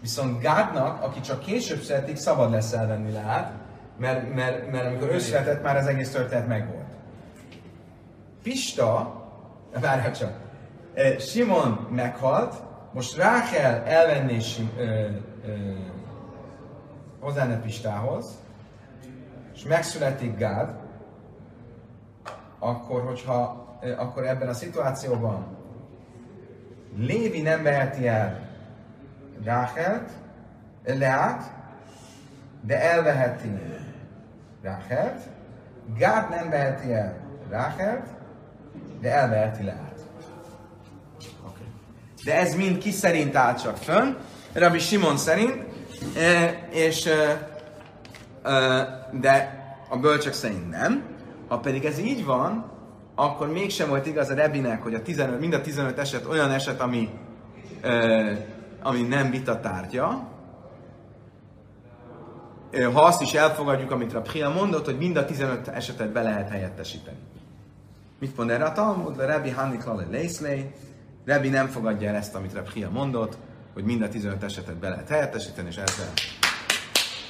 [0.00, 3.52] Viszont Gádnak, aki csak később születik, szabad lesz elvenni Leát,
[3.98, 6.90] mert, mert, mert amikor ő született, már az egész történet megvolt.
[8.42, 9.20] Pista,
[9.80, 10.32] várjál csak,
[11.18, 12.54] Simon meghalt,
[12.92, 14.38] most Rákel elvenni
[17.20, 18.40] hozzá Pistához,
[19.54, 20.74] és megszületik Gád,
[22.58, 23.61] akkor, hogyha
[23.96, 25.46] akkor ebben a szituációban
[26.96, 28.40] Lévi nem veheti el
[29.44, 30.10] Ráchelt,
[30.84, 31.52] Leát,
[32.60, 33.48] de elveheti
[34.62, 35.20] Ráchelt,
[35.96, 37.14] Gád nem veheti el
[37.50, 38.06] Ráchelt,
[39.00, 40.00] de elveheti Leát.
[41.40, 41.66] Okay.
[42.24, 44.14] De ez mind ki szerint áll csak fönn?
[44.52, 45.64] Rabbi Simon szerint,
[46.70, 47.08] és
[49.10, 51.04] de a bölcsök szerint nem.
[51.48, 52.70] Ha pedig ez így van,
[53.14, 56.80] akkor mégsem volt igaz a Rebinek, hogy a 15, mind a 15 eset olyan eset,
[56.80, 57.10] ami,
[57.80, 58.32] ö,
[58.82, 60.30] ami nem vita tárgya.
[62.92, 67.18] Ha azt is elfogadjuk, amit Rabhia mondott, hogy mind a 15 esetet be lehet helyettesíteni.
[68.18, 69.18] Mit mond erre a Talmud?
[69.18, 70.58] A Rebi Hannik Lale Leiszley.
[71.24, 73.36] Rebi nem fogadja el ezt, amit Rabhia mondott,
[73.72, 76.12] hogy mind a 15 esetet be lehet helyettesíteni, és ezzel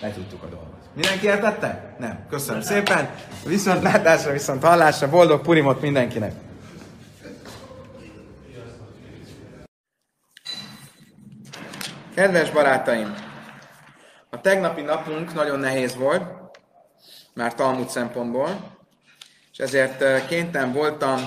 [0.02, 0.80] letudtuk a dolgot.
[0.94, 1.94] Mindenki értette?
[1.98, 2.26] Nem.
[2.30, 3.10] Köszönöm szépen.
[3.46, 5.08] Viszont látásra, viszont hallásra.
[5.08, 6.32] Boldog Purimot mindenkinek.
[12.14, 13.14] Kedves barátaim!
[14.30, 16.22] A tegnapi napunk nagyon nehéz volt,
[17.34, 18.48] már Talmud szempontból,
[19.52, 21.20] és ezért kénytelen voltam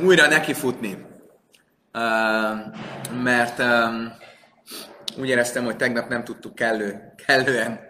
[0.00, 1.06] újra nekifutni,
[3.22, 3.62] mert
[5.18, 7.80] úgy éreztem, hogy tegnap nem tudtuk kellő, kellően,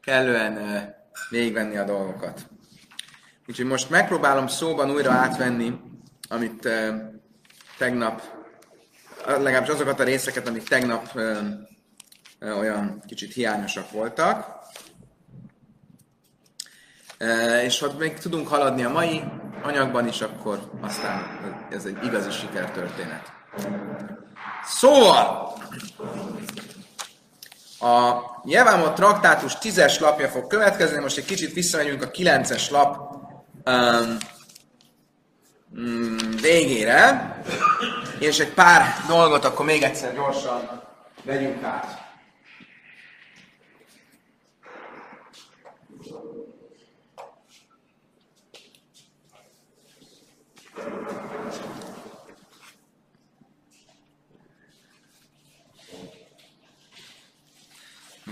[0.00, 0.84] kellően
[1.30, 2.46] végigvenni a dolgokat.
[3.48, 5.80] Úgyhogy most megpróbálom szóban újra átvenni,
[6.28, 6.68] amit
[7.78, 8.22] tegnap,
[9.26, 11.20] legalábbis azokat a részeket, amik tegnap
[12.40, 14.60] olyan kicsit hiányosak voltak.
[17.62, 19.22] És ha még tudunk haladni a mai
[19.62, 21.40] anyagban is, akkor aztán
[21.70, 23.32] ez egy igazi sikertörténet.
[24.64, 25.52] Szóval,
[27.82, 32.96] a Jevámot traktátus tízes lapja fog következni, most egy kicsit visszamegyünk a kilences lap
[33.66, 34.16] um,
[35.74, 37.36] um, végére,
[38.18, 40.82] és egy pár dolgot akkor még egyszer gyorsan
[41.24, 42.02] vegyünk át.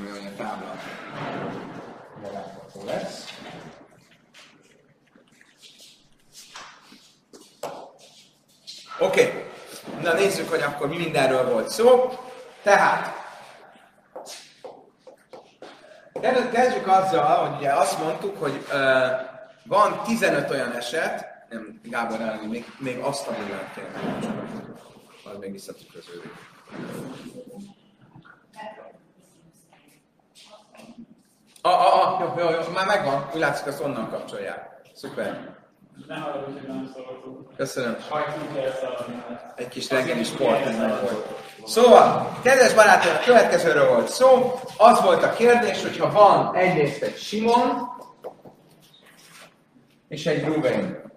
[0.00, 0.74] Mi a tábla?
[2.32, 3.38] Látható lesz.
[8.98, 9.44] Oké, okay.
[10.02, 12.10] na nézzük, hogy akkor mi mindenről volt szó.
[12.62, 13.20] Tehát,
[16.50, 19.10] kezdjük azzal, hogy ugye azt mondtuk, hogy uh,
[19.64, 23.32] van 15 olyan eset, nem, Gábor elni, még, még azt a
[23.74, 24.74] kell megcsinálni.
[25.24, 26.32] Az még visszatükröződik.
[31.62, 33.30] Ah, ah, ah, jó, jó, jó, már megvan.
[33.34, 34.68] Úgy látszik, azt onnan kapcsolják.
[34.94, 35.58] Szuper.
[36.06, 37.56] Ne haragudj, hogy nem szóltunk.
[37.56, 37.96] Köszönöm.
[39.54, 41.26] Egy kis reggeli sport ez nem volt.
[41.66, 44.60] Szóval, kedves barátok, a következőről volt szó.
[44.76, 47.88] Az volt a kérdés, hogyha van egyrészt egy Simon,
[50.08, 51.12] és egy Ruben.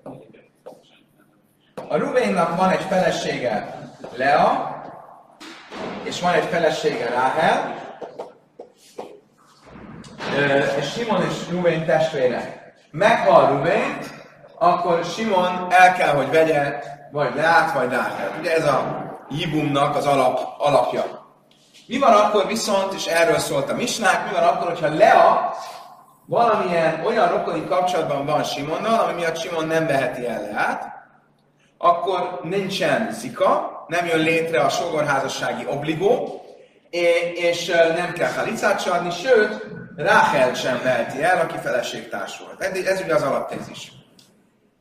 [1.88, 3.82] A Rubennak van egy felesége,
[4.16, 4.72] Lea,
[6.04, 7.83] és van egy felesége, Ráhel,
[10.94, 12.74] Simon és Ruben testvérek.
[12.92, 13.98] Meghal Ruben,
[14.56, 16.80] akkor Simon el kell, hogy vegye
[17.12, 18.36] vagy Leát, vagy Ráhel.
[18.40, 21.04] Ugye ez a Jibumnak az alap, alapja.
[21.88, 25.54] Mi van akkor viszont, és erről szólt a misnák, mi van akkor, hogyha Lea
[26.26, 30.94] valamilyen olyan rokoni kapcsolatban van Simonnal, ami miatt Simon nem veheti el Leát,
[31.78, 36.42] akkor nincsen zika, nem jön létre a sogorházassági obligó,
[37.36, 37.66] és
[37.96, 39.66] nem kell halicát adni, sőt,
[39.96, 42.62] Ráhel sem veheti el, aki feleségtárs volt.
[42.62, 43.92] Ez ugye az alaptézis.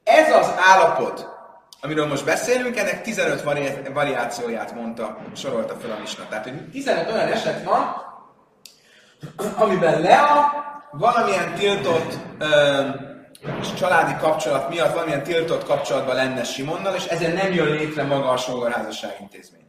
[0.04, 1.28] Ez az állapot,
[1.80, 6.26] amiről most beszélünk, ennek 15 vari- variációját mondta, sorolta fel a misna.
[6.28, 8.10] Tehát, hogy 15 olyan eset van,
[9.56, 10.52] amiben Lea
[10.90, 12.80] valamilyen tiltott ö,
[13.78, 18.36] családi kapcsolat miatt valamilyen tiltott kapcsolatban lenne Simonnal, és ezért nem jön létre maga a
[18.36, 19.66] sógorházasság intézmény.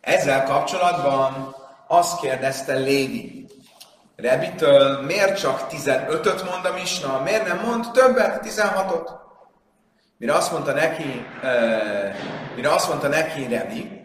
[0.00, 3.41] Ezzel kapcsolatban azt kérdezte Lévi
[4.22, 9.10] Rebitől, miért csak 15-öt mond a misna, miért nem mond többet, 16-ot?
[10.18, 12.14] Mire azt mondta neki, uh,
[12.56, 14.00] mire azt mondta neki Rebi,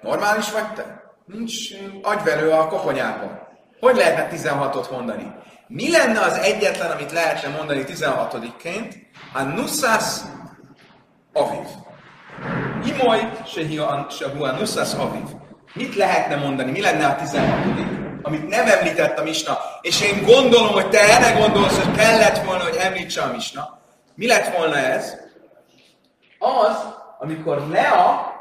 [0.00, 1.02] normális vagy te?
[1.24, 1.54] Nincs
[2.02, 3.48] agyverő a koponyában.
[3.80, 5.34] Hogy lehetne 16-ot mondani?
[5.66, 8.94] Mi lenne az egyetlen, amit lehetne mondani 16-ként?
[9.32, 10.04] A nussas
[11.32, 11.66] aviv.
[12.84, 15.26] Imoly se a nussas aviv.
[15.72, 16.70] Mit lehetne mondani?
[16.70, 21.38] Mi lenne a 16 amit nem említett a Misna, és én gondolom, hogy te erre
[21.38, 23.78] gondolsz, hogy kellett volna, hogy említse a Misna.
[24.14, 25.16] Mi lett volna ez?
[26.38, 26.76] Az,
[27.18, 28.32] amikor Lea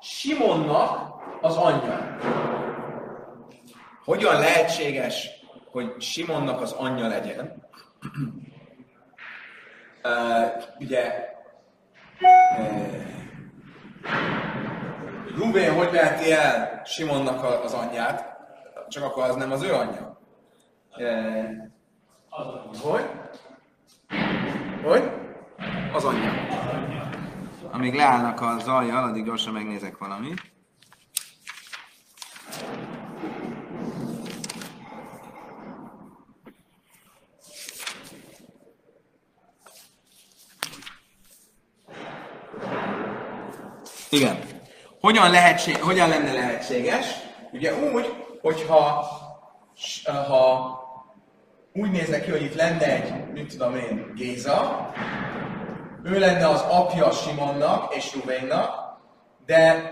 [0.00, 2.16] Simonnak az anyja.
[4.04, 5.28] Hogyan lehetséges,
[5.70, 7.68] hogy Simonnak az anyja legyen?
[10.04, 11.12] uh, ugye
[12.58, 13.06] uh,
[15.36, 18.37] Rubén hogy veheti el Simonnak az anyját?
[18.88, 20.20] Csak akkor az nem az ő anyja.
[20.96, 21.68] Uh,
[22.80, 23.10] hogy?
[24.84, 25.10] Hogy?
[25.92, 26.32] Az anyja.
[27.70, 30.40] Amíg leállnak a zajjal, addig gyorsan megnézek valamit.
[44.10, 44.38] Igen.
[45.00, 47.06] Hogyan, lehetség, hogyan lenne lehetséges?
[47.52, 49.06] Ugye úgy, hogyha
[50.04, 50.76] ha
[51.72, 54.90] úgy nézne ki, hogy itt lenne egy, mit tudom én, Géza,
[56.04, 58.98] ő lenne az apja Simonnak és Ruvénnak,
[59.46, 59.90] de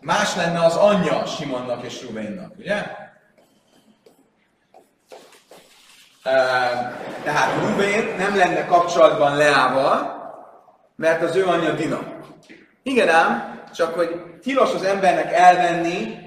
[0.00, 2.82] más lenne az anyja Simonnak és Ruvénnak, ugye?
[7.22, 10.20] Tehát Rubén nem lenne kapcsolatban Leával,
[10.96, 11.98] mert az ő anyja Dina.
[12.82, 16.21] Igen ám, csak hogy tilos az embernek elvenni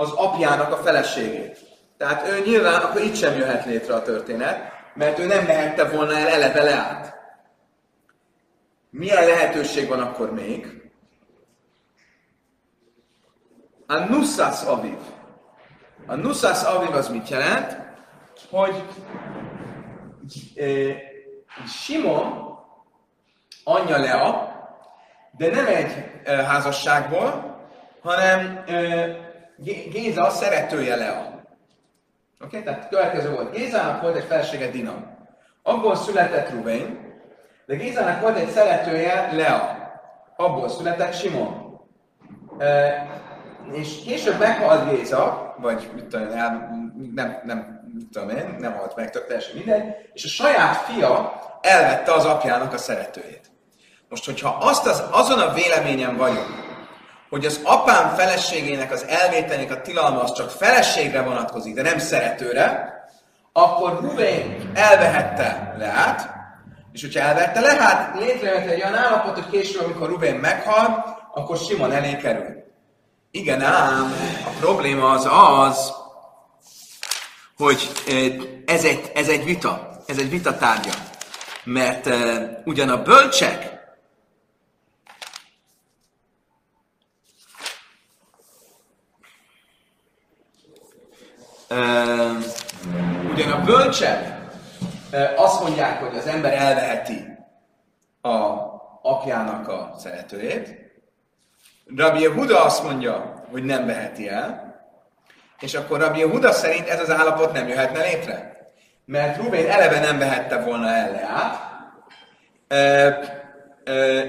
[0.00, 1.58] az apjának a feleségét.
[1.96, 6.16] Tehát ő nyilván akkor itt sem jöhet létre a történet, mert ő nem mehette volna
[6.16, 7.18] el eleve leát.
[8.90, 10.90] Milyen lehetőség van akkor még?
[13.86, 14.98] A nussas aviv.
[16.06, 17.76] A nussas aviv az mit jelent?
[18.50, 18.84] Hogy
[20.56, 20.66] e,
[21.66, 22.58] Simon
[23.64, 24.52] anyja Lea,
[25.36, 27.58] de nem egy e, házasságból,
[28.02, 29.28] hanem e,
[29.62, 31.18] Géza szeretője Lea.
[32.40, 32.62] Oké, okay?
[32.62, 33.56] tehát következő volt.
[33.56, 34.94] Gézának volt egy felesége Dina.
[35.62, 37.08] Abból született Ruben,
[37.66, 39.78] De Gézának volt egy szeretője, Lea.
[40.36, 41.80] Abból született Simon.
[42.58, 43.06] E,
[43.72, 46.28] és később meghalt Géza, vagy mit tudom,
[47.14, 51.40] nem, nem, mit tudom én, nem halt meg, tök teljesen mindegy, és a saját fia
[51.60, 53.50] elvette az apjának a szeretőjét.
[54.08, 56.69] Most, hogyha azt az, azon a véleményen vagyok,
[57.30, 62.94] hogy az apám feleségének az elvételének a tilalma az csak feleségre vonatkozik, de nem szeretőre,
[63.52, 66.30] akkor Ruvén elvehette Leát,
[66.92, 71.04] és hogyha elvette Leát, létrejött egy olyan állapot, hogy később, amikor Ruvén meghal,
[71.34, 72.64] akkor Simon elé kerül.
[73.30, 74.14] Igen ám,
[74.46, 75.92] a probléma az az,
[77.56, 77.90] hogy
[78.66, 80.92] ez egy, ez egy vita, ez egy vita tárgya.
[81.64, 82.14] Mert uh,
[82.64, 83.79] ugyan a bölcsek
[93.30, 94.38] ugyan a bölcsek
[95.36, 97.38] azt mondják, hogy az ember elveheti
[98.20, 98.28] a
[99.02, 100.78] apjának a szeretőjét,
[101.96, 104.74] Rabbi Yehuda azt mondja, hogy nem veheti el,
[105.60, 108.58] és akkor Rabbi Yehuda szerint ez az állapot nem jöhetne létre.
[109.04, 111.68] Mert Rubén eleve nem vehette volna el Leát,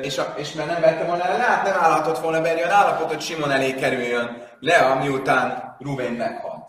[0.02, 3.08] és, a, és mert nem vette volna el Leát, nem állhatott volna be olyan állapot,
[3.08, 6.61] hogy Simon elé kerüljön Lea, miután Rubén meghalt.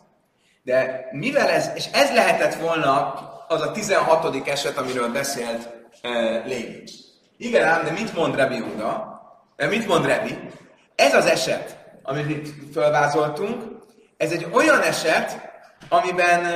[0.63, 3.15] De mivel ez, és ez lehetett volna
[3.49, 4.49] az a 16.
[4.49, 5.69] eset, amiről beszélt
[6.03, 6.85] uh, Lévi.
[7.37, 9.21] Igen ám, de mit mond Rabbi Uda?
[9.69, 10.39] Mit mond Rabbi?
[10.97, 13.63] Ez az eset, amit itt felvázoltunk,
[14.17, 15.51] ez egy olyan eset,
[15.89, 16.47] amiben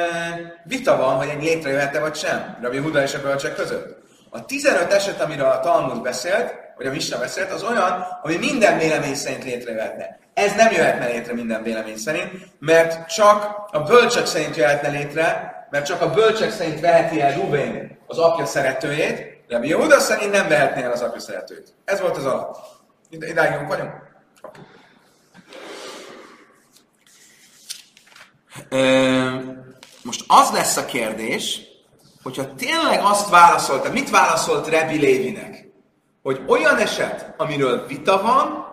[0.64, 4.04] vita van, hogy egy létrejöhet-e vagy sem, Rabbi Huda és a bölcsek között.
[4.30, 8.78] A 15 eset, amiről a Talmud beszélt, vagy a Misna beszélt, az olyan, ami minden
[8.78, 10.18] vélemény szerint létrejöhetne.
[10.36, 15.86] Ez nem jöhetne létre minden vélemény szerint, mert csak a bölcsek szerint jöhetne létre, mert
[15.86, 20.82] csak a bölcsek szerint veheti el Rubén az apja szeretőjét, Rabbi Yehuda szerint nem vehetné
[20.82, 21.74] el az apja szeretőjét.
[21.84, 22.56] Ez volt az alap.
[23.10, 23.92] Idáig vagyunk?
[30.02, 31.60] Most az lesz a kérdés,
[32.22, 35.68] hogyha tényleg azt válaszolta, mit válaszolt Rebi Lévinek?
[36.22, 38.65] Hogy olyan eset, amiről vita van,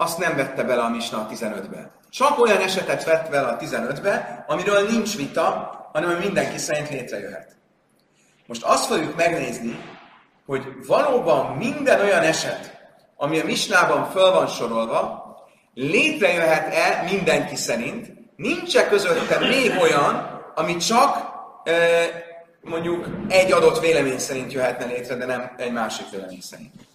[0.00, 1.90] azt nem vette bele a Misna a 15-be.
[2.10, 7.56] Csak olyan esetet vett bele a 15-be, amiről nincs vita, hanem ami mindenki szerint létrejöhet.
[8.46, 9.78] Most azt fogjuk megnézni,
[10.46, 15.26] hogy valóban minden olyan eset, ami a Misnában föl van sorolva,
[15.74, 21.16] létrejöhet-e mindenki szerint, nincs-e közötte még olyan, ami csak
[21.64, 21.72] e,
[22.60, 26.87] mondjuk egy adott vélemény szerint jöhetne létre, de nem egy másik vélemény szerint.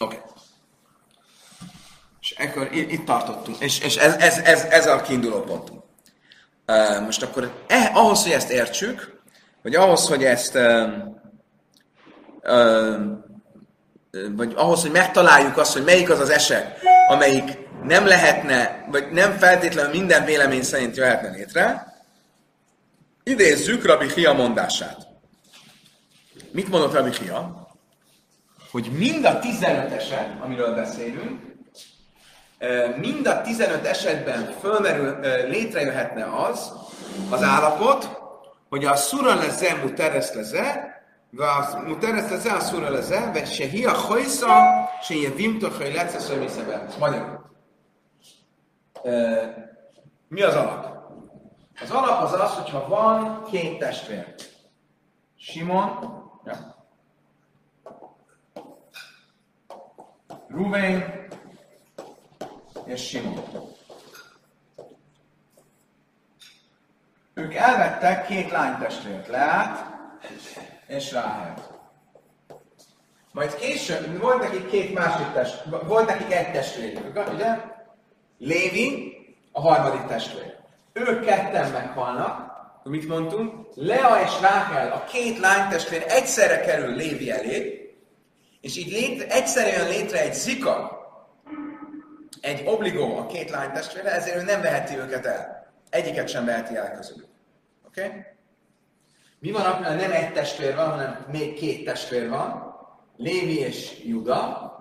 [0.00, 0.16] Oké.
[0.16, 0.28] Okay.
[2.20, 5.82] És akkor itt tartottunk, és, és ez, ez, ez, ez a kiinduló pontunk.
[6.66, 9.20] Uh, most akkor eh, ahhoz, hogy ezt értsük,
[9.62, 10.92] vagy ahhoz, hogy ezt uh,
[12.42, 13.22] uh,
[14.36, 19.38] vagy ahhoz, hogy megtaláljuk azt, hogy melyik az az eset, amelyik nem lehetne, vagy nem
[19.38, 21.94] feltétlenül minden vélemény szerint jöhetne létre,
[23.22, 25.06] idézzük Rabbi Hia mondását.
[26.52, 27.63] Mit mondott Rabbi Hia?
[28.74, 31.40] hogy mind a 15 eset, amiről beszélünk,
[32.96, 35.18] mind a 15 esetben fölmerül,
[35.48, 36.72] létrejöhetne az
[37.30, 38.20] az állapot,
[38.68, 40.94] hogy a szura leze muteres leze,
[41.86, 44.48] muteres leze a szura leze, vagy se hi a hajsza,
[45.02, 46.86] se je vimta hajlece szövészebe.
[46.98, 47.50] Magyarul.
[50.28, 50.86] Mi az alap?
[51.82, 54.34] Az alap az az, hogyha van két testvér.
[55.36, 55.90] Simon,
[56.44, 56.73] ja.
[60.48, 61.26] Ruben
[62.84, 63.42] és Simon.
[67.34, 69.84] Ők elvettek két lánytestvért, Leát
[70.86, 71.60] és Ráhelt.
[73.32, 77.56] Majd később, volt nekik két másik test, volt nekik egy testvérük, ugye?
[78.38, 79.12] Lévi,
[79.52, 80.54] a harmadik testvér.
[80.92, 82.52] Ők ketten meghalnak,
[82.82, 83.66] mit mondtunk?
[83.74, 87.83] Lea és Rákel, a két lánytestvér egyszerre kerül Lévi elé,
[88.64, 90.98] és így létre, egyszerre jön létre egy zika,
[92.40, 95.72] egy obligó a két lánytestvére, ezért ő nem veheti őket el.
[95.90, 97.28] Egyiket sem veheti el közülük.
[97.86, 98.04] Oké?
[98.04, 98.22] Okay?
[99.38, 102.74] Mi van, akkor nem egy testvér van, hanem még két testvér van,
[103.16, 104.72] Lévi és Juda,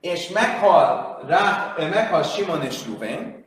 [0.00, 3.44] és meghal, rá, meghal Simon és Ruben,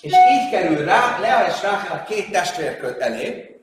[0.00, 3.60] és így kerül rá, Lea és Ráhel a két testvér elé,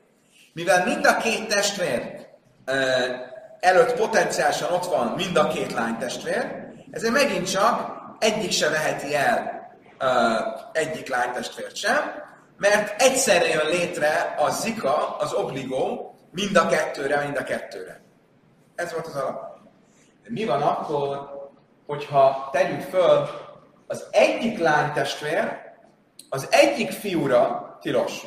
[0.52, 2.28] mivel mind a két testvér
[3.60, 9.14] előtt potenciálisan ott van mind a két lány testvér, ezért megint csak egyik se veheti
[9.14, 9.58] el
[10.72, 11.98] egyik lánytestvért sem,
[12.56, 18.00] mert egyszerre jön létre a zika, az obligó, mind a kettőre, mind a kettőre.
[18.74, 19.58] Ez volt az alap.
[20.22, 21.30] De mi van akkor,
[21.86, 23.28] hogyha tegyük föl,
[23.86, 25.58] az egyik lánytestvér,
[26.28, 28.26] az egyik fiúra tilos.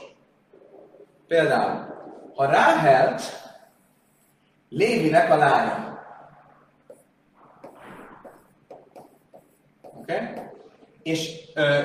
[1.28, 1.86] Például,
[2.36, 3.20] ha Ráhel
[4.74, 6.02] Lévinek a lánya.
[9.82, 10.14] Oké?
[10.14, 10.28] Okay?
[11.04, 11.80] És ö,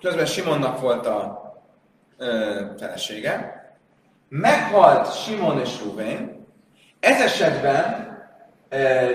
[0.00, 1.42] közben Simonnak volt a
[2.18, 3.62] ö, felesége.
[4.28, 6.46] Meghalt Simon és Ruvén.
[7.00, 8.12] Ez esetben
[8.68, 9.10] ö,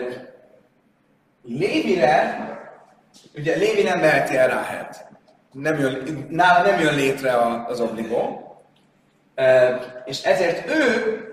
[1.43, 2.47] Lévire,
[3.35, 5.05] ugye Lévi nem veheti el Ráhelt.
[5.51, 7.37] Nem jön, nála nem jön létre
[7.67, 8.43] az obligó.
[10.05, 11.23] És ezért ő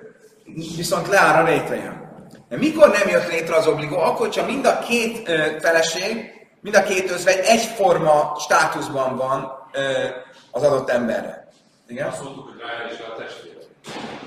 [0.55, 2.05] viszont Leára létrejön.
[2.49, 3.99] De mikor nem jött létre az obligó?
[3.99, 10.05] Akkor, csak mind a két ö, feleség, mind a két özvegy egyforma státuszban van ö,
[10.51, 11.49] az adott emberre.
[11.89, 12.07] Igen?
[12.07, 13.57] Azt mondtuk, hogy Rájel is a testvér.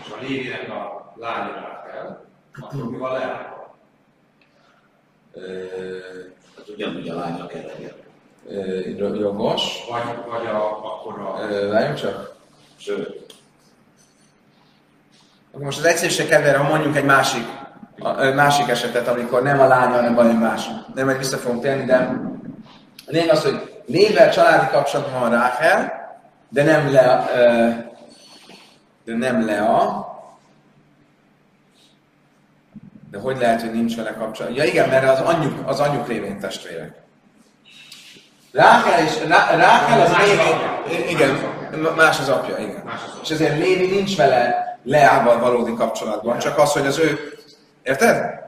[0.05, 2.25] És a Lévinek a lánya Rákel,
[2.59, 3.75] akkor mi van Leával?
[6.57, 7.97] Hát ugyanúgy a lánynak kell legyen.
[9.17, 9.85] Jogos.
[9.89, 11.41] Vagy, vagy a, akkor a...
[11.51, 12.35] Ö, Várjunk csak.
[12.77, 13.33] Sőt,
[15.51, 17.45] Akkor most az egyszerűség kedvére, ha mondjuk egy másik,
[17.99, 20.65] a, ö, másik esetet, amikor nem a lánya, hanem valami más.
[20.95, 26.07] Nem, majd vissza fogunk térni, de a lényeg az, hogy Lével családi kapcsolatban van Ráhel,
[26.49, 27.25] de nem le,
[29.05, 30.07] de nem Lea.
[33.11, 34.55] De hogy lehet, hogy nincs vele kapcsolat?
[34.55, 36.93] Ja igen, mert az anyjuk, az anyjuk révén testvérek.
[38.51, 41.39] Rákel, és, Rá, Rákel az Lévi, igen,
[41.95, 42.57] Más az apja.
[42.57, 42.83] igen.
[43.23, 47.33] És ezért Lévi nincs vele Leával valódi kapcsolatban, csak az, hogy az ő,
[47.83, 48.39] érted?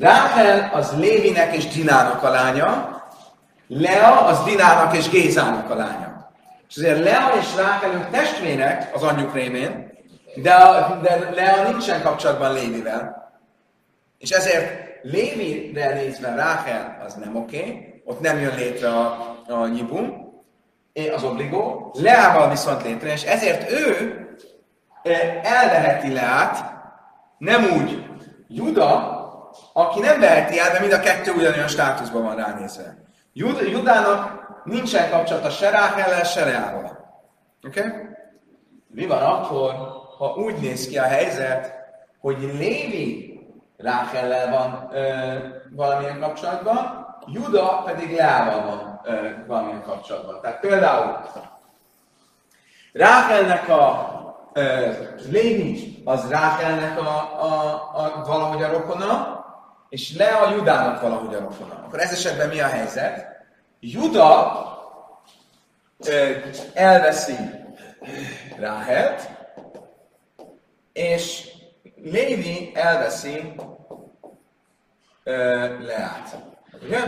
[0.00, 2.96] Rákel az Lévinek és Dinának a lánya,
[3.68, 6.30] Lea az Dinának és Gézának a lánya.
[6.68, 9.90] És azért Lea és Rákel ők testvérek az anyjuk révén,
[10.34, 10.54] de,
[11.02, 13.32] de Lea nincsen kapcsolatban Lévivel.
[14.18, 19.66] És ezért Lévire nézve Rákel az nem oké, okay, ott nem jön létre a, a
[19.66, 20.26] nyibum,
[21.14, 24.26] az obligó, Leával viszont létre, és ezért ő
[25.42, 26.64] elveheti Leát,
[27.38, 28.06] nem úgy
[28.48, 29.16] Juda,
[29.72, 32.96] aki nem veheti el, de mind a kettő ugyanolyan státuszban van ránézve.
[33.32, 36.98] Jud, Judának nincsen kapcsolata se Ráhellel, se Leával.
[37.66, 37.80] Oké?
[37.80, 37.92] Okay?
[38.88, 39.74] Mi van akkor,
[40.18, 41.74] ha úgy néz ki a helyzet,
[42.20, 43.40] hogy Lévi
[43.76, 45.34] Ráhellel van ö,
[45.70, 50.40] valamilyen kapcsolatban, Juda pedig Leával van ö, valamilyen kapcsolatban.
[50.40, 51.18] Tehát például
[52.92, 54.17] Ráhelnek a
[54.52, 54.92] ö,
[55.30, 59.44] Lévi az Ráhelnek a, a, a, valahogy a rokona,
[59.88, 61.82] és Lea Judának valahogy a rokona.
[61.86, 63.26] Akkor ez esetben mi a helyzet?
[63.80, 64.66] Juda
[66.74, 67.36] elveszi
[68.58, 69.28] Ráhelt,
[70.92, 71.48] és
[72.02, 73.54] Lévi elveszi
[75.80, 76.36] Leát.
[76.82, 77.00] Ugye?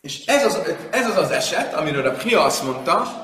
[0.00, 3.21] És ez az, ez az az eset, amiről a Pia azt mondta,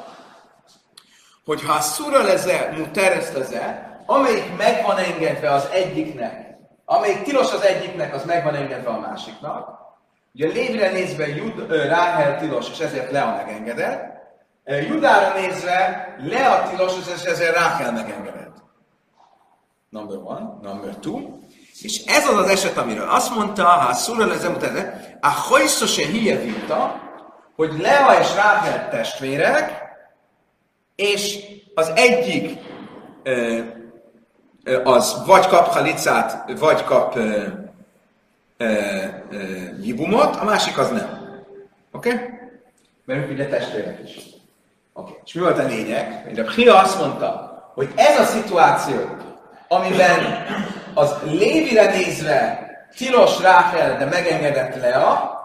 [1.49, 7.53] hogy ha a szura leze, muteres leze, amelyik meg van engedve az egyiknek, amelyik tilos
[7.53, 9.69] az egyiknek, az meg van engedve a másiknak.
[10.35, 14.01] Ugye Lévire nézve Jud, Ráhel tilos, és ezért Lea megengedett.
[14.89, 18.57] Judára nézve Lea tilos, és ezért Ráhel megengedett.
[19.89, 20.59] Number one.
[20.63, 21.21] Number two.
[21.81, 24.57] És ez az az eset, amiről azt mondta, ha szúra lezem
[25.21, 27.01] a hajszó se hievita,
[27.57, 29.88] hogy Lea és Ráhel testvérek,
[30.99, 31.39] és
[31.75, 32.59] az egyik
[34.85, 37.19] az vagy kap halicát, vagy kap
[39.83, 41.37] jibumot, a másik az nem.
[41.93, 42.13] Oké?
[42.13, 42.29] Okay?
[43.05, 44.17] Mert ugye testvérek is.
[44.93, 45.11] Oké.
[45.11, 45.15] Okay.
[45.25, 46.23] És mi volt a lényeg?
[46.27, 48.99] Hogy a Hia azt mondta, hogy ez a szituáció,
[49.69, 50.47] amiben
[50.95, 52.67] az Lévire nézve
[52.97, 55.41] tilos Ráhel, de megengedett Lea,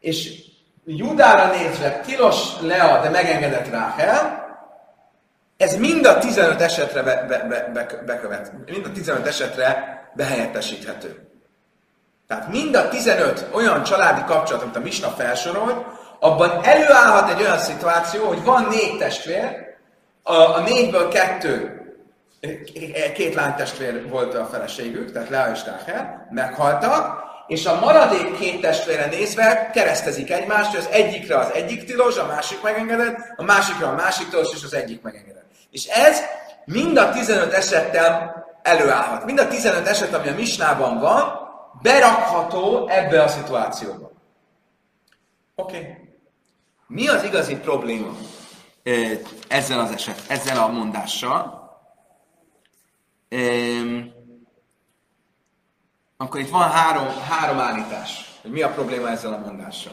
[0.00, 0.42] és
[0.84, 4.43] Judára nézve tilos Lea, de megengedett Ráhel,
[5.64, 11.28] ez mind a 15 esetre be, be, be, be, bekövet, mind a 15 esetre behelyettesíthető.
[12.28, 15.86] Tehát mind a 15 olyan családi kapcsolat, amit a Misna felsorolt,
[16.20, 19.76] abban előállhat egy olyan szituáció, hogy van négy testvér,
[20.22, 21.80] a, a négyből kettő,
[23.14, 29.06] két lánytestvér volt a feleségük, tehát Lea és Ráhel, meghaltak, és a maradék két testvére
[29.06, 33.94] nézve keresztezik egymást, hogy az egyikre az egyik tilos, a másik megengedett, a másikra a
[33.94, 35.43] másik tilos, és az egyik megengedett.
[35.74, 36.20] És ez
[36.64, 39.24] mind a 15 esettel előállhat.
[39.24, 41.38] Mind a 15 eset, ami a misnában van,
[41.82, 44.10] berakható ebbe a szituációba.
[45.54, 45.78] Oké.
[45.78, 45.96] Okay.
[46.86, 48.16] Mi az igazi probléma?
[49.48, 51.62] ezzel az eset, ezzel a mondással.
[56.16, 59.92] Akkor itt van három, három állítás, hogy mi a probléma ezzel a mondással.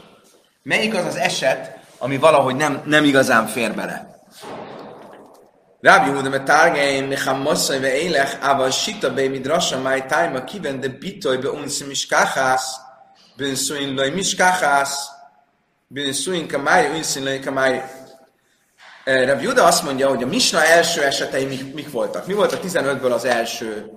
[0.64, 4.11] Melyik az az eset, ami valahogy nem, nem igazán fér bele?
[5.82, 11.38] Rabbi Huda me mosszai ve élech, ával sita be midrasa máj tájma kiven de bitoy
[11.38, 12.64] be unsi miskachas,
[13.38, 14.94] ben suin loj miskachas,
[15.88, 17.84] ben suin kamáj, unsin loj kamáj.
[19.03, 22.28] Rabbi Huda azt mondja, hogy a Misna első esetei mik, mik voltak.
[22.28, 23.91] Mi volt a 15-ből az első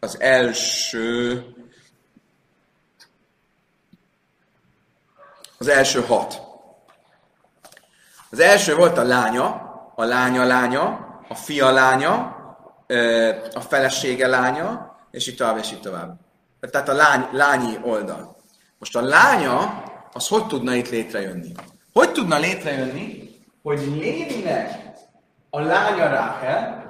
[0.00, 1.44] az első
[5.58, 6.40] az első hat.
[8.30, 9.71] Az első volt a lánya,
[10.02, 10.84] a lánya lánya,
[11.28, 12.36] a fia lánya,
[13.54, 16.20] a felesége lánya, és így tovább, és így tovább.
[16.70, 18.36] Tehát a lány, lányi oldal.
[18.78, 21.52] Most a lánya, az hogy tudna itt létrejönni?
[21.92, 23.30] Hogy tudna létrejönni,
[23.62, 24.92] hogy Lévinek
[25.50, 26.84] a lánya Ráhel,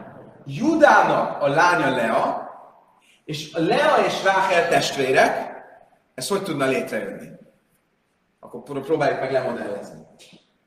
[0.47, 2.51] Judának a lánya Lea,
[3.25, 5.53] és a Lea és Ráhel testvérek,
[6.15, 7.29] ez hogy tudna létrejönni?
[8.41, 10.07] Akkor pró- próbáljuk meg lemodellezni.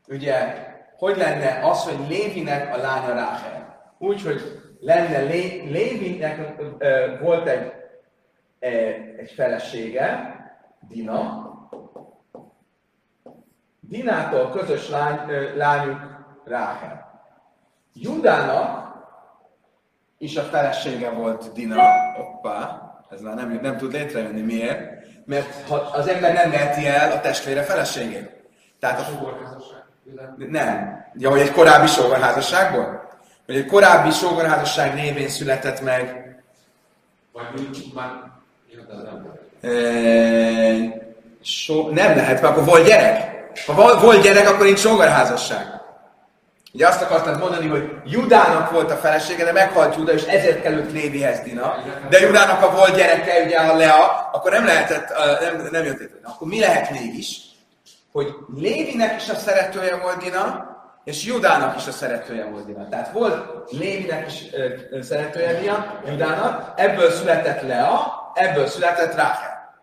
[0.08, 3.94] Ugye, hogy lenne az, hogy Lévinek a lánya Ráhel?
[3.98, 4.42] Úgy, hogy
[4.80, 7.74] lenne Lé, Lévinek ö, volt egy,
[8.60, 8.68] ö,
[9.18, 10.36] egy felesége,
[10.88, 11.54] Dina,
[13.80, 16.00] Dinától közös lány, ö, lányuk
[16.46, 17.22] Ráhel.
[17.94, 18.86] Judának
[20.18, 21.84] is a felesége volt Dina.
[22.16, 24.42] Hoppá, ez már nem, nem tud létrejönni.
[24.42, 25.04] Miért?
[25.26, 28.44] Mert ha az ember nem veheti el a testvére feleségét.
[28.80, 29.75] Tehát a,
[30.50, 31.06] nem.
[31.18, 33.10] Ja, hogy egy korábbi sógorházasságból?
[33.46, 36.26] Vagy egy korábbi sógorházasság névén született meg
[37.32, 38.34] Vagy úgy már
[41.42, 43.34] so, nem lehet, mert akkor volt gyerek.
[43.66, 45.74] Ha vol- volt gyerek, akkor nincs sógorházasság.
[46.74, 50.92] Ugye azt akartad mondani, hogy Judának volt a felesége, de meghalt Juda, és ezért került
[50.92, 51.76] Lévihez Dina.
[52.10, 56.10] De Judának, ha volt gyereke, ugye a Lea, akkor nem lehetett, nem, nem jött.
[56.24, 57.45] Akkor mi lehet mégis?
[58.16, 62.90] Hogy Lévinek is a szeretője volt Dina, és Judának is a szeretője volt Dina.
[62.90, 69.80] Tehát volt Lévinek is ö, szeretője Dina, Judának, ebből született Lea, ebből született Ráhel.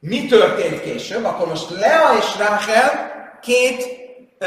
[0.00, 1.24] Mi történt később?
[1.24, 3.86] Akkor most Lea és Ráhel két
[4.38, 4.46] ö,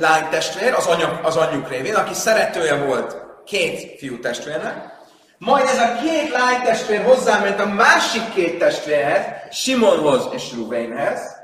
[0.00, 4.96] lánytestvér az, anya, az anyjuk révén, aki szeretője volt két fiú testvérnek,
[5.38, 11.37] majd ez a két lánytestvér hozzáment a másik két testvérhez, Simonhoz és Ruvénhez,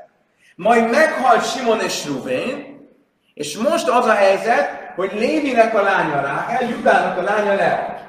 [0.55, 2.75] majd meghalt Simon és Ruvén,
[3.33, 8.03] és most az a helyzet, hogy Lévinek a lánya Ráhel, Judának a lánya Lea.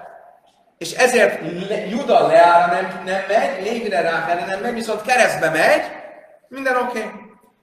[0.78, 5.82] És ezért Le- Juda Leára nem, nem megy, Lévire Ráhelre nem megy, viszont keresztbe megy,
[6.48, 6.98] minden oké.
[6.98, 7.10] Okay.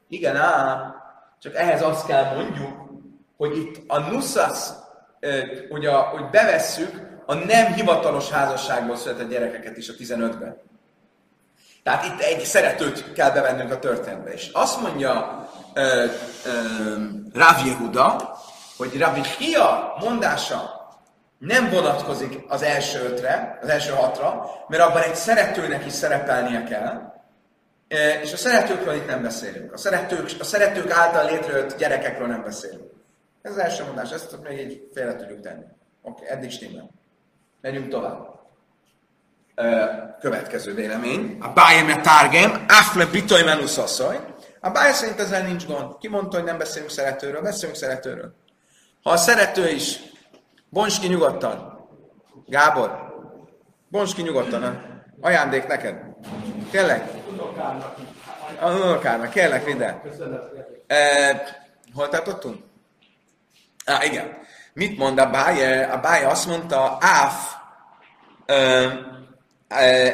[0.10, 0.96] Igen ám,
[1.40, 2.74] csak ehhez azt kell mondjuk,
[3.38, 4.70] hogy itt a nussas,
[5.20, 5.40] ö,
[5.70, 10.62] ugye, hogy bevesszük a nem hivatalos házasságból született gyerekeket is a 15-ben.
[11.84, 14.34] Tehát itt egy szeretőt kell bevennünk a történetbe.
[14.34, 16.06] És azt mondja ö,
[16.46, 16.52] ö,
[17.34, 18.38] Rav Yehuda,
[18.78, 20.82] hogy Rav Hia mondása
[21.38, 27.14] nem vonatkozik az első ötre, az első hatra, mert abban egy szeretőnek is szerepelnie kell,
[28.22, 29.74] és a szeretőkről itt nem beszélünk.
[29.74, 32.92] A szeretők, a szeretők által létrejött gyerekekről nem beszélünk.
[33.42, 35.66] Ez az első mondás, ezt még így félre tudjuk tenni.
[36.02, 36.90] Oké, eddig stimmel.
[37.62, 38.33] Megyünk tovább.
[40.20, 41.38] Következő vélemény.
[41.40, 44.00] A bájem a tárgem, afle bitoy menusz.
[44.60, 45.98] A báj szerint ezzel nincs gond.
[46.00, 47.42] Ki mondta, hogy nem beszélünk szeretőről?
[47.42, 48.36] Beszélünk szeretőről.
[49.04, 50.00] Ha a szerető is,
[50.70, 51.88] bonts ki nyugodtan.
[52.46, 53.14] Gábor,
[53.90, 54.82] bonts ki nyugodtan.
[55.22, 55.96] Ajándék neked.
[56.72, 57.12] Kérlek.
[58.60, 60.02] A unokádnak, kérlek, vidd el.
[60.88, 61.44] E,
[61.94, 62.64] hol tartottunk?
[63.86, 64.38] Á, igen.
[64.74, 65.84] Mit mond a báje?
[65.84, 67.54] A báje azt mondta, áf,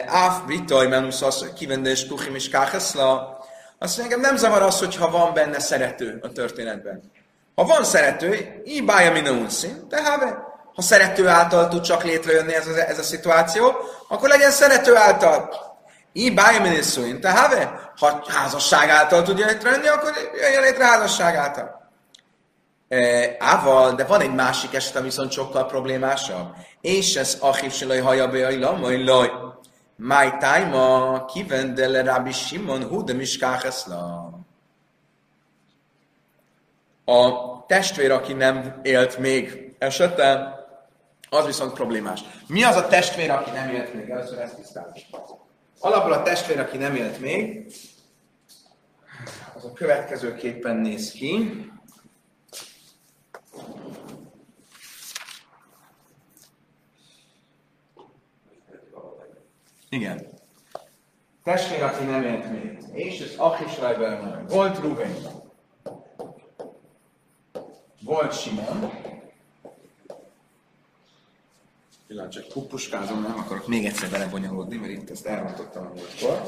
[0.06, 3.38] áf bitoj menusz az, kivendés tuchim és káheszla.
[3.80, 7.11] Azt mondja, engem nem zavar az, hogyha van benne szerető a történetben.
[7.56, 10.38] Ha van szerető, így bája min unszin, de hát
[10.76, 13.76] ha szerető által tud csak létrejönni ez a, ez a szituáció,
[14.07, 15.49] akkor legyen szerető által.
[16.14, 17.53] Így bája min unszin, de hát
[17.99, 20.11] ha házasság által tudja létrejönni, akkor
[20.41, 21.79] jöjjön létre házasság által.
[23.40, 26.56] Ával, de van egy másik eset, ami viszont sokkal problémásabb.
[26.82, 28.49] És ez achiv se laj haja be
[28.98, 29.32] laj.
[29.95, 34.34] Máj tájma kivendele Rabbi Simon hu de miskáheszla.
[37.06, 37.30] A
[37.66, 40.60] testvér, aki nem élt még esete,
[41.30, 42.22] az viszont problémás.
[42.48, 44.10] Mi az a testvér, aki nem élt még?
[44.10, 44.95] Először ezt tisztázunk.
[45.80, 47.74] Alapból a testvér, aki nem élt még,
[49.56, 51.64] az a következőképpen néz ki.
[59.90, 60.28] Igen.
[61.44, 62.78] Testvér, aki nem élt még.
[62.94, 64.45] És ez Achisrajber.
[64.48, 65.16] Volt Ruben.
[68.02, 68.91] Volt Simon.
[72.07, 76.45] Pillanat, csak puppuskázom, nem akarok még egyszer belebonyolódni, mert itt ezt elrontottam a múltkor.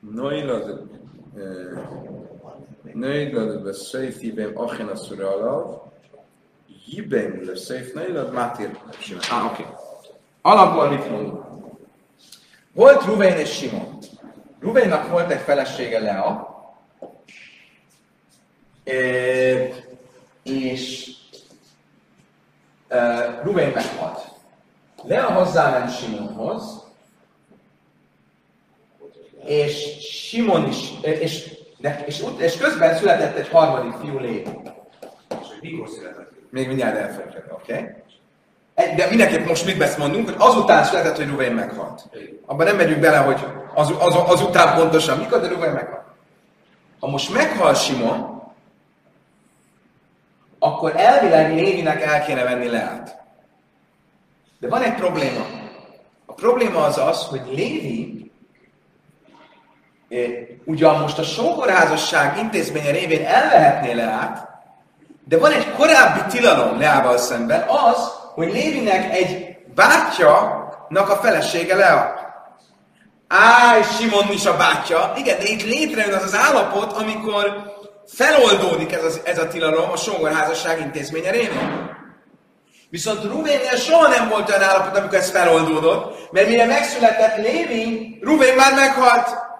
[0.00, 0.90] Noilad,
[2.92, 5.80] noilad beszéf hibem achen a szuralav,
[6.84, 8.78] hibem leszéf noilad mátir.
[9.30, 9.66] Ah, oké.
[10.42, 11.44] Alapból mit mondunk?
[12.72, 13.98] Volt Ruvain és Simon.
[14.60, 16.50] Ruvainnak volt egy felesége Lea,
[20.42, 21.10] és
[23.42, 24.30] Ruvain meghalt.
[25.02, 26.82] Lea hozzáment Simonhoz,
[29.44, 34.48] és Simon is, és, de, és, ut- és közben született egy harmadik fiú Lévi.
[35.28, 36.30] És hogy mikor született?
[36.50, 37.72] Még mindjárt elfelejtem, oké?
[38.74, 38.94] Okay?
[38.94, 42.08] De mindenképp most mit besz mondunk, hogy azután született, hogy Ruvain meghalt.
[42.46, 46.04] Abban nem megyünk bele, hogy az, az, azután pontosan mikor, de Ruvain meghalt.
[47.00, 48.42] Ha most meghal Simon,
[50.58, 53.22] akkor elvileg Lévinek el kéne venni Leát.
[54.58, 55.46] De van egy probléma.
[56.26, 58.32] A probléma az az, hogy Lévi
[60.64, 64.48] ugyan most a sógorházasság intézménye révén elvehetné Leát,
[65.28, 67.96] de van egy korábbi tilalom Leával szemben, az,
[68.34, 72.20] hogy Lévinek egy bátyja-nak a felesége Lea.
[73.28, 75.12] Á, és Simon is a bátyja.
[75.16, 77.72] Igen, de itt létrejön az az állapot, amikor
[78.06, 81.90] feloldódik ez, az, ez a tilalom a songorházasság intézménye révén.
[82.90, 88.54] Viszont Ruvénnél soha nem volt olyan állapot, amikor ez feloldódott, mert mire megszületett Lévi, Ruvén
[88.54, 89.50] már meghalt.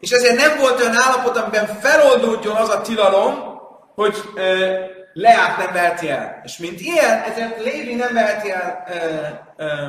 [0.00, 3.60] És ezért nem volt olyan állapot, amiben feloldódjon az a tilalom,
[3.94, 4.74] hogy ö,
[5.12, 6.40] Leát nem veheti el.
[6.44, 9.86] És mint ilyen, ezért Lévi nem veheti el, ö, ö,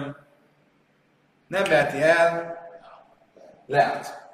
[1.48, 2.58] nem veheti el
[3.68, 4.28] Leát.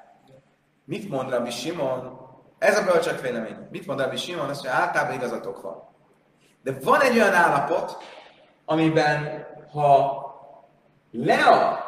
[0.84, 2.20] Mit mond Rabbi Simon?
[2.58, 3.56] Ez a bölcsek vélemény.
[3.70, 4.48] Mit mond Rabbi Simon?
[4.48, 5.82] Azt mondja, általában igazatok van.
[6.62, 7.96] De van egy olyan állapot,
[8.64, 10.24] amiben ha
[11.10, 11.85] Lea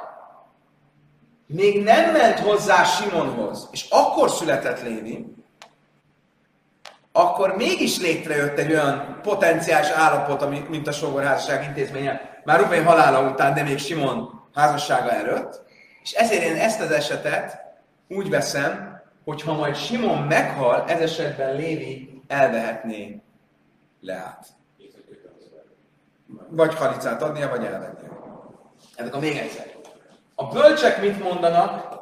[1.48, 5.36] még nem ment hozzá Simonhoz, és akkor született Lévi,
[7.12, 13.54] akkor mégis létrejött egy olyan potenciális állapot, mint a sógorházasság intézménye, már Rubén halála után,
[13.54, 15.62] de még Simon házassága előtt,
[16.02, 17.58] és ezért én ezt az esetet
[18.08, 23.20] úgy veszem, hogy ha majd Simon meghal, ez esetben Lévi elvehetné
[24.00, 24.46] Leát.
[26.48, 28.10] Vagy halicát adnia, vagy elvennie.
[28.96, 29.77] Ezek a még egyszer.
[30.40, 31.98] A bölcsek mit mondanak?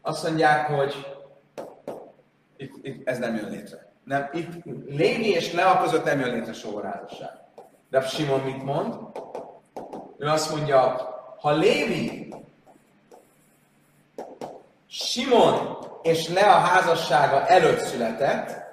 [0.00, 1.06] Azt mondják, hogy
[2.56, 3.92] itt, itt ez nem jön létre.
[4.04, 7.30] Nem, itt Lévi és Lea között nem jön létre sógorházasság.
[7.90, 8.94] De Simon mit mond?
[10.18, 10.96] Ő azt mondja,
[11.40, 12.34] ha Lévi,
[14.86, 18.68] Simon és Lea házassága előtt született,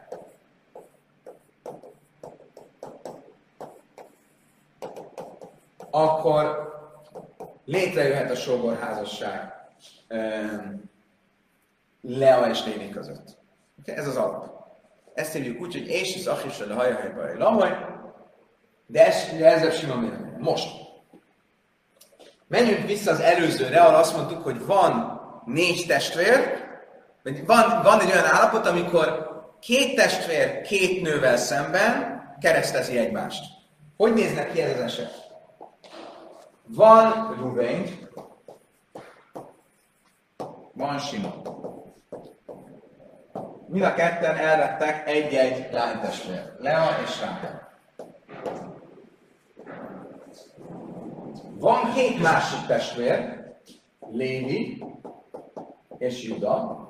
[5.91, 6.66] akkor
[7.67, 9.53] létrejöhet a sógorházasság
[12.01, 13.37] Lea és Lévi között.
[13.79, 13.95] Okay?
[13.95, 14.49] Ez az alap.
[15.13, 17.77] Ezt hívjuk úgy, hogy és az achis a hajahajba lamaj,
[18.85, 20.33] de ez, ugye ezzel sima vélemény.
[20.37, 20.67] Most.
[22.47, 26.65] Menjünk vissza az előzőre, ahol azt mondtuk, hogy van négy testvér,
[27.23, 29.29] vagy van, van egy olyan állapot, amikor
[29.59, 33.43] két testvér két nővel szemben keresztezi egymást.
[33.97, 35.26] Hogy néznek ki ez az eset?
[36.69, 38.07] Van Ruvain,
[40.73, 41.41] van Simon.
[43.67, 46.53] Mind a ketten elvettek egy-egy lánytestvér.
[46.59, 47.71] Lea és Rákel.
[51.59, 53.45] Van két másik testvér,
[54.09, 54.83] Lévi
[55.97, 56.85] és Juda,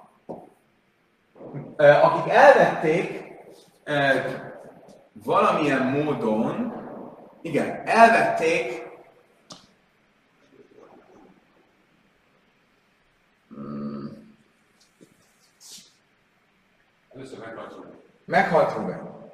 [1.77, 3.35] akik elvették
[5.23, 6.73] valamilyen módon,
[7.41, 8.87] igen, elvették
[17.17, 17.95] Először meghalt Rubén.
[18.27, 19.31] Meghalt Ruben.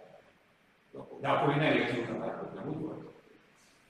[1.21, 3.11] De akkor még nem értünk a nem úgy volt?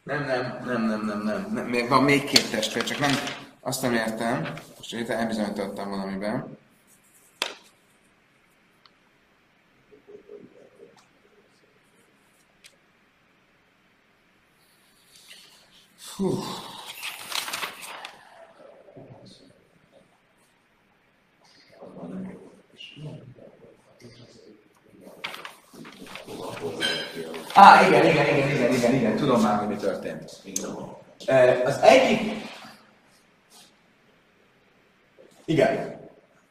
[0.03, 1.65] Nem, nem, nem, nem, nem, nem, nem.
[1.65, 3.11] Még van még két testvér, csak nem
[3.59, 4.53] azt nem értem.
[4.77, 6.57] Most itt elbizonyítottam valamiben.
[16.15, 16.43] Hú.
[27.53, 30.31] Á, igen, igen, igen, igen, igen, igen, tudom már, hogy mi történt.
[31.25, 32.41] Eh, Az egyik...
[35.45, 36.01] Igen.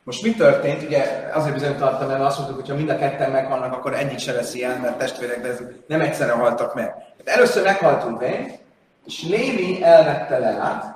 [0.04, 0.82] Most mi történt?
[0.82, 4.32] Ugye azért bizonyítottam, mert azt mondtuk, hogy ha mind a ketten meghalnak, akkor egyik se
[4.32, 6.94] lesz ilyen, mert testvérek, de ez nem egyszerre haltak meg.
[6.94, 8.58] Hát először meghalt Rubén,
[9.06, 10.94] és Lévi elvette Leát,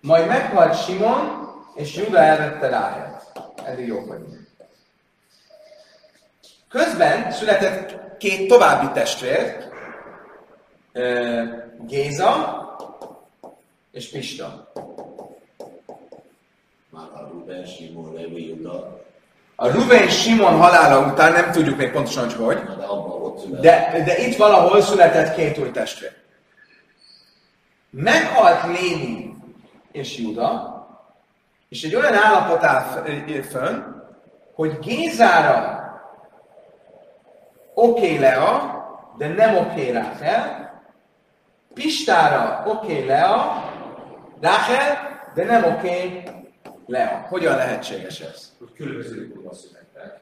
[0.00, 3.22] majd meghalt Simon, és Juda elvette Ráhelt.
[3.64, 4.38] Eddig jó vagyunk.
[6.68, 9.68] Közben született két további testvér,
[10.92, 11.42] Ö,
[11.86, 12.58] Géza
[13.92, 14.72] és Pista.
[16.90, 19.04] Már a Ruben, Simon, Levi, Juda,
[19.56, 22.58] A Ruben Simon halála után nem tudjuk még pontosan, hogy hogy,
[23.60, 26.12] de de, itt valahol született két új testvér.
[27.90, 29.34] Meghalt Lévi
[29.92, 30.78] és Juda,
[31.68, 32.82] és egy olyan állapot áll
[33.50, 33.82] fönn,
[34.54, 35.79] hogy Gézára
[37.80, 38.78] oké Lea,
[39.16, 40.72] de nem oké Ráfel,
[41.74, 43.64] Pistára oké Lea,
[44.40, 46.22] Ráfel, de nem oké
[46.86, 47.26] Lea.
[47.28, 48.52] Hogyan lehetséges ez?
[48.58, 50.20] Hogy különböző születtek.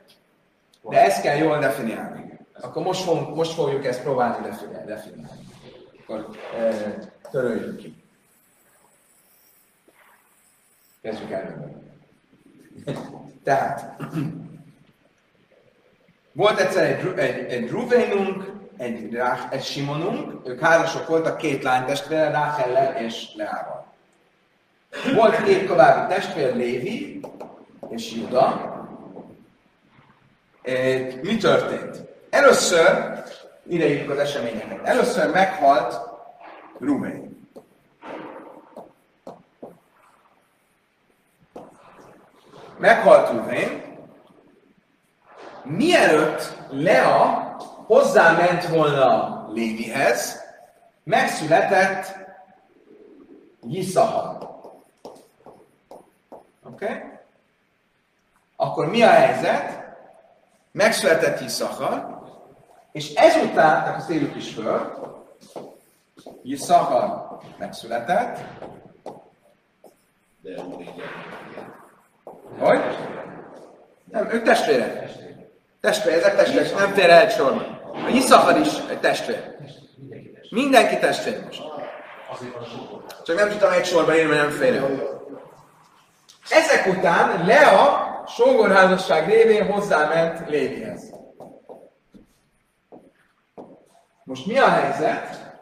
[0.82, 2.38] De ezt kell jól definiálni.
[2.60, 4.86] Akkor most, fogunk, most fogjuk ezt próbálni definiálni.
[4.86, 5.46] definiálni.
[6.00, 6.94] Akkor e,
[7.30, 8.02] töröljük ki.
[11.02, 11.74] Kezdjük el.
[13.42, 14.02] Tehát,
[16.38, 21.84] volt egyszer egy, egy, egy Ruvénunk, egy, Rá- egy Simonunk, ők házasok voltak két lány
[21.84, 23.92] testvére, Ráhellel és Leával.
[25.14, 27.20] Volt két további testvér, Lévi
[27.88, 28.76] és Juda,
[31.22, 32.04] mi történt?
[32.30, 33.22] Először,
[33.66, 36.00] ide írjuk az eseményeket, először meghalt
[36.78, 37.48] Rubén.
[42.78, 43.87] Meghalt Rubén,
[45.68, 50.42] mielőtt Lea hozzáment volna Lévihez,
[51.04, 52.16] megszületett
[53.66, 54.36] Yiszahar.
[56.64, 56.84] Oké?
[56.84, 56.96] Okay?
[58.56, 59.78] Akkor mi a helyzet?
[60.78, 62.18] megszületett Yiszachar,
[62.92, 64.94] és ezután, tehát azt írjuk is föl,
[66.42, 68.38] Yiszachar megszületett,
[70.40, 70.62] De
[72.58, 72.80] hogy?
[74.04, 75.10] Nem, ők testvérek.
[75.80, 77.80] Testvér, ezek testvérek, nem fér el egy sorban.
[78.06, 79.56] A Yiszachar is egy testvér.
[80.50, 81.62] Mindenki testvér most.
[83.24, 85.16] Csak nem tudtam egy sorban írni, mert nem fér el.
[86.50, 91.02] Ezek után Lea sógorházasság révén hozzáment Lévihez.
[94.24, 95.52] Most mi a helyzet?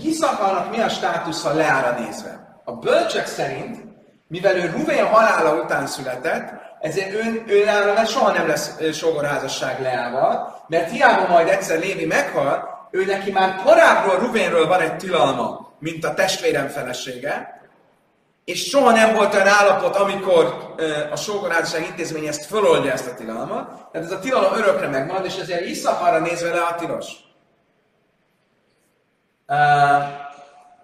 [0.00, 2.60] Hiszakarnak mi a státusza Leára nézve?
[2.64, 3.84] A bölcsek szerint,
[4.26, 6.52] mivel ő Ruvén halála után született,
[6.84, 12.04] ezért ő, ő Leára soha nem lesz ö, sógorházasság Leával, mert hiába majd egyszer Lévi
[12.04, 17.62] meghal, ő neki már korábbról Ruvénről van egy tilalma, mint a testvérem felesége,
[18.44, 20.74] és soha nem volt olyan állapot, amikor
[21.10, 25.36] a sógorházasság intézmény ezt föloldja ezt a tilalmat, tehát ez a tilalom örökre megmarad, és
[25.36, 27.06] ezért Iszakarra nézve le a tilos.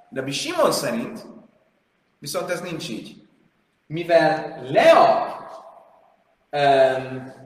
[0.09, 1.27] De Simon szerint
[2.19, 3.17] viszont ez nincs így.
[3.87, 5.39] Mivel Lea
[6.51, 7.39] um,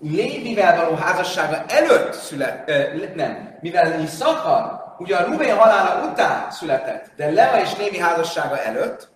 [0.00, 7.30] Lévivel való házassága előtt szület, ö, nem, mivel Iszakar a Rubén halála után született, de
[7.30, 9.08] Lea és Lévi házassága előtt,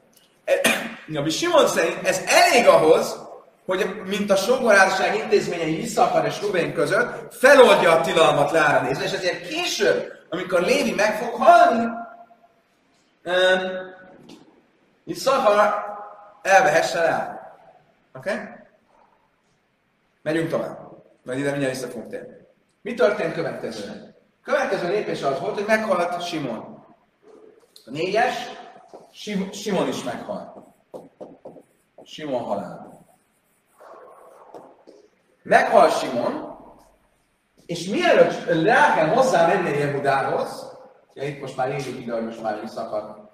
[1.26, 3.16] a Simon szerint ez elég ahhoz,
[3.66, 9.12] hogy mint a sógorházasság intézményei Iszakar és Rubén között feloldja a tilalmat Leára nézve, és
[9.12, 11.84] ezért később, amikor Lévi meg fog halni,
[13.24, 13.70] um,
[15.04, 15.74] Iszakar
[16.42, 17.37] elvehesse le.
[18.18, 18.32] Oké?
[18.32, 18.44] Okay?
[20.22, 20.78] Megyünk tovább.
[21.24, 22.34] Majd ide mindjárt vissza fogunk térni.
[22.80, 24.14] Mi történt következően?
[24.42, 26.84] Következő lépés az volt, hogy meghalt Simon.
[27.84, 28.34] A négyes,
[29.12, 30.56] Sim- Simon is meghalt.
[32.04, 33.06] Simon halál.
[35.42, 36.56] Meghal Simon,
[37.66, 40.76] és mielőtt Rákel hozzá menni Jehudához,
[41.14, 43.30] ja, itt most már élik ide, hogy most már visszakad,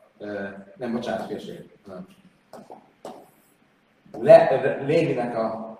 [0.76, 1.70] nem, bocsánat, félség.
[1.86, 2.06] Nem.
[4.20, 5.78] Le, Lévinek a,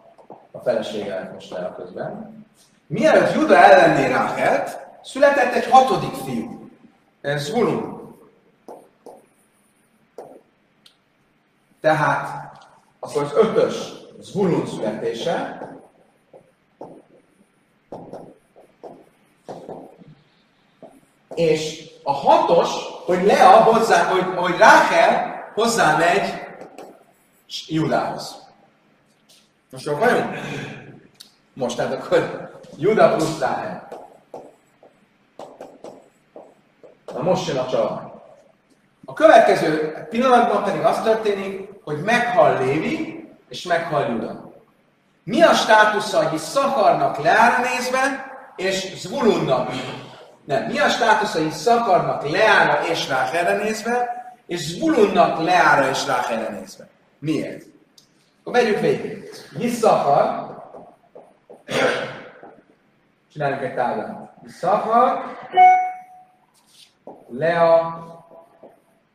[0.52, 2.44] a felesége most a közben.
[2.86, 6.70] Mielőtt Juda ellenné Rákelt, született egy hatodik fiú.
[7.20, 8.15] Ez Zvulun.
[11.81, 12.52] Tehát
[12.98, 15.69] akkor az ötös Zvulun születése,
[21.35, 22.69] és a hatos,
[23.05, 26.44] hogy Lea hozzá, hogy, hogy Rákel hozzámegy
[27.69, 28.43] Judához.
[29.71, 30.39] Most jó vagyunk?
[31.53, 33.89] Most, tehát akkor Juda plusz Ráhel.
[37.13, 38.23] Na most jön a csavar.
[39.05, 44.53] A következő pillanatban pedig az történik, hogy meghal Lévi, és meghal Juda.
[45.25, 49.71] Mi a státusza egy szakarnak leára nézve, és Zvulunnak?
[50.45, 54.09] Nem, mi a státusza egy szakarnak leára és Ráhelre nézve,
[54.47, 56.89] és Zvulunnak leára és Ráhelre nézve?
[57.25, 57.67] Miért?
[58.41, 59.31] Akkor megyünk végig.
[59.59, 60.63] Yisszakar,
[63.33, 64.33] csináljuk egy táblát.
[64.43, 65.37] Yisszakar,
[67.29, 68.27] Lea,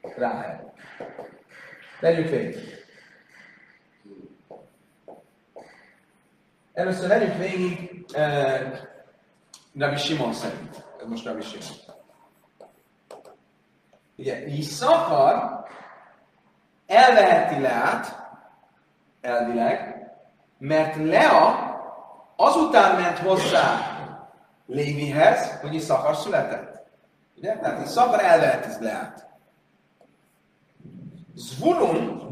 [0.02, 0.74] Ráhel.
[2.00, 2.86] Legyünk végig.
[6.74, 8.78] Először legyünk végig uh,
[9.78, 10.86] Rabbi Simon szerint.
[11.02, 11.98] Ez most Rabbi Simon.
[14.16, 15.68] Ugye, így szakar
[16.90, 18.30] elveheti Leát,
[19.22, 20.10] elvileg,
[20.58, 21.68] mert Lea
[22.36, 23.80] azután ment hozzá
[24.66, 26.88] Lévihez, hogy Iszakar született.
[27.38, 27.58] Ugye?
[27.58, 29.28] Tehát Iszakar elveheti Leát.
[31.36, 32.28] Zvulun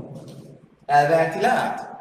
[0.86, 1.96] elveheti Leát.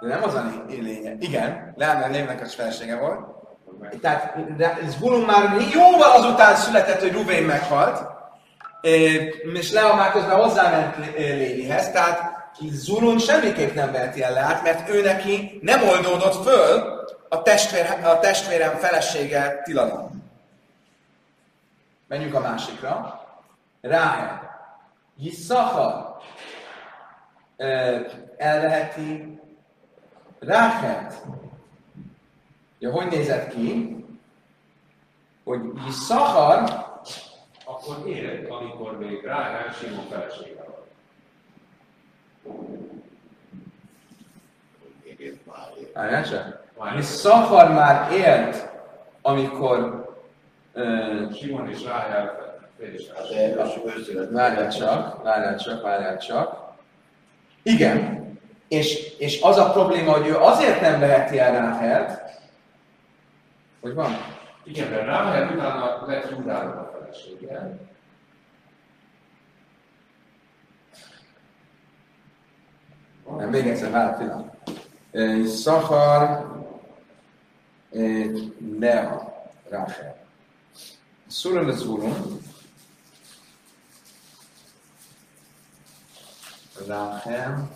[0.00, 1.22] De nem az a lé- lényeg.
[1.22, 3.37] Igen, Leánál Lévnek a felesége volt.
[4.00, 4.36] Tehát
[4.86, 8.06] Zvulun már jóval azután született, hogy Ruvén meghalt,
[9.54, 12.36] és Lea már közben hozzáment Lé- Lévihez, tehát
[12.70, 16.98] Zulun semmiképp nem veheti el Leát, mert ő neki nem oldódott föl
[17.28, 20.26] a, testvér, a testvérem felesége tilalom.
[22.08, 23.22] Menjünk a másikra.
[23.80, 24.56] Ráhel.
[25.16, 26.16] Yisszachar
[27.56, 27.96] ö,
[28.36, 29.38] elveheti
[30.40, 31.14] Ráhelt.
[32.78, 33.96] Ja, hogy nézett ki?
[35.44, 36.86] Hogy Yisszachar
[37.64, 40.86] Akkor élt, amikor még Ráhel Simon felesége volt.
[45.94, 46.66] Várjál csak.
[46.96, 48.68] Yisszachar már élt,
[49.22, 50.08] amikor
[50.72, 51.82] ö, Simon és
[54.04, 54.32] született.
[54.32, 56.66] Várjál csak, várjál csak, várjál csak.
[57.62, 58.26] Igen,
[58.68, 62.27] és, és az a probléma, hogy ő azért nem veheti el Ráhelt,
[63.80, 64.12] hogy van?
[64.64, 67.78] Igen, de Ráhel utána lett Judának a felesége.
[73.36, 74.56] Nem, még egyszer, várj pillanat.
[75.10, 76.46] Ö, Szachar,
[77.90, 78.24] ö,
[78.78, 79.32] Lea,
[79.68, 80.16] Ráhel.
[81.26, 82.38] Szurun az úrun.
[86.86, 87.68] Ráhel.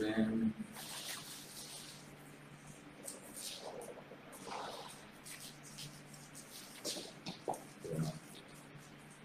[0.00, 0.54] Ben.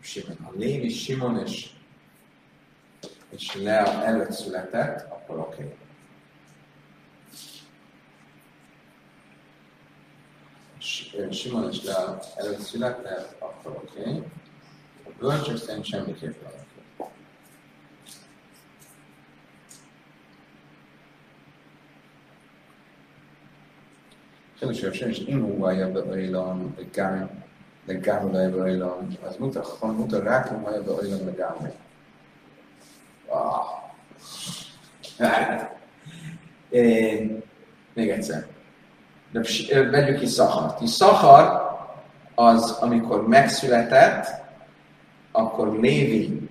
[0.01, 0.38] Simon.
[0.41, 1.70] Ha Lévi, Simon és,
[3.31, 5.74] és Lea előtt született, akkor oké.
[11.12, 11.32] Okay.
[11.32, 14.01] Simon és Lea előtt született, akkor oké.
[14.01, 14.22] Okay.
[15.05, 16.56] A bölcsök szerint semmiképpen oké.
[16.97, 17.10] Okay.
[24.72, 27.43] חושב שיש אם הוא היה באילון לגמרי,
[27.89, 31.70] לגמרי לא היה באילון, אז מותר, נכון, מותר רק אם הוא היה באילון לגמרי.
[33.28, 33.81] וואו.
[36.74, 37.27] אה,
[37.97, 38.47] még egyszer.
[39.32, 40.78] De ps- ö, vegyük ki Szachart.
[40.78, 41.77] Ki Szachar
[42.35, 44.27] az, amikor megszületett,
[45.32, 46.48] akkor Lévi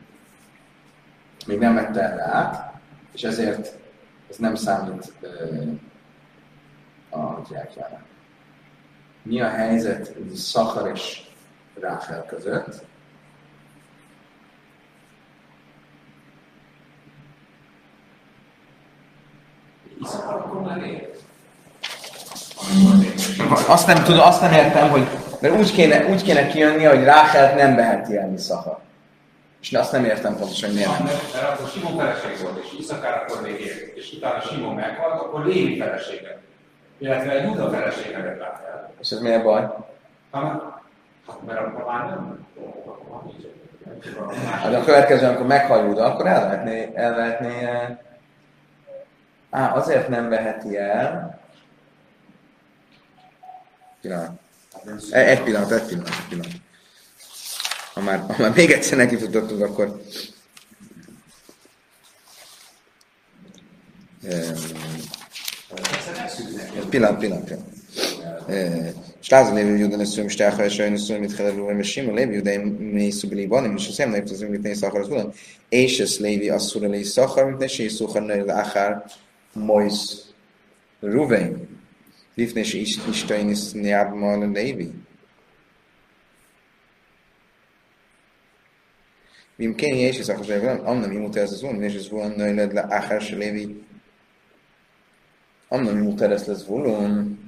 [1.48, 2.74] még nem vette el át,
[3.14, 3.78] és ezért
[4.30, 5.28] ez nem számít ö,
[7.18, 8.02] a gyertyára.
[9.27, 11.21] Mi a helyzet Szachar és
[11.81, 12.85] Ráfel között?
[23.67, 25.09] Azt nem tudom, azt nem értem, hogy
[25.41, 28.79] mert úgy kéne, úgy kéne kijönni, hogy Ráfelt nem veheti el Szachar.
[29.61, 31.05] És azt nem értem pontosan, hogy miért nem.
[31.05, 33.97] Mert, mert akkor Simon feleség volt, és Iszakár akkor még élt.
[33.97, 36.39] És utána Simon meghalt, akkor Lévi felesége.
[37.05, 38.93] Illetve egy Juda felesége lett Ráhel.
[39.01, 39.61] És ez miért baj?
[40.33, 40.63] Hát,
[41.27, 42.47] hát mert akkor már nem.
[42.87, 44.45] Akkor már nincs.
[44.45, 47.97] Hát a következő, amikor meghal Júda, akkor elvehetné, elvehetné eh,
[49.51, 51.41] Á, azért nem veheti el,
[54.01, 54.31] Pillanat.
[55.11, 56.53] E- Egy pillanat, egy pillanat, egy pillanat.
[57.95, 60.01] Ha már, ha már még egyszer neki futottunk, akkor...
[66.89, 67.73] Pillanat, pillanat, pillanat.
[69.21, 72.33] És lázon lévő juden összöm, és telha és olyan összöm, mit kelevő, és sima lévő
[72.33, 75.33] judeim mészú biliban, és szem nem tudom, mit néz szakar az ulan.
[75.69, 79.05] És ez lévi asszúra lévi szakar, mint ne séj szókar nőr láhár
[79.53, 80.23] mojsz
[81.01, 81.69] ruvein.
[82.35, 84.91] Lifnes is istein is a lévi.
[89.57, 92.73] Mim kéni és ez akar, annak mi mutatja ez az ulan, és ez volna nőr
[92.73, 93.84] láhár se lévi
[95.75, 97.39] Am non lesz les volum.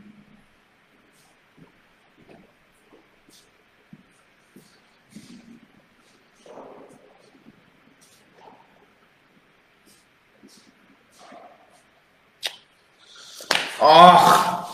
[13.78, 14.66] Ah!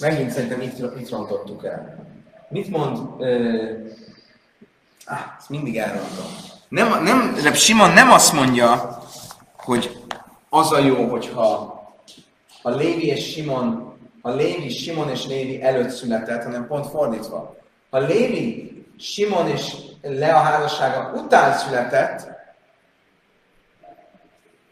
[0.00, 2.06] Megint szerintem itt, itt rontottuk el.
[2.48, 2.98] Mit mond?
[2.98, 3.94] Uh,
[5.04, 6.26] ah, ezt mindig elrontom.
[6.68, 8.98] Nem, nem, Reb Simon nem azt mondja,
[9.56, 9.99] hogy
[10.50, 11.78] az a jó, hogyha
[12.62, 17.56] a Lévi és Simon, a Lévi, Simon és Lévi előtt született, hanem pont fordítva.
[17.90, 22.28] Ha Lévi, Simon és Lea házassága után született,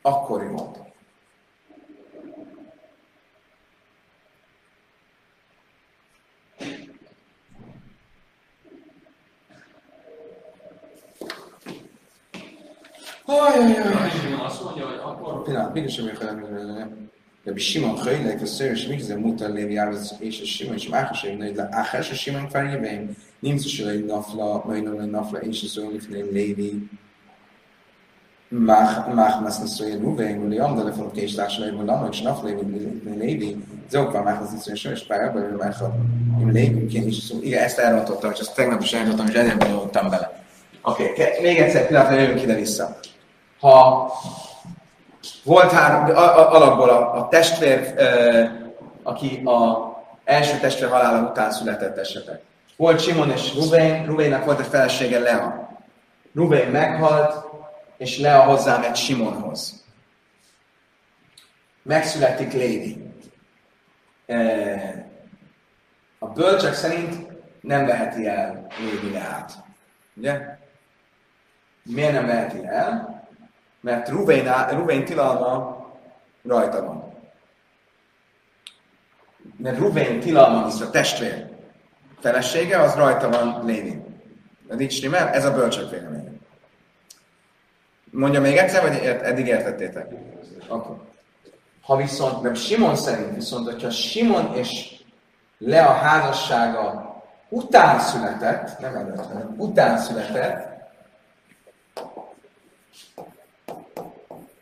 [0.02, 0.78] akkor jó.
[6.58, 6.86] Simon
[13.28, 15.42] azt mondja, hogy akkor...
[15.42, 16.46] Pillanat, mégis sem értem,
[17.44, 21.54] Rabbi Simon Chöjlek, a szörös migze mutal lévi árvaz, és a Simon is mákosém, nagy
[21.54, 25.78] le áhás a Simon fárjében, nincs is egy nafla, majd nem egy nafla, és az
[25.78, 26.88] olyan lifném lévi.
[28.48, 33.56] Máhmász naszolja nuveim, hogy amda le fogok és társadalmi, hogy lamak és nafla, hogy lévi,
[33.90, 38.38] zokva máhmász naszolja sörös pályában, hogy máhmász naszolja lévi, és szó, igen, ezt elrontottam, és
[38.38, 40.42] ezt tegnap is elrontottam, és ezért bele bele.
[40.82, 42.98] Oké, okay, még egyszer pillanatra jövünk ide-vissza.
[43.60, 44.12] Ha
[45.44, 46.16] volt három,
[46.54, 48.72] alapból a, a testvér, e,
[49.02, 49.88] aki a
[50.24, 52.42] első testvér halála után született esetek.
[52.76, 55.68] Volt Simon és Rubén, Rubénnek volt egy felesége Lea.
[56.34, 57.44] Rubén meghalt,
[57.96, 59.84] és Lea hozzámegy Simonhoz.
[61.82, 63.12] Megszületik Lévi.
[66.18, 67.26] A bölcsek szerint
[67.60, 69.52] nem veheti el Lévi Leát.
[70.16, 70.58] Ugye?
[71.82, 73.17] Miért nem veheti el?
[73.80, 75.86] Mert Ruvén, Ruvén tilalma
[76.44, 77.12] rajta van.
[79.56, 81.48] Mert Ruvén tilalma, hisz a testvér
[82.20, 83.70] felesége, az rajta van.
[84.68, 85.28] Ez így stimmel?
[85.28, 86.30] Ez a bölcsök véleménye.
[88.10, 90.06] Mondja még egyszer, vagy eddig értettétek?
[90.68, 90.96] Akkor.
[91.80, 94.96] Ha viszont, nem Simon szerint viszont, hogyha Simon és
[95.58, 97.16] Lea házassága
[97.48, 100.68] után született, nem előtt, hanem után született,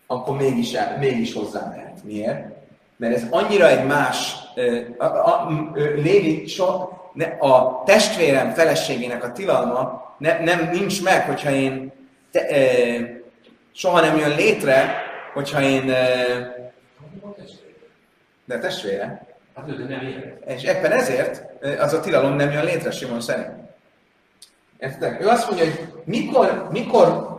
[0.07, 2.05] akkor mégis, mégis hozzá mehet.
[2.05, 2.55] Miért?
[2.97, 4.35] Mert ez annyira egy más,
[4.99, 11.27] a, a, ö, Lévi, so, ne, a testvérem feleségének a tilalma ne, nem nincs meg,
[11.27, 11.93] hogyha én
[12.31, 13.01] te, ö,
[13.73, 14.95] soha nem jön létre,
[15.35, 15.95] hogyha én ö,
[18.45, 19.27] de testvére.
[19.55, 20.39] Hát ő nem ér.
[20.47, 21.43] És éppen ezért
[21.81, 23.49] az a tilalom nem jön létre Simon szerint.
[24.78, 25.23] Értitek?
[25.23, 27.39] Ő azt mondja, hogy mikor, mikor,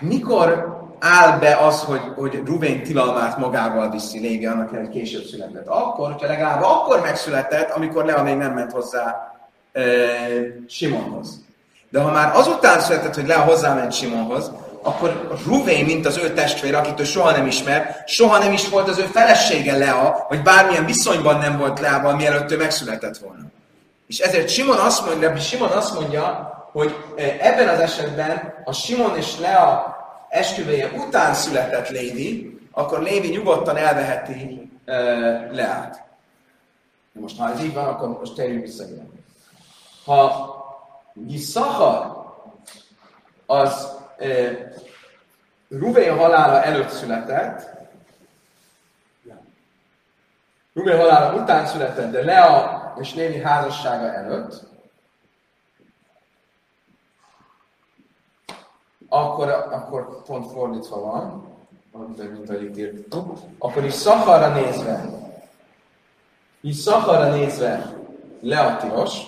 [0.00, 5.66] mikor áll be az, hogy, hogy Rubén tilalmát magával viszi Lévi, annak hogy később született.
[5.66, 9.32] Akkor, hogyha legalább akkor megszületett, amikor Lea még nem ment hozzá
[9.72, 9.82] e,
[10.68, 11.40] Simonhoz.
[11.90, 14.50] De ha már azután született, hogy Lea hozzáment Simonhoz,
[14.82, 18.88] akkor Ruvén, mint az ő testvér, akit ő soha nem ismer, soha nem is volt
[18.88, 23.42] az ő felesége Lea, vagy bármilyen viszonyban nem volt Leával, mielőtt ő megszületett volna.
[24.06, 26.96] És ezért Simon azt mondja, Simon azt mondja, hogy
[27.40, 29.97] ebben az esetben, ha Simon és Lea
[30.28, 36.04] esküvője után született Lévi, akkor Lévi nyugodtan elveheti uh, Leát.
[37.12, 38.84] Most ha ez így van, akkor most térjünk vissza.
[40.04, 40.56] Ha
[41.26, 42.26] Yisszachar
[43.46, 43.88] az
[44.18, 44.50] uh,
[45.68, 47.76] Ruvén halála előtt született,
[50.74, 54.62] Rubén halála után született, de Lea és Lévi házassága előtt,
[59.08, 61.46] akkor, akkor pont fordítva van,
[61.92, 65.04] mint, ahogy itt írtuk, akkor is Szaharra nézve,
[66.60, 67.94] így Szaharra nézve
[68.40, 69.22] Lea tilos,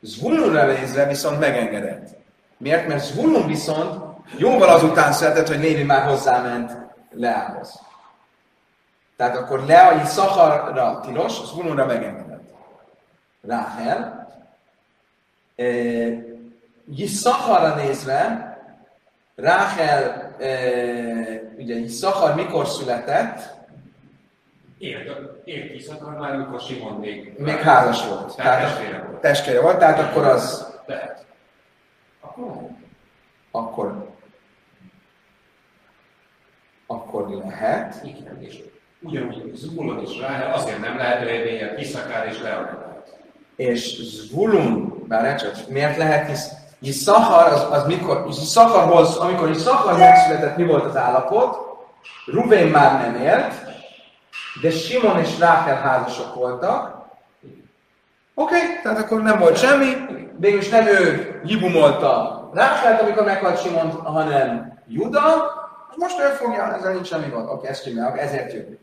[0.00, 2.16] Zvulunra nézve viszont megengedett.
[2.56, 2.88] Miért?
[2.88, 4.00] Mert Zvulun viszont
[4.36, 6.76] jóval azután született, hogy Lévi már hozzáment
[7.10, 7.80] Leához.
[9.16, 12.54] Tehát akkor Lea Szacharra tilos, Zvulunra megengedett.
[13.42, 14.28] Ráhel.
[15.56, 15.64] E,
[17.06, 18.55] Szacharra nézve,
[19.36, 20.48] Ráhel, e,
[21.58, 23.54] ugye Szachar mikor született,
[24.78, 27.32] Ért, Iszakar már, amikor Simon még...
[27.38, 28.36] még házas volt.
[28.36, 29.20] Tehát Tehát testvére volt.
[29.20, 31.24] testvére volt, tehát akkor az, Lehet.
[32.20, 32.68] Akkor
[33.50, 34.14] akkor,
[36.86, 38.00] akkor lehet.
[38.04, 38.62] igen, és
[39.00, 43.02] ugyanúgy Zubulon és Ráhel azért nem lehet eredménye, Iszakár és Leonard.
[43.56, 50.56] És Zvulun, bár csak miért lehet, hisz Yisszachar, az, az mikor, Yisszacharhoz, amikor Yisszachar megszületett,
[50.56, 51.58] mi volt az állapot?
[52.26, 53.54] Ruvén már nem élt,
[54.62, 56.94] de Simon és Rákel házasok voltak.
[58.34, 59.96] Oké, okay, tehát akkor nem volt semmi,
[60.38, 65.24] végülis nem ő jibumolta Rákelt, amikor meghalt Simon, hanem Juda,
[65.96, 67.44] most ő fogja, ezzel nincs semmi gond.
[67.44, 68.78] Oké, okay, ezt csináljuk, ezért jövünk.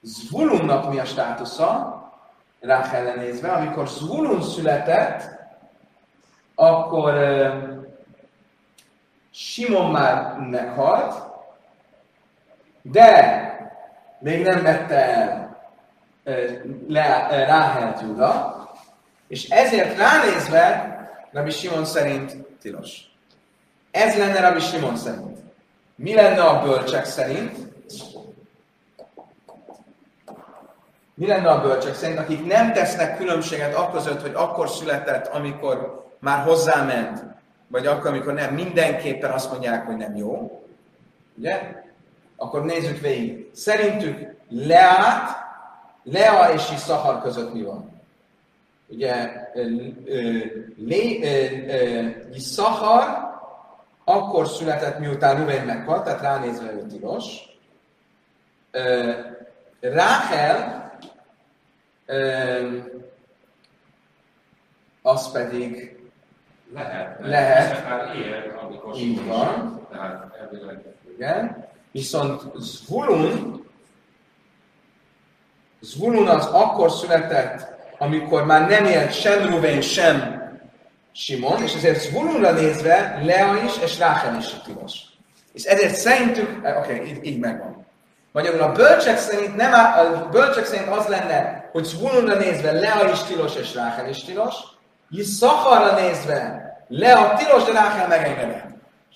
[0.00, 2.00] Zvulunnak mi a státusza?
[2.60, 5.35] Rákelre nézve, amikor Zvulun született,
[6.56, 7.14] akkor
[9.30, 11.14] Simon már meghalt,
[12.82, 13.44] de
[14.18, 15.56] még nem vette el
[16.24, 18.54] uh, Juda,
[19.28, 20.94] és ezért ránézve
[21.32, 23.00] Rabbi Simon szerint tilos.
[23.90, 25.38] Ez lenne Rabbi Simon szerint.
[25.94, 27.58] Mi lenne a bölcsek szerint?
[31.14, 36.44] Mi lenne a bölcsek szerint, akik nem tesznek különbséget akközött, hogy akkor született, amikor már
[36.44, 37.24] hozzáment,
[37.68, 40.62] vagy akkor, amikor nem, mindenképpen azt mondják, hogy nem jó.
[41.38, 41.82] Ugye?
[42.36, 43.50] Akkor nézzük végig.
[43.52, 45.30] Szerintük Leát,
[46.02, 48.00] Lea és Iszahar között mi van?
[48.86, 49.30] Ugye
[52.32, 53.04] Iszahar
[54.04, 57.24] akkor született, miután Ruvén meghalt, tehát ránézve ő tilos.
[59.80, 60.92] Ráhel
[65.02, 65.95] az pedig
[66.76, 67.18] Lehet.
[67.20, 67.72] Lehet.
[67.72, 69.86] Iszakár él, amikor Így van.
[69.90, 70.84] Tehát elvileg
[71.14, 71.64] Igen.
[71.92, 73.64] Viszont Zvulun,
[75.80, 80.44] Zvulun az akkor született, amikor már nem élt sem Ruvén, sem
[81.12, 85.00] Simon, és ezért Zvulunra nézve Lea is és Ráhel is tilos.
[85.52, 87.86] És ezért szerintük, eh, oké, okay, így, így megvan.
[88.32, 93.22] Magyarul a bölcsek szerint, nem a bölcsek szerint az lenne, hogy Zvulunra nézve Lea is
[93.22, 94.54] tilos és Ráhel is tilos,
[95.22, 98.64] Szafarra nézve Lea tilos, de Ráhel megengedett.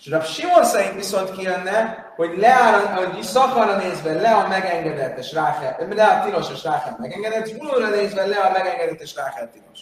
[0.01, 5.33] És Rab Simon szerint viszont ki lenne, hogy Leára, hogy Szafarra nézve Lea megengedett, és
[5.33, 9.81] Ráhel, Lea tilos, és Ráhel megengedett, Zvulunra nézve Lea megengedett, és Ráhel tilos.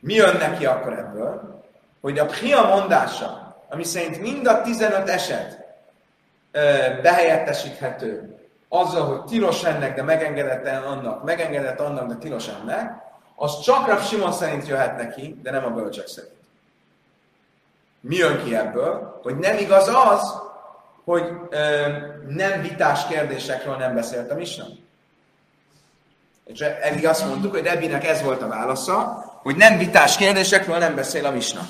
[0.00, 1.62] Mi jön neki akkor ebből?
[2.00, 5.64] Hogy a Pria mondása, ami szerint mind a 15 eset
[7.02, 13.03] behelyettesíthető azzal, hogy tilos ennek, de megengedett annak, megengedett annak, de tilos ennek,
[13.34, 16.32] az csak Rav Simon szerint jöhet neki, de nem a bölcsek szerint.
[18.00, 19.20] Mi jön ki ebből?
[19.22, 20.34] Hogy nem igaz az,
[21.04, 21.88] hogy ö,
[22.28, 24.64] nem vitás kérdésekről nem beszélt a Misna.
[26.44, 30.94] És eddig azt mondtuk, hogy Rebbinek ez volt a válasza, hogy nem vitás kérdésekről nem
[30.94, 31.68] beszél a Misna.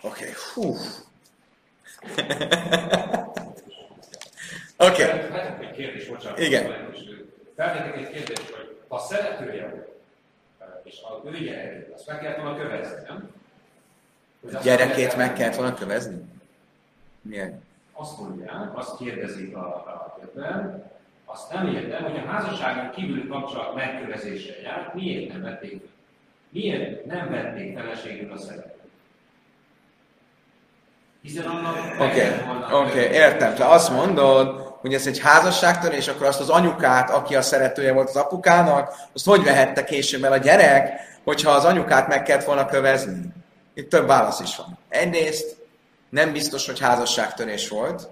[0.00, 0.34] Oké, okay.
[0.54, 0.76] hú.
[4.76, 5.04] Oké.
[5.04, 6.44] Okay.
[6.44, 6.94] Igen.
[7.56, 9.88] Feltettek egy kérdést, hogy ha szeretője volt,
[10.82, 13.30] és a ő gyerekét, azt meg kellett volna kövezni, nem?
[14.42, 16.24] Hogy Gyerekét meg kellett volna kövezni?
[17.20, 17.64] Milyen?
[17.92, 20.90] Azt mondják, azt kérdezik a, a könyvben,
[21.24, 25.90] azt nem értem, hogy a házasságon kívül kapcsolat megkövezéssel jár, miért nem vették fel?
[26.48, 28.74] Miért nem vették feleségül a szeretőt?
[31.20, 32.22] Hiszen annak Oké,
[32.72, 33.12] oké, követ.
[33.12, 33.54] értem.
[33.54, 38.08] Te azt mondod, hogy ez egy házasságtörés, akkor azt az anyukát, aki a szeretője volt
[38.08, 42.66] az apukának, azt hogy vehette később el a gyerek, hogyha az anyukát meg kellett volna
[42.66, 43.32] kövezni?
[43.74, 44.78] Itt több válasz is van.
[44.88, 45.56] Egyrészt
[46.08, 48.08] nem biztos, hogy házasságtörés volt,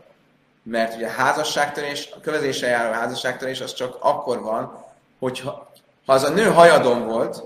[0.62, 4.84] mert ugye a házasságtörés, a kövezéssel járó házasságtörés az csak akkor van,
[5.18, 5.72] hogyha
[6.06, 7.42] ha az a nő hajadon volt,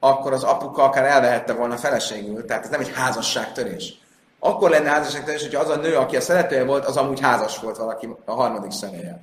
[0.00, 3.94] akkor az apuka akár elvehette volna feleségül, tehát ez nem egy házasságtörés.
[4.38, 7.76] Akkor lenne házasságtörés, hogyha az a nő, aki a szeretője volt, az amúgy házas volt
[7.76, 9.20] valaki a harmadik személlyel.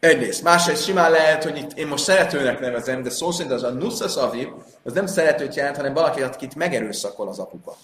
[0.00, 0.42] Egyrészt.
[0.42, 4.16] Másrészt simán lehet, hogy itt én most szeretőnek nevezem, de szó szerint az a nusszas
[4.16, 4.48] aviv,
[4.82, 7.76] az nem szeretőt jelent, hanem valaki, akit megerőszakol az apuka.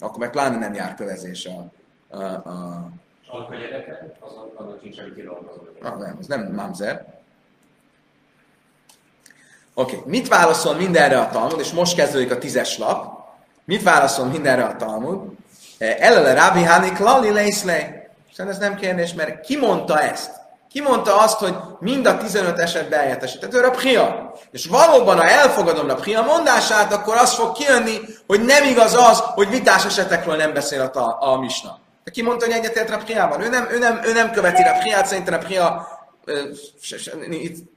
[0.00, 1.66] Akkor meg pláne nem jár kövezés a,
[2.16, 2.88] a, a,
[3.28, 5.50] annak a gyereke, azon, annak semmi tilalma.
[5.82, 7.14] Ah, nem, ez nem mamzer.
[9.74, 10.10] Oké, okay.
[10.10, 13.25] mit válaszol mindenre a Talmud, és most kezdődik a tízes lap.
[13.66, 15.20] Mit válaszol mindenre a Talmud?
[15.78, 18.10] Elele Rabbi Hanik Lali Leiszlej.
[18.34, 20.30] Szerintem ez nem kérdés, mert ki mondta ezt?
[20.70, 23.54] Ki mondta azt, hogy mind a 15 esetben eljetesített?
[23.54, 24.34] Ő Pria.
[24.50, 29.20] És valóban, ha elfogadom a Pria mondását, akkor az fog kijönni, hogy nem igaz az,
[29.20, 31.78] hogy vitás esetekről nem beszél a, a misna.
[32.04, 33.42] De ki mondta, hogy egyetért a Priával?
[33.42, 35.88] Ő nem, ő nem, ő nem követi a Priát, szerintem a Pria
[37.30, 37.70] itt,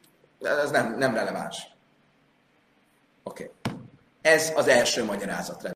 [0.64, 1.58] ez nem, nem releváns.
[3.24, 3.52] Oké.
[3.64, 3.78] Okay.
[4.22, 5.70] Ez az első magyarázat.